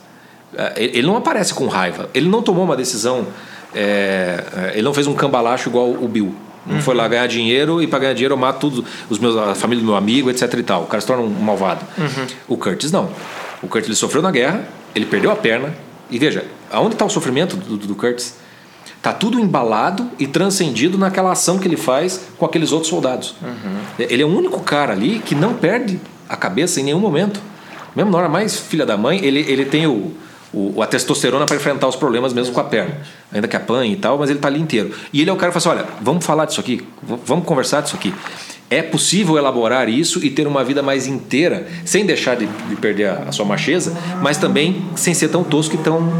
É, 0.56 0.74
ele 0.78 1.08
não 1.08 1.18
aparece 1.18 1.54
com 1.54 1.68
raiva. 1.68 2.10
Ele 2.14 2.30
não 2.30 2.44
tomou 2.44 2.64
uma 2.64 2.76
decisão. 2.76 3.26
É, 3.74 4.44
é, 4.56 4.72
ele 4.74 4.84
não 4.84 4.94
fez 4.94 5.08
um 5.08 5.14
cambalacho 5.14 5.70
igual 5.70 5.90
o 5.90 6.08
Bill. 6.08 6.36
Não 6.67 6.75
uhum. 6.75 6.82
foi 6.82 6.95
lá 6.95 7.08
ganhar 7.08 7.27
dinheiro 7.27 7.82
e 7.82 7.88
para 7.88 7.99
ganhar 7.99 8.13
dinheiro 8.13 8.34
eu 8.34 8.38
mato 8.38 8.60
tudo, 8.60 8.86
os 9.10 9.19
meus, 9.19 9.36
a 9.38 9.56
família 9.56 9.82
do 9.82 9.88
meu 9.88 9.95
amigo, 9.95 10.30
etc 10.30 10.53
e 10.53 10.63
tal. 10.63 10.84
O 10.84 10.86
cara 10.88 10.99
se 10.99 11.08
torna 11.08 11.23
um 11.23 11.30
malvado. 11.30 11.86
Uhum. 11.97 12.27
O 12.47 12.58
Curtis 12.58 12.91
não. 12.91 13.10
O 13.62 13.67
Curtis 13.67 13.88
ele 13.88 13.95
sofreu 13.95 14.21
na 14.21 14.32
guerra, 14.32 14.67
ele 14.93 15.06
perdeu 15.06 15.32
a 15.32 15.36
perna. 15.36 15.73
E 16.10 16.19
veja, 16.19 16.45
aonde 16.71 16.95
está 16.95 17.06
o 17.06 17.10
sofrimento 17.10 17.56
do, 17.56 17.77
do, 17.77 17.88
do 17.88 17.95
Curtis? 17.95 18.36
Está 18.97 19.13
tudo 19.13 19.39
embalado 19.39 20.10
e 20.19 20.27
transcendido 20.27 20.97
naquela 20.97 21.32
ação 21.32 21.58
que 21.60 21.67
ele 21.67 21.77
faz 21.77 22.27
com 22.38 22.45
aqueles 22.45 22.71
outros 22.71 22.89
soldados. 22.89 23.36
Uhum. 23.41 23.77
Ele 23.99 24.21
é 24.21 24.25
o 24.25 24.30
único 24.30 24.60
cara 24.62 24.91
ali 24.91 25.19
que 25.19 25.36
não 25.36 25.53
perde 25.53 25.99
a 26.27 26.36
cabeça 26.36 26.82
em 26.82 26.84
nenhum 26.84 26.99
momento. 26.99 27.39
Mesmo 27.95 28.12
na 28.12 28.17
hora 28.17 28.30
mais 28.30 28.60
filha 28.60 28.86
da 28.86 28.97
mãe, 28.97 29.23
ele, 29.23 29.39
ele 29.39 29.65
tem 29.65 29.88
o, 29.88 30.13
o, 30.54 30.82
a 30.82 30.88
testosterona 30.88 31.46
para 31.46 31.56
enfrentar 31.56 31.88
os 31.88 31.96
problemas 31.96 32.34
mesmo 32.34 32.54
com 32.54 32.60
a 32.60 32.64
perna. 32.64 33.02
Ainda 33.32 33.48
que 33.48 33.56
apanhe 33.56 33.94
e 33.94 33.98
tal, 33.98 34.18
mas 34.18 34.30
ele 34.30 34.40
está 34.40 34.48
ali 34.48 34.60
inteiro. 34.60 34.94
E 35.12 35.22
ele 35.22 35.30
é 35.30 35.34
o 35.34 35.36
cara 35.36 35.52
que 35.52 35.60
fala 35.60 35.76
assim: 35.76 35.86
olha, 35.86 35.98
vamos 36.02 36.26
falar 36.26 36.46
disso 36.46 36.60
aqui, 36.60 36.86
vamos 37.04 37.46
conversar 37.46 37.82
disso 37.82 37.96
aqui. 37.96 38.14
É 38.70 38.82
possível 38.82 39.38
elaborar 39.38 39.88
isso 39.88 40.24
e 40.26 40.30
ter 40.30 40.46
uma 40.46 40.64
vida 40.64 40.84
mais 40.84 41.08
inteira, 41.08 41.68
sem 41.86 42.06
deixar 42.06 42.36
de, 42.36 42.46
de 42.46 42.76
perder 42.76 43.06
a, 43.06 43.14
a, 43.30 43.32
sua 43.32 43.46
macheza, 43.46 43.96
mas 44.22 44.38
também 44.38 44.86
sem 44.96 45.14
ser 45.14 45.30
tão 45.30 45.44
tosco 45.44 45.76
e 45.76 45.78
tão. 45.78 46.12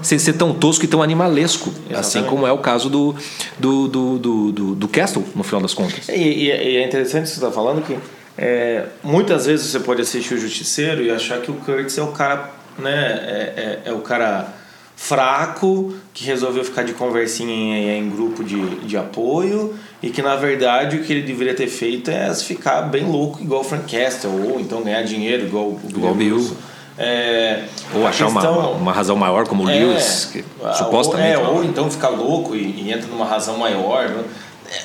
Sem 0.00 0.18
ser 0.18 0.34
tão 0.34 0.54
tosco 0.54 0.84
e 0.84 0.88
tão 0.88 1.02
animalesco, 1.02 1.70
Exatamente. 1.70 1.98
assim 1.98 2.22
como 2.22 2.46
é 2.46 2.52
o 2.52 2.58
caso 2.58 2.88
do, 2.88 3.16
do, 3.58 3.88
do, 3.88 4.18
do, 4.18 4.52
do, 4.52 4.74
do 4.76 4.88
Castle, 4.88 5.24
no 5.34 5.42
final 5.42 5.60
das 5.60 5.74
contas. 5.74 6.08
E, 6.08 6.12
e, 6.12 6.46
e 6.46 6.76
é 6.76 6.86
interessante 6.86 7.24
isso 7.24 7.34
que 7.34 7.40
você 7.40 7.46
está 7.46 7.50
falando, 7.50 7.84
que 7.84 7.98
é, 8.38 8.84
muitas 9.02 9.46
vezes 9.46 9.66
você 9.66 9.80
pode 9.80 10.00
assistir 10.00 10.34
o 10.34 10.38
Justiceiro 10.38 11.02
e 11.02 11.10
achar 11.10 11.40
que 11.40 11.50
o 11.50 11.54
Curtis 11.54 11.98
é 11.98 12.02
o 12.02 12.12
cara 12.12 12.48
né? 12.80 12.92
É, 12.92 13.80
é, 13.86 13.90
é, 13.90 13.92
o 13.92 14.00
cara 14.00 14.48
fraco 14.96 15.94
que 16.12 16.24
resolveu 16.24 16.64
ficar 16.64 16.82
de 16.82 16.92
conversinha 16.92 17.52
em, 17.52 17.98
em, 17.98 18.10
grupo 18.10 18.42
de, 18.42 18.80
de 18.80 18.96
apoio 18.96 19.74
e 20.02 20.10
que 20.10 20.20
na 20.20 20.34
verdade 20.34 20.96
o 20.96 21.04
que 21.04 21.12
ele 21.12 21.22
deveria 21.22 21.54
ter 21.54 21.68
feito 21.68 22.10
é 22.10 22.34
ficar 22.34 22.82
bem 22.82 23.04
louco 23.04 23.40
igual 23.40 23.60
o 23.60 23.64
Frank 23.64 23.96
Castle 23.96 24.30
ou 24.50 24.58
então 24.58 24.82
ganhar 24.82 25.02
dinheiro 25.02 25.46
igual 25.46 25.66
o 25.66 25.80
igual 25.88 26.14
Bill. 26.14 26.56
É, 27.00 27.62
ou 27.94 28.04
achar 28.04 28.24
questão, 28.24 28.58
uma, 28.58 28.68
uma 28.70 28.92
razão 28.92 29.14
maior 29.14 29.46
como 29.46 29.64
o 29.64 29.70
é, 29.70 29.78
Lewis, 29.78 30.30
que 30.32 30.44
supostamente. 30.76 31.36
Ou, 31.36 31.44
é, 31.44 31.48
ou 31.48 31.64
então 31.64 31.88
ficar 31.88 32.08
louco 32.08 32.56
e, 32.56 32.82
e 32.82 32.92
entra 32.92 33.06
numa 33.06 33.24
razão 33.24 33.56
maior. 33.56 34.08
Né? 34.08 34.24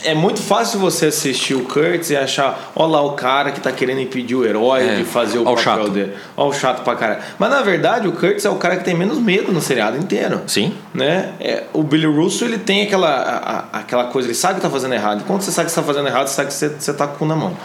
É 0.03 0.13
muito 0.13 0.41
fácil 0.41 0.79
você 0.79 1.07
assistir 1.07 1.55
o 1.55 1.65
Kurtz 1.65 2.09
e 2.09 2.15
achar, 2.15 2.71
ó 2.75 2.85
lá 2.85 3.01
o 3.01 3.13
cara 3.13 3.51
que 3.51 3.59
tá 3.59 3.71
querendo 3.71 3.99
impedir 3.99 4.35
o 4.35 4.45
herói 4.45 4.87
é. 4.87 4.95
de 4.95 5.03
fazer 5.03 5.39
o 5.39 5.43
papel 5.43 5.63
chato. 5.63 5.89
dele. 5.89 6.13
Ó 6.37 6.47
o 6.47 6.53
chato 6.53 6.83
pra 6.83 6.95
caralho. 6.95 7.21
Mas 7.37 7.49
na 7.49 7.61
verdade 7.61 8.07
o 8.07 8.13
Kurtz 8.13 8.45
é 8.45 8.49
o 8.49 8.55
cara 8.55 8.77
que 8.77 8.85
tem 8.85 8.95
menos 8.95 9.17
medo 9.17 9.51
no 9.51 9.61
seriado 9.61 9.97
inteiro. 9.97 10.41
Sim. 10.47 10.73
Né? 10.93 11.33
É, 11.39 11.63
o 11.73 11.83
Billy 11.83 12.05
Russo 12.05 12.45
ele 12.45 12.57
tem 12.57 12.83
aquela, 12.83 13.09
a, 13.09 13.79
aquela 13.79 14.05
coisa, 14.05 14.27
ele 14.27 14.35
sabe 14.35 14.55
que 14.55 14.61
tá 14.61 14.69
fazendo 14.69 14.93
errado. 14.93 15.23
Quando 15.25 15.41
você 15.41 15.51
sabe 15.51 15.65
que 15.65 15.73
você 15.73 15.81
tá 15.81 15.85
fazendo 15.85 16.07
errado, 16.07 16.27
você 16.27 16.35
sabe 16.35 16.47
que 16.47 16.53
você, 16.53 16.69
você 16.69 16.93
tá 16.93 17.07
com 17.07 17.15
o 17.15 17.17
cu 17.19 17.25
na 17.25 17.35
mão. 17.35 17.55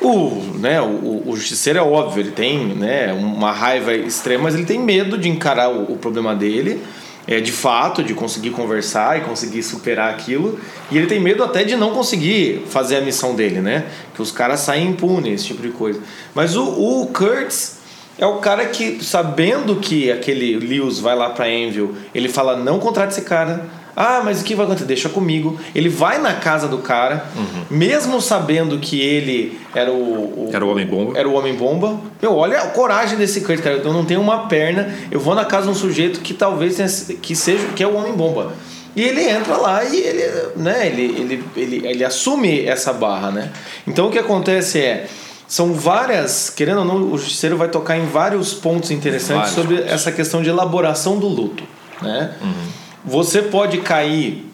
O, 0.00 0.42
né, 0.58 0.80
o, 0.80 1.24
o 1.26 1.36
justiceiro 1.36 1.80
é 1.80 1.82
óbvio, 1.82 2.20
ele 2.20 2.30
tem 2.30 2.66
né, 2.66 3.12
uma 3.12 3.50
raiva 3.50 3.92
extrema, 3.92 4.44
mas 4.44 4.54
ele 4.54 4.64
tem 4.64 4.78
medo 4.78 5.18
de 5.18 5.28
encarar 5.28 5.70
o, 5.70 5.92
o 5.92 5.96
problema 5.96 6.36
dele 6.36 6.80
é, 7.28 7.40
de 7.40 7.52
fato, 7.52 8.02
de 8.02 8.14
conseguir 8.14 8.50
conversar 8.50 9.18
e 9.18 9.20
conseguir 9.20 9.62
superar 9.62 10.10
aquilo. 10.10 10.58
E 10.90 10.96
ele 10.96 11.06
tem 11.06 11.20
medo 11.20 11.44
até 11.44 11.62
de 11.62 11.76
não 11.76 11.90
conseguir 11.90 12.64
fazer 12.70 12.96
a 12.96 13.00
missão 13.02 13.36
dele, 13.36 13.60
né? 13.60 13.84
Que 14.14 14.22
os 14.22 14.32
caras 14.32 14.60
saem 14.60 14.88
impunes, 14.88 15.34
esse 15.34 15.48
tipo 15.48 15.60
de 15.60 15.68
coisa. 15.68 16.00
Mas 16.34 16.56
o, 16.56 16.64
o 16.64 17.06
Kurtz 17.08 17.80
é 18.16 18.24
o 18.24 18.36
cara 18.38 18.64
que, 18.64 19.04
sabendo 19.04 19.76
que 19.76 20.10
aquele 20.10 20.56
Lewis 20.56 20.98
vai 21.00 21.14
lá 21.14 21.28
pra 21.28 21.50
Envil, 21.50 21.94
ele 22.14 22.30
fala: 22.30 22.56
não 22.56 22.78
contrate 22.78 23.12
esse 23.12 23.22
cara 23.22 23.66
ah, 24.00 24.22
mas 24.24 24.40
o 24.40 24.44
que 24.44 24.54
vai 24.54 24.64
acontecer? 24.64 24.86
Deixa 24.86 25.08
comigo. 25.08 25.58
Ele 25.74 25.88
vai 25.88 26.18
na 26.18 26.34
casa 26.34 26.68
do 26.68 26.78
cara, 26.78 27.26
uhum. 27.34 27.64
mesmo 27.68 28.20
sabendo 28.20 28.78
que 28.78 29.00
ele 29.00 29.58
era 29.74 29.90
o, 29.90 30.46
o, 30.46 30.50
Era 30.52 30.64
o 30.64 30.70
Homem-Bomba. 30.70 31.18
Era 31.18 31.28
o 31.28 31.34
Homem-Bomba. 31.34 31.98
Meu, 32.22 32.36
olha 32.36 32.60
a 32.60 32.66
coragem 32.68 33.18
desse 33.18 33.40
Kurt, 33.40 33.60
cara. 33.60 33.74
Eu 33.78 33.92
não 33.92 34.04
tenho 34.04 34.20
uma 34.20 34.46
perna, 34.46 34.94
eu 35.10 35.18
vou 35.18 35.34
na 35.34 35.44
casa 35.44 35.64
de 35.64 35.72
um 35.72 35.74
sujeito 35.74 36.20
que 36.20 36.32
talvez 36.32 36.76
tenha, 36.76 37.16
que 37.16 37.34
seja 37.34 37.66
que 37.74 37.82
é 37.82 37.88
o 37.88 37.96
Homem-Bomba. 37.96 38.52
E 38.94 39.02
ele 39.02 39.20
entra 39.28 39.56
lá 39.56 39.82
e 39.82 39.96
ele, 39.96 40.22
né, 40.54 40.86
ele, 40.86 41.02
ele, 41.02 41.44
ele, 41.56 41.86
ele 41.88 42.04
assume 42.04 42.66
essa 42.66 42.92
barra, 42.92 43.32
né? 43.32 43.50
Então 43.84 44.06
o 44.06 44.10
que 44.12 44.18
acontece 44.18 44.78
é 44.78 45.08
são 45.48 45.72
várias, 45.72 46.50
querendo 46.50 46.78
ou 46.78 46.84
não, 46.84 47.12
o 47.12 47.18
justiceiro 47.18 47.56
vai 47.56 47.68
tocar 47.68 47.98
em 47.98 48.06
vários 48.06 48.54
pontos 48.54 48.92
interessantes 48.92 49.52
vários 49.52 49.54
sobre 49.54 49.76
pontos. 49.78 49.92
essa 49.92 50.12
questão 50.12 50.40
de 50.40 50.50
elaboração 50.50 51.18
do 51.18 51.26
luto, 51.26 51.64
né? 52.00 52.30
Uhum. 52.40 52.77
Você 53.04 53.42
pode 53.42 53.78
cair 53.78 54.48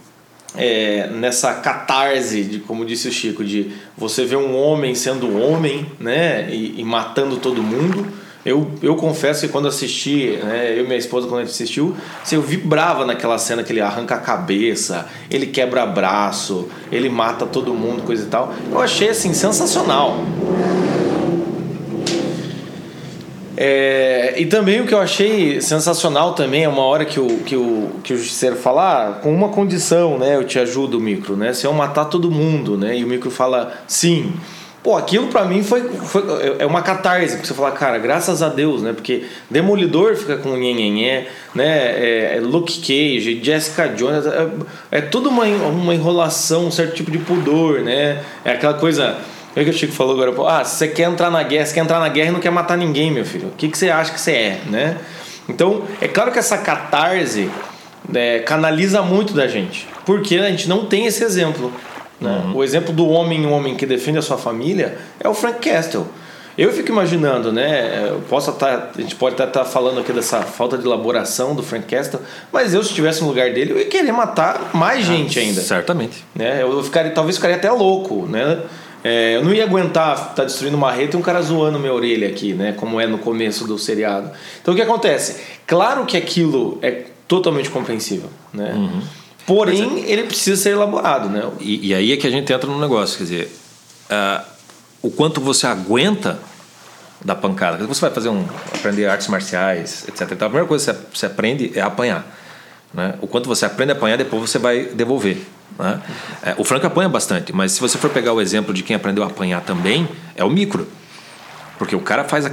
é, 0.57 1.09
nessa 1.09 1.54
catarse, 1.54 2.42
de, 2.44 2.59
como 2.61 2.85
disse 2.85 3.09
o 3.09 3.12
Chico, 3.12 3.44
de 3.44 3.72
você 3.96 4.24
ver 4.24 4.37
um 4.37 4.57
homem 4.57 4.94
sendo 4.94 5.37
homem 5.37 5.87
né, 5.98 6.48
e, 6.50 6.80
e 6.80 6.85
matando 6.85 7.37
todo 7.38 7.62
mundo. 7.62 8.07
Eu, 8.44 8.70
eu 8.83 8.94
confesso 8.94 9.46
que 9.46 9.48
quando 9.48 9.66
assisti, 9.68 10.38
né, 10.42 10.78
eu 10.78 10.85
e 10.85 10.87
minha 10.87 10.98
esposa, 10.98 11.26
quando 11.26 11.40
a 11.40 11.44
gente 11.44 11.54
assistiu, 11.54 11.96
assim, 12.22 12.37
eu 12.37 12.42
vibrava 12.42 13.07
naquela 13.07 13.38
cena 13.38 13.62
que 13.62 13.72
ele 13.72 13.80
arranca 13.80 14.16
a 14.16 14.18
cabeça, 14.18 15.09
ele 15.30 15.46
quebra 15.46 15.87
braço, 15.87 16.68
ele 16.92 17.09
mata 17.09 17.46
todo 17.46 17.72
mundo, 17.72 18.02
coisa 18.02 18.24
e 18.24 18.26
tal. 18.26 18.54
Eu 18.70 18.80
achei 18.80 19.09
assim 19.09 19.33
sensacional. 19.33 20.18
É, 23.56 24.34
e 24.36 24.46
também 24.46 24.80
o 24.80 24.86
que 24.86 24.94
eu 24.94 24.98
achei 25.00 25.60
sensacional 25.60 26.34
também 26.34 26.64
é 26.64 26.68
uma 26.68 26.82
hora 26.82 27.04
que 27.04 27.20
o, 27.20 27.38
que 27.38 27.56
o, 27.56 27.90
que 28.02 28.12
o 28.12 28.16
justiceiro 28.16 28.56
fala, 28.56 29.08
ah, 29.08 29.12
com 29.12 29.32
uma 29.32 29.48
condição, 29.48 30.18
né? 30.18 30.34
Eu 30.34 30.44
te 30.44 30.58
ajudo, 30.58 31.00
micro, 31.00 31.36
né? 31.36 31.52
Se 31.52 31.66
eu 31.66 31.72
matar 31.72 32.06
todo 32.06 32.30
mundo, 32.30 32.76
né? 32.76 32.98
E 32.98 33.04
o 33.04 33.06
micro 33.06 33.30
fala, 33.30 33.72
sim. 33.86 34.32
Pô, 34.82 34.96
aquilo 34.96 35.28
para 35.28 35.46
mim 35.46 35.62
foi, 35.62 35.82
foi 35.88 36.22
é 36.58 36.66
uma 36.66 36.82
catarse, 36.82 37.36
porque 37.36 37.46
você 37.46 37.54
fala, 37.54 37.70
cara, 37.70 37.96
graças 37.96 38.42
a 38.42 38.50
Deus, 38.50 38.82
né? 38.82 38.92
Porque 38.92 39.24
Demolidor 39.48 40.14
fica 40.14 40.36
com 40.36 40.56
nhenhenhé, 40.56 41.28
né? 41.54 41.64
É, 41.64 42.36
é 42.36 42.40
Luke 42.40 42.80
Cage, 42.80 43.40
Jessica 43.42 43.88
Jones, 43.88 44.26
é, 44.26 44.48
é 44.90 45.00
tudo 45.00 45.30
uma, 45.30 45.44
uma 45.44 45.94
enrolação, 45.94 46.66
um 46.66 46.70
certo 46.70 46.96
tipo 46.96 47.10
de 47.10 47.18
pudor, 47.18 47.80
né? 47.80 48.22
É 48.44 48.52
aquela 48.52 48.74
coisa. 48.74 49.16
É 49.56 49.60
o 49.60 49.64
que 49.64 49.70
o 49.70 49.72
Chico 49.72 49.92
falou 49.92 50.20
agora, 50.20 50.34
ah, 50.50 50.64
você 50.64 50.88
quer 50.88 51.04
entrar 51.04 51.30
na 51.30 51.42
guerra, 51.42 51.66
você 51.66 51.74
quer 51.74 51.80
entrar 51.80 52.00
na 52.00 52.08
guerra 52.08 52.30
e 52.30 52.32
não 52.32 52.40
quer 52.40 52.50
matar 52.50 52.76
ninguém, 52.76 53.10
meu 53.10 53.24
filho. 53.24 53.48
O 53.48 53.52
que, 53.52 53.68
que 53.68 53.78
você 53.78 53.88
acha 53.88 54.12
que 54.12 54.20
você 54.20 54.32
é, 54.32 54.60
né? 54.66 54.98
Então, 55.48 55.82
é 56.00 56.08
claro 56.08 56.32
que 56.32 56.38
essa 56.38 56.58
catarse 56.58 57.48
é, 58.12 58.40
canaliza 58.40 59.02
muito 59.02 59.32
da 59.32 59.46
gente, 59.46 59.86
porque 60.04 60.36
a 60.36 60.50
gente 60.50 60.68
não 60.68 60.86
tem 60.86 61.06
esse 61.06 61.22
exemplo. 61.22 61.72
Né? 62.20 62.42
Uhum. 62.46 62.56
O 62.56 62.64
exemplo 62.64 62.92
do 62.92 63.06
homem, 63.08 63.46
homem 63.46 63.76
que 63.76 63.86
defende 63.86 64.18
a 64.18 64.22
sua 64.22 64.38
família, 64.38 64.98
é 65.20 65.28
o 65.28 65.34
Frank 65.34 65.58
Castle. 65.68 66.06
Eu 66.56 66.72
fico 66.72 66.90
imaginando, 66.90 67.52
né? 67.52 68.10
Eu 68.10 68.20
posso 68.28 68.50
estar, 68.50 68.92
a 68.96 69.00
gente 69.00 69.16
pode 69.16 69.40
estar 69.42 69.64
falando 69.64 69.98
aqui 69.98 70.12
dessa 70.12 70.42
falta 70.42 70.78
de 70.78 70.86
elaboração 70.86 71.52
do 71.52 71.64
Frank 71.64 71.84
Castle, 71.86 72.20
mas 72.52 72.72
eu, 72.72 72.82
se 72.82 72.90
estivesse 72.90 73.22
no 73.22 73.28
lugar 73.28 73.52
dele, 73.52 73.72
eu 73.72 73.78
ia 73.78 73.86
querer 73.86 74.12
matar 74.12 74.70
mais 74.72 75.00
ah, 75.00 75.02
gente 75.02 75.38
ainda. 75.38 75.60
Certamente. 75.60 76.24
Né? 76.32 76.62
Eu 76.62 76.80
ficaria, 76.84 77.10
talvez 77.10 77.36
ficaria 77.36 77.56
até 77.56 77.70
louco, 77.72 78.26
né? 78.26 78.60
É, 79.04 79.36
eu 79.36 79.44
não 79.44 79.52
ia 79.52 79.64
aguentar 79.64 80.14
estar 80.14 80.28
tá 80.30 80.44
destruindo 80.44 80.78
uma 80.78 80.90
rede 80.90 81.14
e 81.14 81.18
um 81.18 81.22
cara 81.22 81.42
zoando 81.42 81.78
minha 81.78 81.92
orelha 81.92 82.26
aqui, 82.26 82.54
né? 82.54 82.72
Como 82.72 82.98
é 82.98 83.06
no 83.06 83.18
começo 83.18 83.66
do 83.66 83.78
seriado. 83.78 84.30
Então 84.62 84.72
o 84.72 84.76
que 84.76 84.82
acontece? 84.82 85.42
Claro 85.66 86.06
que 86.06 86.16
aquilo 86.16 86.78
é 86.80 87.04
totalmente 87.28 87.68
compreensível, 87.68 88.30
né? 88.52 88.72
Uhum. 88.74 89.02
Porém, 89.46 90.04
é... 90.04 90.10
ele 90.10 90.24
precisa 90.24 90.60
ser 90.60 90.70
elaborado, 90.70 91.28
né? 91.28 91.46
E, 91.60 91.88
e, 91.88 91.94
aí 91.94 92.12
é 92.12 92.16
que 92.16 92.26
a 92.26 92.30
gente 92.30 92.50
entra 92.50 92.68
no 92.68 92.80
negócio, 92.80 93.18
quer 93.18 93.24
dizer, 93.24 93.52
uh, 94.10 94.44
o 95.02 95.10
quanto 95.10 95.38
você 95.38 95.66
aguenta 95.66 96.38
da 97.24 97.34
pancada. 97.34 97.86
Você 97.86 98.00
vai 98.00 98.10
fazer 98.10 98.28
um 98.28 98.44
aprender 98.72 99.06
artes 99.06 99.28
marciais, 99.28 100.04
etc. 100.08 100.22
Então, 100.32 100.46
a 100.46 100.50
primeira 100.50 100.66
coisa 100.66 100.92
que 100.92 101.18
você 101.18 101.26
aprende 101.26 101.72
é 101.74 101.80
apanhar. 101.80 102.26
Né? 102.92 103.14
O 103.20 103.26
quanto 103.26 103.48
você 103.48 103.64
aprende 103.64 103.92
a 103.92 103.94
apanhar, 103.94 104.16
depois 104.16 104.50
você 104.50 104.58
vai 104.58 104.84
devolver. 104.86 105.38
Né? 105.79 106.00
É, 106.42 106.55
o 106.59 106.64
Franco 106.64 106.87
apanha 106.87 107.09
bastante, 107.09 107.53
mas 107.53 107.72
se 107.72 107.81
você 107.81 107.98
for 107.98 108.11
pegar 108.11 108.33
o 108.33 108.40
exemplo 108.40 108.72
de 108.72 108.83
quem 108.83 108.96
aprendeu 108.96 109.24
a 109.24 109.27
apanhar 109.27 109.61
também, 109.62 110.09
é 110.37 110.44
o 110.44 110.50
micro. 110.50 110.87
Porque 111.79 111.96
o 111.96 112.00
cara 112.00 112.24
faz 112.24 112.46
a, 112.46 112.50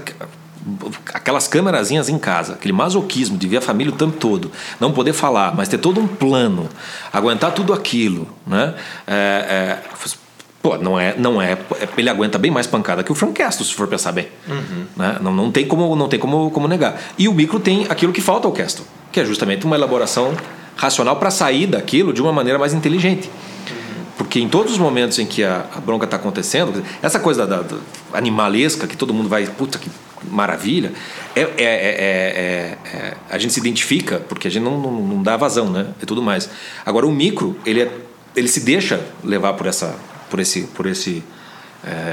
aquelas 1.14 1.48
câmerazinhas 1.48 2.10
em 2.10 2.18
casa, 2.18 2.54
aquele 2.54 2.74
masoquismo 2.74 3.38
de 3.38 3.48
ver 3.48 3.58
a 3.58 3.62
família 3.62 3.94
o 3.94 3.96
tempo 3.96 4.18
todo, 4.18 4.52
não 4.80 4.92
poder 4.92 5.14
falar, 5.14 5.56
mas 5.56 5.68
ter 5.68 5.78
todo 5.78 6.00
um 6.00 6.08
plano, 6.08 6.70
aguentar 7.12 7.52
tudo 7.54 7.74
aquilo, 7.74 8.28
né? 8.46 8.76
É, 9.08 9.80
é, 9.84 9.84
pô, 10.62 10.78
não 10.78 11.00
é, 11.00 11.16
não 11.18 11.42
é, 11.42 11.58
ele 11.98 12.10
aguenta 12.10 12.38
bem 12.38 12.52
mais 12.52 12.68
pancada 12.68 13.04
que 13.04 13.12
o 13.12 13.16
Frank 13.16 13.34
Castle, 13.34 13.66
se 13.66 13.74
for 13.74 13.88
pensar 13.88 14.12
bem, 14.12 14.28
uhum. 14.48 14.86
né? 14.96 15.18
Não, 15.22 15.34
não 15.34 15.52
tem 15.52 15.66
como, 15.66 15.96
não 15.96 16.08
tem 16.08 16.20
como, 16.20 16.52
como 16.52 16.68
negar. 16.68 17.00
E 17.18 17.28
o 17.28 17.34
micro 17.34 17.60
tem 17.60 17.86
aquilo 17.90 18.14
que 18.14 18.22
falta 18.22 18.48
ao 18.48 18.54
Castle, 18.54 18.86
que 19.12 19.20
é 19.20 19.26
justamente 19.26 19.66
uma 19.66 19.76
elaboração 19.76 20.34
racional 20.82 21.16
para 21.18 21.30
sair 21.30 21.68
daquilo 21.68 22.12
de 22.12 22.20
uma 22.24 22.34
maneira 22.34 22.58
mais 22.58 22.74
inteligente. 22.74 23.30
Porque 24.18 24.40
em 24.40 24.50
todos 24.50 24.74
os 24.74 24.80
momentos 24.80 25.20
em 25.20 25.28
que 25.28 25.44
a, 25.44 25.68
a 25.76 25.80
bronca 25.80 26.06
está 26.06 26.18
acontecendo, 26.18 26.84
essa 27.04 27.20
coisa 27.20 27.46
da, 27.46 27.62
da, 27.62 27.78
animalesca, 28.14 28.88
que 28.88 28.98
todo 28.98 29.14
mundo 29.14 29.30
vai, 29.30 29.46
puta 29.46 29.78
que 29.78 29.92
maravilha, 30.24 30.92
é, 31.36 31.42
é, 31.42 31.48
é, 31.58 32.78
é, 32.94 33.18
a 33.30 33.38
gente 33.38 33.54
se 33.54 33.60
identifica, 33.60 34.20
porque 34.28 34.48
a 34.48 34.52
gente 34.52 34.64
não, 34.64 34.80
não, 34.80 34.92
não, 34.92 35.24
dá 35.24 35.38
vazão, 35.38 35.70
né? 35.70 35.88
E 36.02 36.06
tudo 36.06 36.22
mais. 36.22 36.50
Agora, 36.84 37.06
o 37.06 37.12
micro, 37.12 37.56
ele, 37.64 37.82
é, 37.84 37.92
ele 38.36 38.48
se 38.48 38.62
deixa 38.62 39.02
levar 39.24 39.54
por, 39.54 39.68
essa, 39.68 39.96
por 40.32 40.40
esse, 40.40 40.62
por 40.64 40.88
esse 40.88 41.24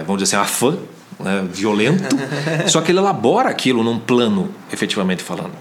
vamos 0.06 0.22
dizer 0.22 0.36
assim, 0.36 0.44
afã 0.44 0.78
né, 1.20 1.46
violento, 1.50 2.04
só 2.68 2.80
que 2.80 2.90
ele 2.90 2.98
elabora 2.98 3.48
aquilo 3.48 3.82
num 3.82 3.98
plano, 3.98 4.50
efetivamente 4.72 5.22
falando. 5.22 5.52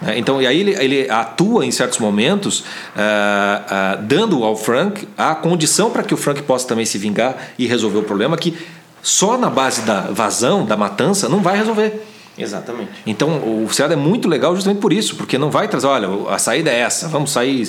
Né? 0.00 0.18
Então, 0.18 0.40
e 0.40 0.46
aí 0.46 0.60
ele, 0.60 0.74
ele 0.74 1.10
atua 1.10 1.64
em 1.64 1.70
certos 1.70 1.98
momentos, 1.98 2.60
uh, 2.60 2.62
uh, 2.64 4.02
dando 4.02 4.44
ao 4.44 4.56
Frank 4.56 5.08
a 5.16 5.34
condição 5.34 5.90
para 5.90 6.02
que 6.02 6.14
o 6.14 6.16
Frank 6.16 6.42
possa 6.42 6.66
também 6.66 6.84
se 6.84 6.98
vingar 6.98 7.36
e 7.58 7.66
resolver 7.66 7.98
o 7.98 8.02
problema 8.02 8.36
que 8.36 8.56
só 9.02 9.38
na 9.38 9.48
base 9.48 9.82
da 9.82 10.02
vazão, 10.10 10.64
da 10.64 10.76
matança, 10.76 11.28
não 11.28 11.40
vai 11.40 11.56
resolver. 11.56 12.04
Exatamente. 12.36 12.90
Então 13.06 13.64
o 13.64 13.68
seriado 13.72 13.94
é 13.94 13.96
muito 13.96 14.28
legal 14.28 14.54
justamente 14.54 14.80
por 14.80 14.92
isso, 14.92 15.16
porque 15.16 15.36
não 15.36 15.50
vai 15.50 15.66
trazer, 15.66 15.86
olha, 15.86 16.08
a 16.28 16.38
saída 16.38 16.70
é 16.70 16.80
essa, 16.80 17.08
vamos 17.08 17.32
sair 17.32 17.66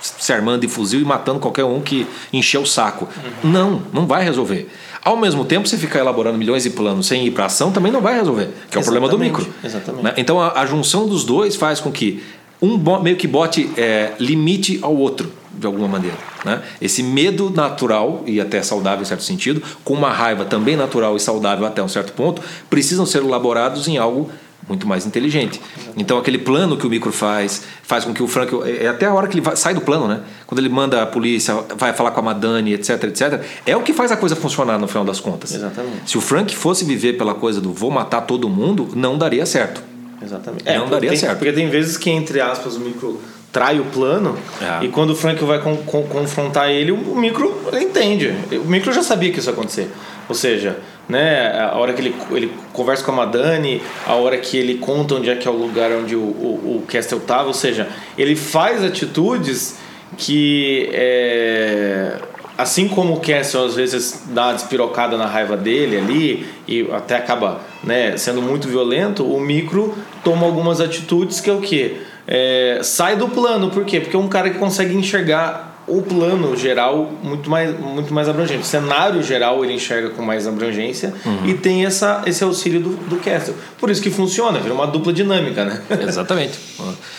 se 0.00 0.32
armando 0.32 0.60
de 0.60 0.68
fuzil 0.68 1.00
e 1.00 1.04
matando 1.04 1.40
qualquer 1.40 1.64
um 1.64 1.80
que 1.80 2.06
encher 2.32 2.58
o 2.58 2.66
saco. 2.66 3.08
Uhum. 3.42 3.50
Não, 3.50 3.82
não 3.92 4.06
vai 4.06 4.22
resolver. 4.22 4.68
Ao 5.04 5.16
mesmo 5.16 5.44
tempo, 5.44 5.68
você 5.68 5.76
ficar 5.76 6.00
elaborando 6.00 6.38
milhões 6.38 6.62
de 6.62 6.70
planos 6.70 7.06
sem 7.06 7.26
ir 7.26 7.30
para 7.30 7.44
ação 7.44 7.70
também 7.70 7.92
não 7.92 8.00
vai 8.00 8.14
resolver, 8.14 8.48
que 8.70 8.78
é 8.78 8.80
o 8.80 8.82
problema 8.82 9.06
do 9.06 9.18
micro. 9.18 9.46
Exatamente. 9.62 10.02
Né? 10.02 10.14
Então 10.16 10.40
a, 10.40 10.60
a, 10.60 10.66
junção 10.66 11.06
dos 11.06 11.24
dois 11.24 11.56
faz 11.56 11.78
com 11.78 11.92
que 11.92 12.22
um 12.62 12.78
meio 13.00 13.16
que 13.16 13.28
bote 13.28 13.70
é, 13.76 14.12
limite 14.18 14.78
ao 14.80 14.96
outro 14.96 15.30
de 15.52 15.66
alguma 15.66 15.86
maneira. 15.86 16.16
Né? 16.44 16.62
Esse 16.80 17.02
medo 17.02 17.50
natural 17.50 18.22
e 18.26 18.40
até 18.40 18.62
saudável 18.62 19.02
em 19.02 19.04
certo 19.04 19.22
sentido, 19.22 19.62
com 19.84 19.92
uma 19.92 20.10
raiva 20.10 20.44
também 20.46 20.74
natural 20.74 21.14
e 21.16 21.20
saudável 21.20 21.66
até 21.66 21.82
um 21.82 21.88
certo 21.88 22.14
ponto, 22.14 22.40
precisam 22.70 23.04
ser 23.04 23.18
elaborados 23.18 23.86
em 23.86 23.98
algo 23.98 24.30
muito 24.68 24.86
mais 24.86 25.06
inteligente. 25.06 25.60
Então 25.96 26.18
aquele 26.18 26.38
plano 26.38 26.76
que 26.76 26.86
o 26.86 26.90
micro 26.90 27.12
faz, 27.12 27.62
faz 27.82 28.04
com 28.04 28.12
que 28.12 28.22
o 28.22 28.26
Frank 28.26 28.54
é, 28.64 28.84
é 28.84 28.88
até 28.88 29.06
a 29.06 29.12
hora 29.12 29.26
que 29.26 29.34
ele 29.34 29.40
vai, 29.40 29.56
sai 29.56 29.74
do 29.74 29.80
plano, 29.80 30.08
né? 30.08 30.20
Quando 30.46 30.58
ele 30.58 30.68
manda 30.68 31.02
a 31.02 31.06
polícia, 31.06 31.54
vai 31.76 31.92
falar 31.92 32.10
com 32.10 32.20
a 32.20 32.22
Madani, 32.22 32.74
etc, 32.74 33.02
etc, 33.04 33.42
é 33.66 33.76
o 33.76 33.82
que 33.82 33.92
faz 33.92 34.10
a 34.10 34.16
coisa 34.16 34.34
funcionar 34.34 34.78
no 34.78 34.88
final 34.88 35.04
das 35.04 35.20
contas. 35.20 35.54
Exatamente. 35.54 36.10
Se 36.10 36.18
o 36.18 36.20
Frank 36.20 36.54
fosse 36.54 36.84
viver 36.84 37.14
pela 37.14 37.34
coisa 37.34 37.60
do 37.60 37.72
vou 37.72 37.90
matar 37.90 38.22
todo 38.22 38.48
mundo, 38.48 38.88
não 38.94 39.18
daria 39.18 39.44
certo. 39.46 39.82
Exatamente. 40.22 40.64
Não 40.64 40.86
é, 40.86 40.90
daria 40.90 41.10
tem, 41.10 41.18
certo. 41.18 41.38
Porque 41.38 41.52
tem 41.52 41.68
vezes 41.68 41.96
que 41.96 42.10
entre 42.10 42.40
aspas 42.40 42.76
o 42.76 42.80
micro 42.80 43.20
trai 43.52 43.78
o 43.78 43.84
plano 43.84 44.36
é. 44.60 44.84
e 44.84 44.88
quando 44.88 45.10
o 45.10 45.14
Frank 45.14 45.42
vai 45.44 45.60
com, 45.60 45.76
com, 45.76 46.02
confrontar 46.04 46.70
ele, 46.70 46.90
o 46.90 47.14
micro 47.14 47.54
entende. 47.80 48.34
O 48.52 48.68
micro 48.68 48.92
já 48.92 49.02
sabia 49.02 49.30
que 49.30 49.38
isso 49.38 49.48
ia 49.48 49.52
acontecer. 49.52 49.88
Ou 50.28 50.34
seja, 50.34 50.76
né, 51.08 51.58
a 51.60 51.76
hora 51.76 51.92
que 51.92 52.00
ele, 52.00 52.14
ele 52.30 52.52
conversa 52.72 53.04
com 53.04 53.12
a 53.12 53.14
Madani, 53.14 53.82
a 54.06 54.14
hora 54.14 54.38
que 54.38 54.56
ele 54.56 54.76
conta 54.78 55.14
onde 55.16 55.30
é 55.30 55.36
que 55.36 55.46
é 55.46 55.50
o 55.50 55.54
lugar 55.54 55.90
onde 55.92 56.16
o, 56.16 56.20
o, 56.20 56.82
o 56.82 56.84
Castle 56.86 57.18
estava, 57.18 57.48
ou 57.48 57.54
seja, 57.54 57.88
ele 58.16 58.36
faz 58.36 58.82
atitudes 58.82 59.78
que 60.16 60.88
é, 60.92 62.18
assim 62.56 62.88
como 62.88 63.14
o 63.14 63.20
Castle 63.20 63.66
às 63.66 63.74
vezes 63.74 64.24
dá 64.28 64.46
uma 64.46 64.54
despirocada 64.54 65.16
na 65.16 65.26
raiva 65.26 65.56
dele 65.56 65.96
ali 65.96 66.46
e 66.66 66.88
até 66.92 67.16
acaba 67.16 67.60
né, 67.82 68.16
sendo 68.16 68.40
muito 68.40 68.68
violento, 68.68 69.24
o 69.24 69.40
micro 69.40 69.94
toma 70.22 70.46
algumas 70.46 70.80
atitudes 70.80 71.40
que 71.40 71.50
é 71.50 71.52
o 71.52 71.60
que? 71.60 72.00
é, 72.26 72.80
sai 72.82 73.16
do 73.16 73.28
plano. 73.28 73.70
Por 73.70 73.84
quê? 73.84 74.00
Porque 74.00 74.16
é 74.16 74.18
um 74.18 74.28
cara 74.28 74.50
que 74.50 74.58
consegue 74.58 74.94
enxergar 74.94 75.73
o 75.86 76.02
plano 76.02 76.56
geral 76.56 77.12
muito 77.22 77.50
mais, 77.50 77.78
muito 77.78 78.12
mais 78.14 78.28
abrangente. 78.28 78.62
O 78.62 78.64
cenário 78.64 79.22
geral 79.22 79.64
ele 79.64 79.74
enxerga 79.74 80.10
com 80.10 80.22
mais 80.22 80.46
abrangência 80.46 81.12
uhum. 81.24 81.46
e 81.46 81.54
tem 81.54 81.84
essa, 81.84 82.22
esse 82.26 82.42
auxílio 82.42 82.80
do, 82.80 82.90
do 83.08 83.16
Castle. 83.16 83.54
Por 83.78 83.90
isso 83.90 84.02
que 84.02 84.10
funciona, 84.10 84.58
vira 84.58 84.74
uma 84.74 84.86
dupla 84.86 85.12
dinâmica, 85.12 85.64
né? 85.64 85.82
Exatamente. 86.06 86.58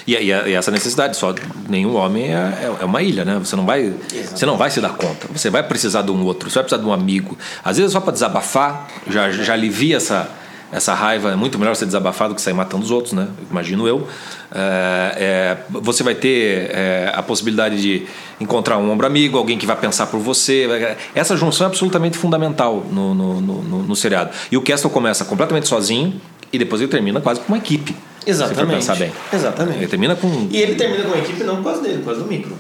E, 0.08 0.16
e, 0.16 0.30
e 0.30 0.54
essa 0.54 0.72
necessidade, 0.72 1.16
só 1.16 1.34
nenhum 1.70 1.96
homem 1.96 2.34
é, 2.34 2.38
é, 2.38 2.76
é 2.82 2.86
uma 2.86 3.02
ilha, 3.02 3.24
né? 3.24 3.38
Você 3.40 3.56
não, 3.56 3.66
vai, 3.66 3.94
você 4.34 4.46
não 4.46 4.58
vai 4.58 4.70
se 4.72 4.82
dar 4.82 4.96
conta. 4.96 5.28
Você 5.32 5.50
vai 5.50 5.64
precisar 5.64 6.02
de 6.02 6.12
um 6.12 6.24
outro, 6.24 6.50
você 6.50 6.56
vai 6.56 6.64
precisar 6.64 6.82
de 6.82 6.90
um 6.90 6.94
amigo. 6.94 7.38
Às 7.64 7.78
vezes 7.78 7.92
só 7.92 8.00
para 8.00 8.14
desabafar, 8.14 8.88
já, 9.08 9.30
já 9.32 9.54
alivia 9.54 9.98
essa 9.98 10.30
essa 10.72 10.94
raiva 10.94 11.32
é 11.32 11.36
muito 11.36 11.58
melhor 11.60 11.76
ser 11.76 11.86
desabafado 11.86 12.36
que 12.36 12.42
sair 12.42 12.54
matando 12.54 12.84
os 12.84 12.92
outros, 12.92 13.14
né? 13.14 13.28
Imagino 13.50 13.88
eu. 13.88 14.08
É, 14.54 15.16
é, 15.18 15.58
você 15.70 16.04
vai 16.04 16.16
ter 16.16 16.70
é, 16.72 17.12
a 17.14 17.22
possibilidade 17.22 17.82
de 17.82 18.06
encontrar 18.40 18.78
um 18.78 18.92
ombro 18.92 19.06
amigo, 19.06 19.38
alguém 19.38 19.58
que 19.58 19.66
vai 19.66 19.76
pensar 19.76 20.08
por 20.08 20.20
você. 20.20 20.68
Essa 21.14 21.38
junção 21.38 21.66
é 21.66 21.70
absolutamente 21.70 22.18
fundamental 22.18 22.86
no, 22.92 23.14
no, 23.14 23.42
no, 23.42 23.84
no 23.84 23.96
seriado. 23.96 24.32
E 24.52 24.58
o 24.58 24.62
Castle 24.62 24.90
começa 24.90 25.24
completamente 25.24 25.68
sozinho 25.68 26.20
e 26.52 26.58
depois 26.58 26.82
ele 26.82 26.92
termina 26.92 27.22
quase 27.22 27.42
com 27.42 27.54
uma 27.54 27.58
equipe. 27.58 27.96
Exatamente. 28.26 28.84
Se 28.84 28.90
pensar 28.90 28.96
bem. 28.96 29.12
Exatamente. 29.32 29.78
Ele 29.78 29.88
termina 29.88 30.16
com. 30.16 30.48
E 30.50 30.58
ele 30.58 30.76
termina 30.76 31.04
com 31.04 31.14
a 31.14 31.20
equipe 31.20 31.44
não 31.44 31.58
por 31.58 31.66
causa 31.66 31.82
dele, 31.82 32.00
por 32.00 32.06
causa 32.06 32.22
do 32.22 32.28
micro. 32.28 32.58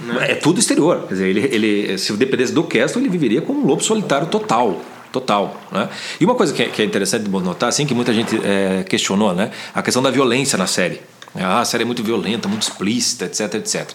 Né? 0.00 0.30
É 0.30 0.34
tudo 0.34 0.60
exterior. 0.60 1.04
Quer 1.08 1.14
dizer, 1.14 1.28
ele, 1.28 1.48
ele, 1.50 1.98
se 1.98 2.12
dependesse 2.12 2.52
do 2.52 2.62
Castle, 2.62 3.00
ele 3.00 3.08
viveria 3.08 3.40
como 3.40 3.62
um 3.62 3.66
lobo 3.66 3.82
solitário 3.82 4.26
total 4.26 4.78
total. 5.20 5.60
Né? 5.72 5.88
E 6.20 6.24
uma 6.24 6.34
coisa 6.34 6.52
que 6.52 6.62
é, 6.62 6.66
que 6.66 6.82
é 6.82 6.84
interessante 6.84 7.24
de 7.24 7.30
notar, 7.30 7.68
assim, 7.68 7.86
que 7.86 7.94
muita 7.94 8.12
gente 8.12 8.38
é, 8.44 8.84
questionou, 8.84 9.34
né? 9.34 9.50
a 9.74 9.82
questão 9.82 10.02
da 10.02 10.10
violência 10.10 10.58
na 10.58 10.66
série. 10.66 11.00
Ah, 11.40 11.60
a 11.60 11.64
série 11.64 11.82
é 11.82 11.86
muito 11.86 12.02
violenta, 12.02 12.48
muito 12.48 12.62
explícita, 12.62 13.24
etc, 13.26 13.54
etc. 13.54 13.90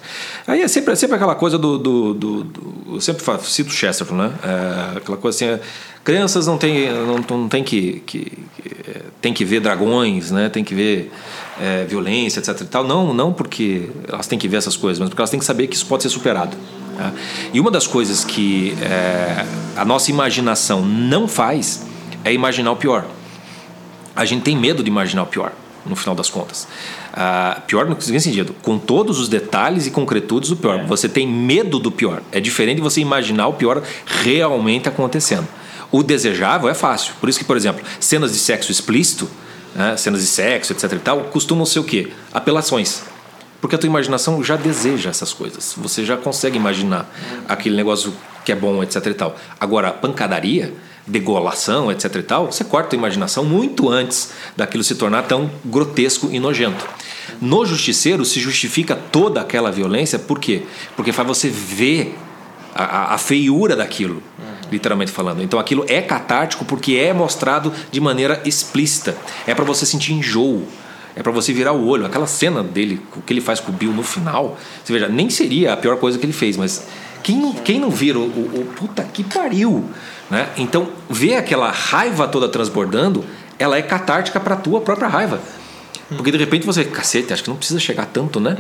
Aí 0.48 0.62
é 0.62 0.68
sempre, 0.68 0.94
é 0.94 0.96
sempre 0.96 1.16
aquela 1.16 1.36
coisa 1.36 1.58
do, 1.58 1.78
do, 1.78 2.14
do, 2.14 2.44
do 2.44 2.96
Eu 2.96 3.02
sempre 3.02 3.24
cito 3.44 3.72
Chesterton, 3.72 4.16
né? 4.16 4.32
É, 4.44 4.98
aquela 4.98 5.18
coisa 5.18 5.36
assim. 5.36 5.46
É, 5.46 5.60
crianças 6.04 6.48
não 6.48 6.58
tem, 6.58 6.92
não, 6.92 7.38
não 7.38 7.50
tem 7.50 7.64
que, 7.64 8.02
que, 8.06 8.20
que, 8.20 8.89
é, 8.89 9.02
tem 9.22 9.34
que 9.34 9.46
ver 9.46 9.60
dragões, 9.60 10.32
né? 10.32 10.50
Tem 10.50 10.64
que 10.64 10.76
ver 10.76 11.12
é, 11.60 11.86
violência, 11.86 12.39
etc. 12.39 12.62
E 12.62 12.66
tal. 12.66 12.84
Não, 12.84 13.14
não 13.14 13.34
porque 13.34 13.89
elas 14.08 14.28
têm 14.28 14.38
que 14.38 14.48
ver 14.48 14.58
essas 14.58 14.76
coisas, 14.76 15.00
mas 15.00 15.10
porque 15.10 15.22
elas 15.22 15.30
têm 15.30 15.39
que 15.39 15.46
saber 15.46 15.68
que 15.68 15.76
isso 15.76 15.86
pode 15.86 16.04
ser 16.04 16.10
superado. 16.10 16.56
Tá? 16.98 17.12
E 17.54 17.60
uma 17.60 17.72
das 17.72 17.88
coisas 17.88 18.24
que 18.24 18.76
é, 18.82 19.46
a 19.76 19.86
nossa 19.86 20.12
imaginação 20.12 20.86
não 20.86 21.28
faz 21.28 21.86
é 22.24 22.34
imaginar 22.34 22.72
o 22.72 22.76
pior. 22.76 23.06
A 24.16 24.26
gente 24.26 24.44
tem 24.44 24.56
medo 24.58 24.84
de 24.84 24.89
imaginar 24.89 25.24
o 25.24 25.26
pior, 25.26 25.54
no 25.86 25.96
final 25.96 26.14
das 26.14 26.30
contas. 26.30 26.68
Uh, 27.12 27.62
pior 27.68 27.86
no 27.86 28.01
seguinte 28.01 28.24
sentido, 28.24 28.55
com 28.62 28.80
todos 28.80 29.20
os 29.20 29.28
detalhes 29.28 29.86
e 29.86 29.91
concretudes 29.91 30.49
do 30.49 30.55
pior. 30.55 30.80
É. 30.80 30.86
Você 30.86 31.09
tem 31.09 31.28
medo 31.28 31.78
do 31.78 31.91
pior. 31.91 32.22
É 32.32 32.39
diferente 32.39 32.78
de 32.78 32.82
você 32.82 33.01
imaginar 33.01 33.47
o 33.47 33.53
pior 33.53 33.84
realmente 34.05 34.88
acontecendo. 34.88 35.47
O 35.91 36.03
desejável 36.03 36.70
é 36.70 36.74
fácil. 36.74 37.14
Por 37.20 37.28
isso 37.28 37.38
que, 37.38 37.43
por 37.43 37.57
exemplo, 37.57 37.84
cenas 37.99 38.32
de 38.32 38.38
sexo 38.38 38.72
explícito, 38.72 39.30
né, 39.76 39.97
cenas 39.97 40.22
de 40.22 40.28
sexo, 40.28 40.72
etc 40.72 40.93
e 40.93 40.99
tal, 40.99 41.24
costumam 41.26 41.66
ser 41.66 41.80
o 41.80 41.84
quê? 41.84 42.09
Apelações. 42.34 43.03
Porque 43.59 43.76
a 43.76 43.78
tua 43.78 43.88
imaginação 43.88 44.41
já 44.41 44.55
deseja 44.55 45.09
essas 45.09 45.34
coisas. 45.34 45.76
Você 45.78 46.05
já 46.05 46.16
consegue 46.16 46.57
imaginar 46.57 47.14
aquele 47.47 47.76
negócio 47.76 48.14
que 48.45 48.51
é 48.51 48.55
bom, 48.55 48.82
etc 48.82 49.05
e 49.05 49.14
tal. 49.14 49.36
Agora, 49.59 49.89
a 49.89 49.91
pancadaria 49.91 50.74
degolação, 51.06 51.91
etc 51.91 52.16
e 52.16 52.24
tal, 52.24 52.52
você 52.52 52.64
corta 52.64 52.95
a 52.95 52.97
imaginação 52.97 53.43
muito 53.43 53.89
antes 53.89 54.32
daquilo 54.56 54.84
se 54.84 54.95
tornar 54.95 55.24
tão 55.24 55.49
grotesco 55.66 56.30
e 56.32 56.39
nojento. 56.39 56.86
No 57.41 57.66
justiceiro 57.66 58.24
se 58.24 58.39
justifica 58.39 58.95
toda 58.95 59.41
aquela 59.41 59.72
violência, 59.72 60.20
por 60.20 60.39
quê? 60.39 60.64
Porque 60.95 61.12
faz 61.12 61.28
você 61.28 61.49
ver 61.49 62.16
a, 62.74 63.16
a 63.16 63.18
feiura 63.18 63.76
daquilo, 63.76 64.22
literalmente 64.72 65.12
falando. 65.12 65.41
Então 65.41 65.60
aquilo 65.60 65.86
é 65.88 66.02
catártico 66.02 66.66
porque 66.66 66.95
é 66.95 67.14
mostrado 67.14 67.74
de 67.91 67.99
maneira 67.99 68.41
explícita. 68.45 69.16
É 69.45 69.54
para 69.54 69.66
você 69.66 69.86
sentir 69.86 70.14
enjoo. 70.14 70.66
É 71.16 71.22
para 71.22 71.32
você 71.32 71.52
virar 71.52 71.74
o 71.74 71.86
olho. 71.88 72.06
Aquela 72.06 72.28
cena 72.28 72.64
dele, 72.64 73.02
o 73.16 73.22
que 73.22 73.34
ele 73.34 73.41
faz 73.41 73.60
com 73.60 73.72
o 73.72 73.76
Bill 73.76 73.91
no 73.91 74.04
final, 74.04 74.58
você 74.84 74.93
veja, 74.93 75.10
nem 75.10 75.30
seria 75.30 75.74
a 75.74 75.78
pior 75.78 75.97
coisa 75.97 76.18
que 76.18 76.26
ele 76.26 76.32
fez, 76.32 76.56
mas 76.56 76.88
quem, 77.24 77.53
quem 77.53 77.80
não 77.80 77.89
vira 77.89 78.19
o, 78.19 78.24
o, 78.24 78.61
o 78.61 78.65
puta 78.76 79.03
que 79.03 79.24
pariu? 79.24 79.89
Né? 80.30 80.49
Então, 80.57 80.89
ver 81.09 81.36
aquela 81.36 81.72
raiva 81.72 82.28
toda 82.28 82.47
transbordando, 82.47 83.24
ela 83.57 83.78
é 83.78 83.82
catártica 83.82 84.39
para 84.39 84.55
a 84.55 84.57
tua 84.57 84.82
própria 84.82 85.07
raiva. 85.07 85.39
Porque 86.16 86.32
de 86.32 86.38
repente 86.38 86.66
você, 86.66 86.84
cacete, 86.84 87.34
acho 87.34 87.43
que 87.43 87.49
não 87.49 87.57
precisa 87.57 87.80
chegar 87.80 88.05
tanto, 88.05 88.39
né? 88.39 88.57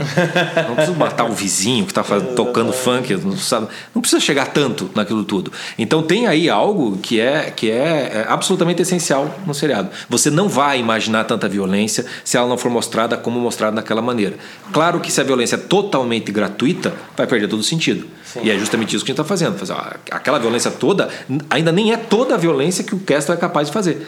Não 0.67 0.75
precisa 0.75 0.97
matar 0.97 1.25
o 1.25 1.33
vizinho 1.33 1.85
que 1.85 1.91
está 1.91 2.03
tocando 2.35 2.71
funk, 2.71 3.13
não, 3.15 3.35
sabe? 3.37 3.67
não 3.93 4.01
precisa 4.01 4.21
chegar 4.21 4.47
tanto 4.47 4.89
naquilo 4.95 5.23
tudo. 5.23 5.51
Então 5.77 6.01
tem 6.01 6.27
aí 6.27 6.49
algo 6.49 6.97
que 6.97 7.19
é, 7.19 7.51
que 7.51 7.69
é, 7.69 8.23
é 8.23 8.25
absolutamente 8.27 8.81
essencial 8.81 9.39
no 9.45 9.53
seriado. 9.53 9.89
Você 10.09 10.29
não 10.29 10.47
vai 10.47 10.79
imaginar 10.79 11.25
tanta 11.25 11.47
violência 11.47 12.05
se 12.23 12.37
ela 12.37 12.47
não 12.47 12.57
for 12.57 12.71
mostrada 12.71 13.17
como 13.17 13.39
mostrada 13.39 13.75
daquela 13.75 14.01
maneira. 14.01 14.35
Claro 14.71 14.99
que 14.99 15.11
se 15.11 15.19
a 15.19 15.23
violência 15.23 15.55
é 15.55 15.59
totalmente 15.59 16.31
gratuita, 16.31 16.93
vai 17.17 17.27
perder 17.27 17.47
todo 17.47 17.59
o 17.59 17.63
sentido. 17.63 18.07
Sim. 18.23 18.41
E 18.43 18.51
é 18.51 18.57
justamente 18.57 18.95
isso 18.95 19.03
que 19.03 19.11
a 19.11 19.13
gente 19.13 19.21
está 19.21 19.27
fazendo. 19.27 19.57
Aquela 20.09 20.39
violência 20.39 20.71
toda 20.71 21.09
ainda 21.49 21.71
nem 21.71 21.91
é 21.91 21.97
toda 21.97 22.35
a 22.35 22.37
violência 22.37 22.83
que 22.83 22.95
o 22.95 22.99
Castro 22.99 23.33
é 23.33 23.37
capaz 23.37 23.67
de 23.67 23.73
fazer. 23.73 24.07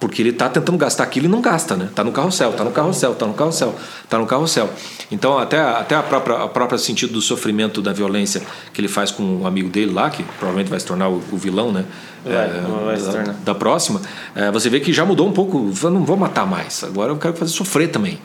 Porque 0.00 0.22
ele 0.22 0.30
está 0.30 0.48
tentando 0.48 0.78
gastar 0.78 1.04
aquilo 1.04 1.26
e 1.26 1.28
não 1.28 1.42
gasta, 1.42 1.76
né? 1.76 1.84
Está 1.84 2.02
no 2.02 2.10
carrossel, 2.10 2.50
está 2.50 2.64
no 2.64 2.70
carrossel, 2.70 3.12
está 3.12 3.26
no 3.26 3.34
carrossel, 3.34 3.74
está 4.02 4.18
no 4.18 4.26
carrossel. 4.26 4.70
Então, 5.12 5.38
até, 5.38 5.60
até 5.60 5.94
a 5.94 6.02
própria, 6.02 6.36
a 6.36 6.48
própria 6.48 6.78
sentido 6.78 7.12
do 7.12 7.20
sofrimento, 7.20 7.82
da 7.82 7.92
violência 7.92 8.40
que 8.72 8.80
ele 8.80 8.88
faz 8.88 9.10
com 9.10 9.22
o 9.22 9.42
um 9.42 9.46
amigo 9.46 9.68
dele 9.68 9.92
lá, 9.92 10.08
que 10.08 10.22
provavelmente 10.22 10.70
vai 10.70 10.80
se 10.80 10.86
tornar 10.86 11.10
o, 11.10 11.22
o 11.30 11.36
vilão, 11.36 11.70
né? 11.70 11.84
Vai, 12.24 12.34
é, 12.34 12.84
vai 12.84 12.96
se 12.96 13.04
tornar. 13.04 13.24
Da, 13.24 13.32
da 13.44 13.54
próxima, 13.54 14.00
é, 14.34 14.50
você 14.50 14.70
vê 14.70 14.80
que 14.80 14.90
já 14.90 15.04
mudou 15.04 15.28
um 15.28 15.32
pouco. 15.32 15.70
Eu 15.82 15.90
não 15.90 16.02
vou 16.04 16.16
matar 16.16 16.46
mais, 16.46 16.82
agora 16.82 17.12
eu 17.12 17.16
quero 17.18 17.34
fazer 17.34 17.52
sofrer 17.52 17.88
também. 17.88 18.18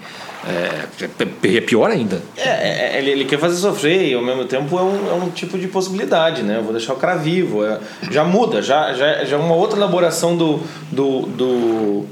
É, 0.48 1.58
é, 1.58 1.62
pior 1.62 1.89
ainda. 1.89 2.22
É, 2.38 2.50
é, 2.50 2.98
ele, 3.00 3.12
ele, 3.12 3.26
quer 3.26 3.39
fazer 3.39 3.56
sofrer 3.56 4.10
e 4.10 4.14
ao 4.14 4.22
mesmo 4.22 4.46
tempo 4.46 4.78
é 4.78 4.84
um, 4.84 5.10
é 5.10 5.14
um 5.14 5.30
tipo 5.32 5.58
de 5.58 5.68
possibilidade, 5.68 6.43
né? 6.43 6.58
Eu 6.58 6.64
vou 6.64 6.72
deixar 6.72 6.93
o 6.93 6.98
cara 6.98 7.16
vivo. 7.16 7.66
É, 7.66 7.80
já 8.12 8.24
muda, 8.24 8.62
já, 8.62 8.93
já, 8.93 9.26
já 9.26 9.36
é 9.36 9.39
uma 9.39 9.56
outra 9.56 9.78
elaboração 9.78 10.38
do, 10.38 10.62
do, 10.91 11.22
do, 11.22 12.06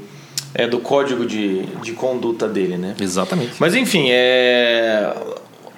é, 0.52 0.66
do 0.66 0.80
código 0.80 1.24
de, 1.24 1.62
de 1.82 1.92
conduta 1.92 2.48
dele, 2.48 2.76
né? 2.76 2.96
Exatamente. 3.00 3.52
Mas 3.58 3.74
enfim, 3.74 4.08
é 4.10 5.14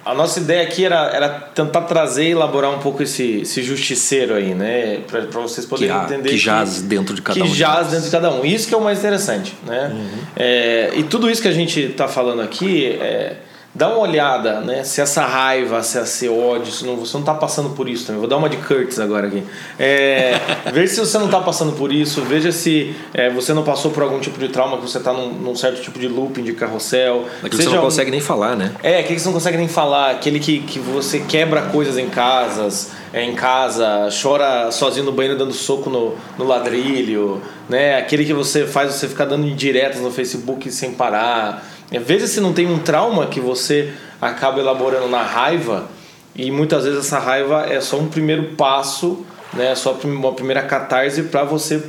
a 0.07 0.13
nossa 0.13 0.39
ideia 0.39 0.63
aqui 0.63 0.85
era, 0.85 1.09
era 1.11 1.29
tentar 1.29 1.81
trazer 1.81 2.29
e 2.29 2.31
elaborar 2.31 2.71
um 2.71 2.79
pouco 2.79 3.03
esse, 3.03 3.41
esse 3.41 3.61
justiceiro 3.61 4.35
aí, 4.35 4.53
né? 4.53 5.01
Para 5.07 5.41
vocês 5.41 5.65
poderem 5.65 5.97
que, 5.99 6.05
entender. 6.05 6.29
Que 6.29 6.37
jaz 6.37 6.77
que, 6.77 6.83
dentro 6.83 7.13
de 7.13 7.21
cada 7.21 7.37
que 7.37 7.45
um. 7.45 7.49
Que 7.49 7.57
jaz 7.57 7.87
dentro 7.89 8.05
de 8.05 8.11
cada 8.11 8.31
um. 8.31 8.45
Isso 8.45 8.67
que 8.67 8.73
é 8.73 8.77
o 8.77 8.81
mais 8.81 8.99
interessante, 8.99 9.53
né? 9.65 9.91
Uhum. 9.93 10.07
É, 10.35 10.91
e 10.95 11.03
tudo 11.03 11.29
isso 11.29 11.41
que 11.41 11.47
a 11.47 11.53
gente 11.53 11.79
está 11.81 12.07
falando 12.07 12.41
aqui 12.41 12.85
é 13.01 13.35
dá 13.77 13.89
uma 13.89 13.99
olhada, 13.99 14.61
né? 14.61 14.83
Se 14.83 14.99
essa 15.01 15.23
raiva, 15.23 15.83
se 15.83 15.99
esse 15.99 16.27
ódio, 16.27 16.71
se 16.71 16.83
não, 16.83 16.97
você 16.97 17.13
não 17.13 17.21
está 17.21 17.35
passando 17.35 17.69
por 17.69 17.87
isso 17.87 18.07
também. 18.07 18.19
Vou 18.19 18.27
dar 18.27 18.37
uma 18.37 18.49
de 18.49 18.57
Curtis 18.57 18.99
agora 18.99 19.27
aqui. 19.27 19.43
É, 19.77 20.33
veja 20.73 20.95
se 20.95 20.99
você 20.99 21.17
não 21.19 21.27
está 21.27 21.39
passando 21.39 21.73
por 21.73 21.93
isso, 21.93 22.23
veja 22.23 22.51
se 22.51 22.95
é, 23.13 23.29
você 23.29 23.53
não 23.53 23.63
passou 23.63 23.91
por 23.91 24.01
algum 24.01 24.19
tipo 24.19 24.39
de 24.39 24.49
trauma, 24.49 24.77
que 24.77 24.83
você 24.83 24.97
está 24.97 25.13
num, 25.13 25.29
num, 25.29 25.55
certo 25.55 25.79
tipo 25.79 25.99
de 25.99 26.07
looping 26.07 26.41
de 26.41 26.53
carrossel. 26.53 27.25
Aquilo 27.37 27.49
que 27.51 27.55
você 27.57 27.69
não 27.69 27.83
consegue 27.83 28.09
nem 28.09 28.19
falar, 28.19 28.55
né? 28.55 28.73
É, 28.81 28.97
aquele 28.97 29.15
que 29.15 29.21
você 29.21 29.27
não 29.27 29.33
consegue 29.33 29.57
nem 29.57 29.67
falar, 29.67 30.09
aquele 30.09 30.39
que, 30.39 30.59
que 30.61 30.79
você 30.79 31.19
quebra 31.19 31.61
coisas 31.63 31.99
em 31.99 32.09
casas, 32.09 32.91
é, 33.13 33.23
em 33.23 33.35
casa, 33.35 34.09
chora 34.21 34.71
sozinho 34.71 35.05
no 35.05 35.11
banheiro 35.11 35.37
dando 35.37 35.53
soco 35.53 35.87
no, 35.87 36.15
no 36.35 36.45
ladrilho, 36.45 37.43
né? 37.69 37.97
Aquele 37.97 38.25
que 38.25 38.33
você 38.33 38.65
faz 38.65 38.91
você 38.91 39.07
ficar 39.07 39.25
dando 39.25 39.47
indiretas 39.47 40.01
no 40.01 40.09
Facebook 40.09 40.71
sem 40.71 40.93
parar 40.93 41.76
é, 41.91 41.99
veja 41.99 42.27
se 42.27 42.39
não 42.39 42.53
tem 42.53 42.67
um 42.67 42.79
trauma 42.79 43.27
que 43.27 43.39
você 43.39 43.93
acaba 44.21 44.59
elaborando 44.59 45.07
na 45.07 45.21
raiva 45.21 45.87
e 46.35 46.51
muitas 46.51 46.83
vezes 46.83 46.99
essa 46.99 47.19
raiva 47.19 47.65
é 47.67 47.79
só 47.81 47.97
um 47.97 48.07
primeiro 48.07 48.55
passo, 48.55 49.25
né? 49.53 49.71
É 49.71 49.75
só 49.75 49.93
uma 50.03 50.33
primeira 50.33 50.61
catarse 50.61 51.23
para 51.23 51.43
você 51.43 51.81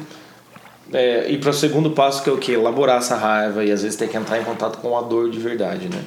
é, 0.92 1.30
ir 1.30 1.38
para 1.38 1.50
o 1.50 1.52
segundo 1.52 1.90
passo 1.90 2.22
que 2.22 2.30
é 2.30 2.32
o 2.32 2.38
que? 2.38 2.52
Elaborar 2.52 2.98
essa 2.98 3.16
raiva 3.16 3.64
e 3.64 3.70
às 3.70 3.82
vezes 3.82 3.96
ter 3.96 4.08
que 4.08 4.16
entrar 4.16 4.38
em 4.38 4.44
contato 4.44 4.78
com 4.78 4.96
a 4.96 5.02
dor 5.02 5.30
de 5.30 5.38
verdade, 5.38 5.88
né? 5.88 6.02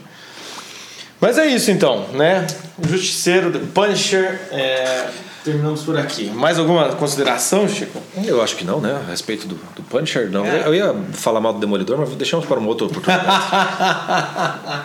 Mas 1.20 1.38
é 1.38 1.46
isso 1.46 1.70
então, 1.70 2.08
né? 2.14 2.48
O 2.84 2.88
Justiceiro, 2.88 3.52
The 3.52 3.60
Punisher, 3.74 4.42
é, 4.52 5.08
terminamos 5.44 5.84
por 5.84 5.98
aqui. 5.98 6.26
Mais 6.30 6.60
alguma 6.60 6.90
consideração, 6.90 7.68
Chico? 7.68 8.02
Eu 8.24 8.42
acho 8.42 8.56
que 8.56 8.64
não, 8.64 8.80
né? 8.80 9.02
A 9.08 9.10
respeito 9.10 9.48
do, 9.48 9.56
do 9.76 9.84
Punisher, 9.84 10.30
não. 10.30 10.46
É. 10.46 10.68
Eu 10.68 10.74
ia 10.74 10.96
falar 11.14 11.40
mal 11.40 11.54
do 11.54 11.60
Demolidor, 11.60 11.98
mas 11.98 12.10
deixamos 12.12 12.46
para 12.46 12.60
uma 12.60 12.68
outra 12.68 12.86
oportunidade. 12.88 13.28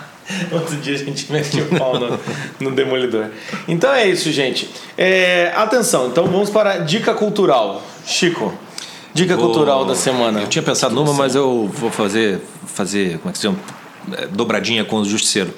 Outro 0.51 0.77
dia 0.79 0.95
a 0.95 0.99
gente 0.99 1.31
mete 1.31 1.61
o 1.61 1.79
pau 1.79 1.99
no, 1.99 2.19
no 2.59 2.75
Demolidor. 2.75 3.27
Então 3.69 3.93
é 3.93 4.09
isso, 4.09 4.33
gente. 4.33 4.69
É, 4.99 5.53
atenção, 5.55 6.09
então 6.09 6.27
vamos 6.27 6.51
para 6.51 6.73
a 6.73 6.79
dica 6.79 7.15
cultural. 7.15 7.81
Chico, 8.05 8.53
dica 9.15 9.37
vou, 9.37 9.47
cultural 9.47 9.85
da 9.85 9.95
semana. 9.95 10.41
Eu 10.41 10.49
tinha 10.49 10.63
pensado 10.63 10.95
numa, 10.95 11.15
mas 11.15 11.37
eu 11.37 11.71
vou 11.73 11.91
fazer, 11.91 12.41
fazer 12.67 13.19
como 13.19 13.31
é 13.31 13.33
que 13.33 13.39
se 13.39 13.43
chama? 13.43 13.59
É, 14.13 14.27
dobradinha 14.27 14.85
com 14.85 14.97
o 14.97 15.05
Justiceiro. 15.05 15.53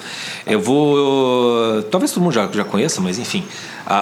Eu 0.45 0.59
vou. 0.59 0.97
Eu, 0.97 1.83
talvez 1.83 2.11
todo 2.11 2.23
mundo 2.23 2.33
já, 2.33 2.49
já 2.51 2.63
conheça, 2.63 3.01
mas 3.01 3.19
enfim. 3.19 3.43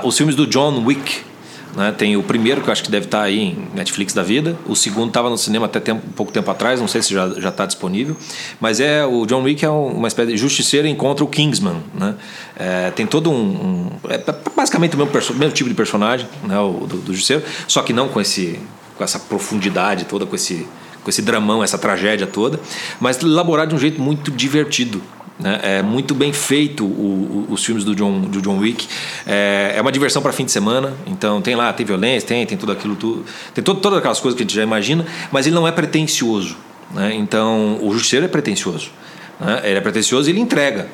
os 0.04 0.16
filmes 0.16 0.36
do 0.36 0.48
John 0.48 0.84
Wick. 0.86 1.28
Né? 1.76 1.92
Tem 1.92 2.18
o 2.18 2.24
primeiro 2.24 2.62
que 2.62 2.70
eu 2.70 2.72
acho 2.72 2.84
que 2.84 2.90
deve 2.90 3.06
estar 3.06 3.22
aí 3.22 3.40
em 3.40 3.68
Netflix 3.76 4.12
da 4.12 4.24
vida. 4.24 4.58
O 4.66 4.76
segundo 4.76 5.10
estava 5.10 5.30
no 5.30 5.38
cinema 5.38 5.68
até 5.68 5.80
tempo, 5.80 6.02
pouco 6.16 6.32
tempo 6.32 6.50
atrás, 6.50 6.80
não 6.80 6.88
sei 6.88 7.04
se 7.04 7.14
já 7.14 7.50
está 7.50 7.68
disponível. 7.68 8.18
Mas 8.60 8.80
é 8.80 9.06
o 9.06 9.28
John 9.28 9.44
Wick 9.44 9.64
é 9.64 9.70
uma 9.70 10.08
espécie 10.08 10.32
de 10.32 10.38
justiceiro 10.38 10.88
encontra 10.88 11.24
o 11.24 11.28
Kingsman. 11.28 11.78
Né? 11.94 12.16
É, 12.56 12.92
tem 12.92 13.06
todo 13.06 13.30
um. 13.30 13.36
um 13.36 13.92
é 14.10 14.24
basicamente 14.56 14.96
o 14.96 14.98
mesmo, 14.98 15.36
mesmo, 15.36 15.54
tipo 15.54 15.70
de 15.70 15.76
personagem 15.76 16.28
né? 16.44 16.60
o, 16.60 16.88
do, 16.88 16.98
do 16.98 17.14
justiceiro, 17.14 17.44
só 17.68 17.84
que 17.84 17.94
não 17.94 18.08
com, 18.08 18.20
esse, 18.20 18.60
com 18.98 19.04
essa 19.04 19.20
profundidade 19.20 20.06
toda, 20.06 20.26
com 20.26 20.36
esse 20.36 20.66
com 21.08 21.10
esse 21.10 21.22
dramão, 21.22 21.64
essa 21.64 21.78
tragédia 21.78 22.28
toda, 22.28 22.60
mas 23.00 23.24
elaborado 23.24 23.70
de 23.70 23.76
um 23.76 23.80
jeito 23.80 24.02
muito 24.02 24.30
divertido. 24.30 25.02
Né? 25.40 25.58
É 25.64 25.82
muito 25.82 26.14
bem 26.14 26.34
feito 26.34 26.84
o, 26.84 27.48
o, 27.48 27.54
os 27.54 27.64
filmes 27.64 27.86
do 27.86 27.96
John, 27.96 28.20
do 28.20 28.42
John 28.42 28.58
Wick. 28.58 28.86
É, 29.26 29.76
é 29.78 29.82
uma 29.82 29.90
diversão 29.90 30.22
para 30.22 30.34
fim 30.34 30.44
de 30.44 30.52
semana. 30.52 30.94
Então 31.06 31.42
tem 31.42 31.56
lá, 31.56 31.72
tem 31.72 31.86
violência, 31.86 32.28
tem, 32.28 32.46
tem 32.46 32.58
tudo 32.58 32.74
aquilo, 32.74 32.98
tudo, 32.98 33.24
tem 33.54 33.64
todo, 33.64 33.80
todas 33.80 34.00
aquelas 34.00 34.20
coisas 34.20 34.36
que 34.36 34.44
a 34.44 34.46
gente 34.46 34.54
já 34.54 34.64
imagina, 34.64 35.06
mas 35.32 35.48
ele 35.48 35.56
não 35.56 35.66
é 35.66 35.72
pretencioso. 35.72 36.58
Né? 36.92 37.16
Então 37.16 37.80
o 37.82 37.94
Justiceiro 37.94 38.26
é 38.26 38.30
pretencioso. 38.30 38.92
Né? 39.40 39.62
Ele 39.64 39.78
é 39.78 39.82
pretencioso 39.82 40.30
e 40.30 40.34
ele 40.34 40.40
entrega 40.40 40.88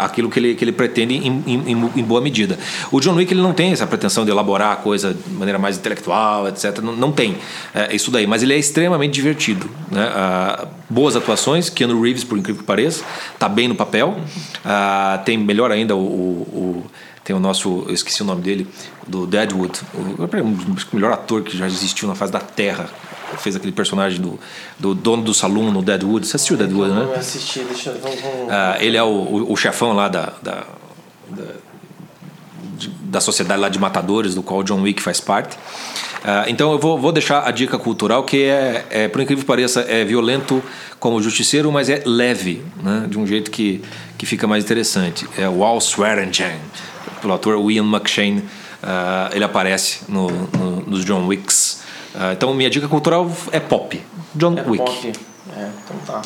aquilo 0.00 0.30
que 0.30 0.38
ele, 0.38 0.54
que 0.54 0.64
ele 0.64 0.72
pretende 0.72 1.14
em, 1.14 1.42
em, 1.46 1.90
em, 1.96 2.02
boa 2.04 2.20
medida. 2.20 2.58
O 2.90 3.00
John 3.00 3.14
Wick 3.14 3.32
ele 3.32 3.40
não 3.40 3.52
tem 3.52 3.72
essa 3.72 3.86
pretensão 3.86 4.24
de 4.24 4.30
elaborar 4.30 4.72
a 4.72 4.76
coisa 4.76 5.14
de 5.14 5.30
maneira 5.34 5.58
mais 5.58 5.76
intelectual, 5.76 6.48
etc. 6.48 6.78
Não, 6.78 6.94
não 6.94 7.12
tem 7.12 7.36
é, 7.74 7.94
isso 7.94 8.10
daí, 8.10 8.26
mas 8.26 8.42
ele 8.42 8.52
é 8.52 8.58
extremamente 8.58 9.12
divertido. 9.14 9.68
Né? 9.90 10.02
Ah, 10.14 10.68
boas 10.88 11.16
atuações, 11.16 11.68
Keanu 11.68 12.00
Reeves, 12.00 12.24
por 12.24 12.38
incrível 12.38 12.60
que 12.60 12.66
pareça, 12.66 13.04
está 13.32 13.48
bem 13.48 13.68
no 13.68 13.74
papel. 13.74 14.16
Ah, 14.64 15.20
tem 15.24 15.36
melhor 15.36 15.70
ainda 15.70 15.96
o, 15.96 16.00
o, 16.00 16.84
o 16.84 16.86
tem 17.24 17.36
o 17.36 17.38
nosso, 17.38 17.84
eu 17.86 17.94
esqueci 17.94 18.20
o 18.22 18.24
nome 18.24 18.42
dele, 18.42 18.66
do 19.06 19.28
Deadwood, 19.28 19.80
o, 19.94 20.24
o 20.24 20.80
melhor 20.92 21.12
ator 21.12 21.42
que 21.42 21.56
já 21.56 21.66
existiu 21.66 22.08
na 22.08 22.16
face 22.16 22.32
da 22.32 22.40
Terra 22.40 22.90
fez 23.38 23.56
aquele 23.56 23.72
personagem 23.72 24.20
do, 24.20 24.38
do 24.78 24.94
dono 24.94 25.22
do 25.22 25.34
salão 25.34 25.70
no 25.70 25.82
Deadwood. 25.82 26.26
Você 26.26 26.36
assistiu 26.36 26.56
Deadwood, 26.56 26.92
né? 26.92 27.04
Não 27.04 27.14
assisti, 27.14 27.60
deixa 27.60 27.90
eu. 27.90 28.00
Vamos, 28.00 28.20
vamos... 28.20 28.50
Ah, 28.50 28.76
ele 28.80 28.96
é 28.96 29.02
o, 29.02 29.06
o, 29.06 29.52
o, 29.52 29.56
chefão 29.56 29.92
lá 29.92 30.08
da, 30.08 30.32
da, 30.42 30.64
da, 31.28 31.44
da, 33.02 33.20
sociedade 33.20 33.60
lá 33.60 33.68
de 33.68 33.78
matadores, 33.78 34.34
do 34.34 34.42
qual 34.42 34.62
John 34.62 34.82
Wick 34.82 35.02
faz 35.02 35.20
parte. 35.20 35.56
Ah, 36.24 36.44
então 36.48 36.72
eu 36.72 36.78
vou, 36.78 36.98
vou 36.98 37.12
deixar 37.12 37.46
a 37.46 37.50
dica 37.50 37.78
cultural, 37.78 38.24
que 38.24 38.44
é, 38.44 38.86
é, 38.90 39.08
por 39.08 39.20
incrível 39.20 39.42
que 39.42 39.46
pareça, 39.46 39.80
é 39.82 40.04
violento 40.04 40.62
como 41.00 41.20
justiceiro, 41.20 41.72
mas 41.72 41.88
é 41.88 42.02
leve, 42.06 42.62
né? 42.82 43.06
de 43.08 43.18
um 43.18 43.26
jeito 43.26 43.50
que, 43.50 43.82
que 44.16 44.24
fica 44.24 44.46
mais 44.46 44.64
interessante. 44.64 45.26
É 45.36 45.48
o 45.48 45.64
Al 45.64 45.78
Swearingen, 45.78 46.60
pelo 47.20 47.34
ator 47.34 47.70
Ian 47.70 47.84
McShane. 47.84 48.44
Uh, 48.82 49.30
ele 49.32 49.44
aparece 49.44 50.00
no, 50.08 50.28
no, 50.28 50.80
nos 50.86 51.04
John 51.04 51.26
Wicks. 51.28 51.71
Uh, 52.14 52.32
então, 52.32 52.52
minha 52.54 52.70
dica 52.70 52.88
cultural 52.88 53.30
é 53.50 53.60
pop. 53.60 54.00
John 54.34 54.54
é 54.56 54.62
Wick. 54.62 54.84
Pop. 54.84 55.12
É, 55.56 55.68
então 55.84 55.96
tá. 56.06 56.22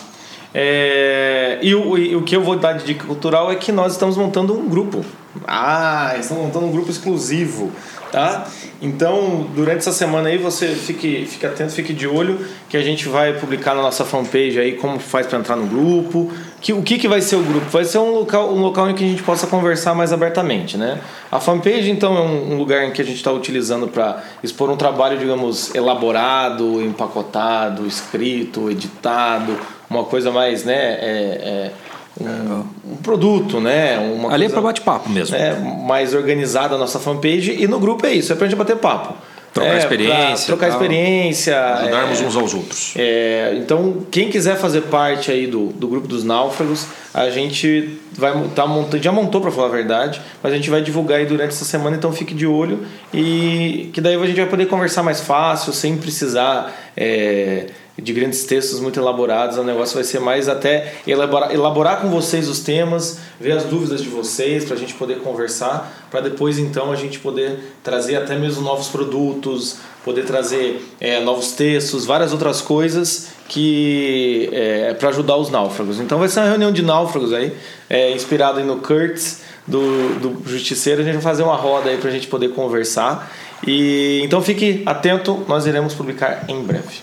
É, 0.55 1.59
e, 1.63 1.75
o, 1.75 1.99
e 1.99 2.17
o 2.17 2.23
que 2.23 2.35
eu 2.35 2.43
vou 2.43 2.57
dar 2.57 2.73
de 2.75 2.85
dica 2.85 3.05
cultural 3.05 3.51
é 3.51 3.57
que 3.57 3.71
nós 3.71 3.93
estamos 3.93 4.17
montando 4.17 4.55
um 4.55 4.69
grupo. 4.69 5.05
Ah, 5.47 6.15
estamos 6.19 6.45
montando 6.45 6.67
um 6.67 6.73
grupo 6.73 6.91
exclusivo 6.91 7.71
tá? 8.11 8.47
Então, 8.81 9.47
durante 9.55 9.79
essa 9.79 9.93
semana 9.93 10.29
aí, 10.29 10.39
você 10.39 10.69
fique, 10.69 11.27
fique 11.27 11.47
atento, 11.47 11.73
fique 11.73 11.93
de 11.93 12.07
olho, 12.07 12.39
que 12.69 12.77
a 12.77 12.83
gente 12.83 13.09
vai 13.09 13.35
publicar 13.35 13.75
na 13.75 13.83
nossa 13.83 14.05
fanpage 14.05 14.59
aí 14.59 14.73
como 14.73 14.99
faz 14.99 15.27
para 15.27 15.39
entrar 15.39 15.57
no 15.57 15.67
grupo. 15.67 16.31
Que, 16.61 16.73
o 16.73 16.83
que, 16.83 16.99
que 16.99 17.07
vai 17.07 17.21
ser 17.21 17.37
o 17.37 17.43
grupo? 17.43 17.67
Vai 17.69 17.85
ser 17.85 17.99
um 17.99 18.11
local, 18.13 18.53
um 18.53 18.61
local 18.61 18.91
em 18.91 18.95
que 18.95 19.05
a 19.05 19.07
gente 19.07 19.23
possa 19.23 19.47
conversar 19.47 19.95
mais 19.95 20.13
abertamente, 20.13 20.77
né? 20.77 21.01
A 21.31 21.39
fanpage, 21.39 21.91
então, 21.91 22.17
é 22.17 22.21
um, 22.21 22.55
um 22.55 22.59
lugar 22.59 22.85
em 22.85 22.93
que 22.93 23.03
a 23.03 23.05
gente 23.05 23.17
está 23.17 23.31
utilizando 23.31 23.89
para 23.89 24.23
expor 24.43 24.71
um 24.71 24.77
trabalho, 24.77 25.19
digamos, 25.19 25.75
elaborado, 25.75 26.83
empacotado, 26.83 27.87
escrito, 27.87 28.71
editado, 28.71 29.57
uma 29.89 30.05
coisa 30.05 30.31
mais, 30.31 30.65
né? 30.65 30.75
É, 30.75 31.71
é, 31.71 31.73
um, 32.21 32.93
um, 32.93 32.97
produto, 32.97 33.61
né? 33.61 33.99
Uma 33.99 34.33
Ali 34.33 34.47
é 34.47 34.49
para 34.49 34.63
bate-papo 34.63 35.11
mesmo. 35.11 35.37
É, 35.37 35.55
mais 35.59 36.15
organizada 36.15 36.75
a 36.75 36.79
nossa 36.79 36.99
fanpage 36.99 37.53
e 37.53 37.69
no 37.69 37.79
grupo 37.79 38.07
é 38.07 38.13
isso, 38.13 38.33
é 38.33 38.37
para 38.37 38.47
a 38.47 38.49
gente 38.49 38.59
bater 38.59 38.77
papo. 38.77 39.15
Trocar 39.57 39.75
é, 39.75 39.79
experiência. 39.79 40.47
Trocar 40.47 40.69
tal, 40.69 40.83
experiência. 40.83 41.59
Ajudarmos 41.59 42.21
é, 42.21 42.25
uns 42.25 42.37
aos 42.37 42.55
outros. 42.55 42.93
É, 42.97 43.55
então, 43.57 44.07
quem 44.11 44.29
quiser 44.29 44.57
fazer 44.57 44.83
parte 44.83 45.31
aí 45.31 45.47
do, 45.47 45.69
do 45.69 45.89
grupo 45.89 46.07
dos 46.07 46.25
náufragos, 46.25 46.87
a 47.17 47.31
gente 47.31 47.99
vai 48.13 48.31
tá 48.55 48.67
montando, 48.67 49.03
já 49.03 49.11
montou 49.11 49.41
para 49.41 49.51
falar 49.51 49.69
a 49.69 49.71
verdade, 49.71 50.21
mas 50.43 50.53
a 50.53 50.57
gente 50.57 50.69
vai 50.69 50.83
divulgar 50.83 51.19
aí 51.19 51.25
durante 51.25 51.49
essa 51.49 51.65
semana, 51.65 51.97
então 51.97 52.13
fique 52.13 52.35
de 52.35 52.47
olho 52.47 52.87
e 53.11 53.89
que 53.95 54.03
daí 54.03 54.17
a 54.17 54.27
gente 54.27 54.37
vai 54.37 54.47
poder 54.47 54.67
conversar 54.67 55.03
mais 55.03 55.23
fácil, 55.23 55.73
sem 55.73 55.97
precisar. 55.97 56.77
É, 56.95 57.69
de 57.99 58.13
grandes 58.13 58.45
textos 58.45 58.79
muito 58.79 59.01
elaborados. 59.01 59.57
O 59.57 59.65
negócio 59.65 59.95
vai 59.95 60.05
ser 60.05 60.21
mais 60.21 60.51
até 60.51 60.97
elaborar, 61.07 61.55
elaborar 61.55 62.01
com 62.03 62.11
vocês 62.11 62.47
os 62.47 62.61
temas, 62.61 63.19
ver 63.41 63.53
as 63.53 63.65
dúvidas 63.65 64.03
de 64.03 64.09
vocês, 64.11 64.67
para 64.67 64.75
a 64.75 64.79
gente 64.79 64.93
poder 64.93 65.21
conversar, 65.21 66.07
para 66.11 66.21
depois 66.21 66.59
então 66.59 66.93
a 66.93 66.97
gente 66.97 67.19
poder 67.19 67.59
trazer 67.83 68.17
até 68.17 68.37
mesmo 68.37 68.61
novos 68.61 68.89
produtos, 68.89 69.79
poder 70.07 70.25
trazer 70.25 70.89
é, 71.01 71.19
novos 71.19 71.51
textos, 71.51 72.07
várias 72.07 72.33
outras 72.33 72.61
coisas 72.61 73.27
que 73.49 74.49
é, 74.53 74.95
para 74.95 75.09
ajudar 75.09 75.37
os 75.37 75.51
náufragos. 75.51 75.99
Então 75.99 76.21
vai 76.21 76.29
ser 76.29 76.39
uma 76.39 76.49
reunião 76.49 76.71
de 76.71 76.81
náufragos 76.81 77.33
aí, 77.33 77.53
é, 77.91 78.13
inspirado 78.13 78.61
aí 78.61 78.65
no 78.65 78.77
Kurtz 78.77 79.43
do, 79.67 80.15
do 80.21 80.49
Justiceiro. 80.49 81.03
A 81.03 81.05
gente 81.05 81.15
vai 81.15 81.23
fazer 81.23 81.43
uma 81.43 81.57
roda 81.57 81.91
aí 81.91 81.97
para 81.97 82.09
a 82.09 82.13
gente 82.13 82.29
poder 82.29 82.51
conversar. 82.51 83.33
E 83.67 84.21
então 84.23 84.41
fique 84.41 84.85
atento, 84.87 85.45
nós 85.49 85.67
iremos 85.67 85.93
publicar 85.93 86.45
em 86.47 86.63
breve. 86.63 87.01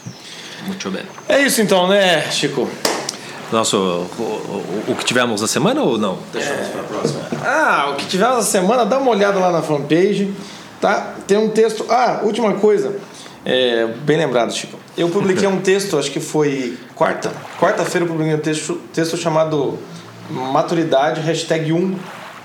Muito 0.66 0.90
bem. 0.90 1.04
É 1.28 1.42
isso 1.42 1.62
então, 1.62 1.90
né, 1.90 2.22
Chico? 2.32 2.70
Nosso, 3.52 3.78
o, 3.78 4.22
o, 4.22 4.92
o 4.92 4.96
que 4.96 5.04
tivemos 5.04 5.42
na 5.42 5.48
semana 5.48 5.82
ou 5.82 5.98
não? 5.98 6.20
Deixamos 6.32 6.68
é... 6.68 6.70
para 6.70 6.82
a 6.82 6.84
próxima. 6.86 7.22
Ah, 7.44 7.90
o 7.92 7.96
que 7.98 8.06
tivemos 8.06 8.38
na 8.38 8.44
semana, 8.44 8.86
dá 8.86 8.98
uma 8.98 9.12
olhada 9.12 9.38
lá 9.40 9.52
na 9.52 9.62
fanpage, 9.62 10.34
tá? 10.84 11.16
Tem 11.26 11.38
um 11.38 11.48
texto. 11.48 11.86
Ah, 11.88 12.20
última 12.24 12.56
coisa. 12.56 12.94
É, 13.46 13.88
bem 14.04 14.18
lembrado, 14.18 14.54
Chico. 14.54 14.78
Eu 14.98 15.08
publiquei 15.08 15.48
um 15.48 15.62
texto, 15.62 15.98
acho 15.98 16.12
que 16.12 16.20
foi 16.20 16.78
quarta. 16.94 17.32
Quarta-feira 17.58 18.06
eu 18.06 18.10
publiquei 18.10 18.36
um 18.36 18.40
texto, 18.40 18.76
texto 18.92 19.16
chamado 19.16 19.80
Maturidade, 20.30 21.22
hashtag 21.22 21.72
1, 21.72 21.96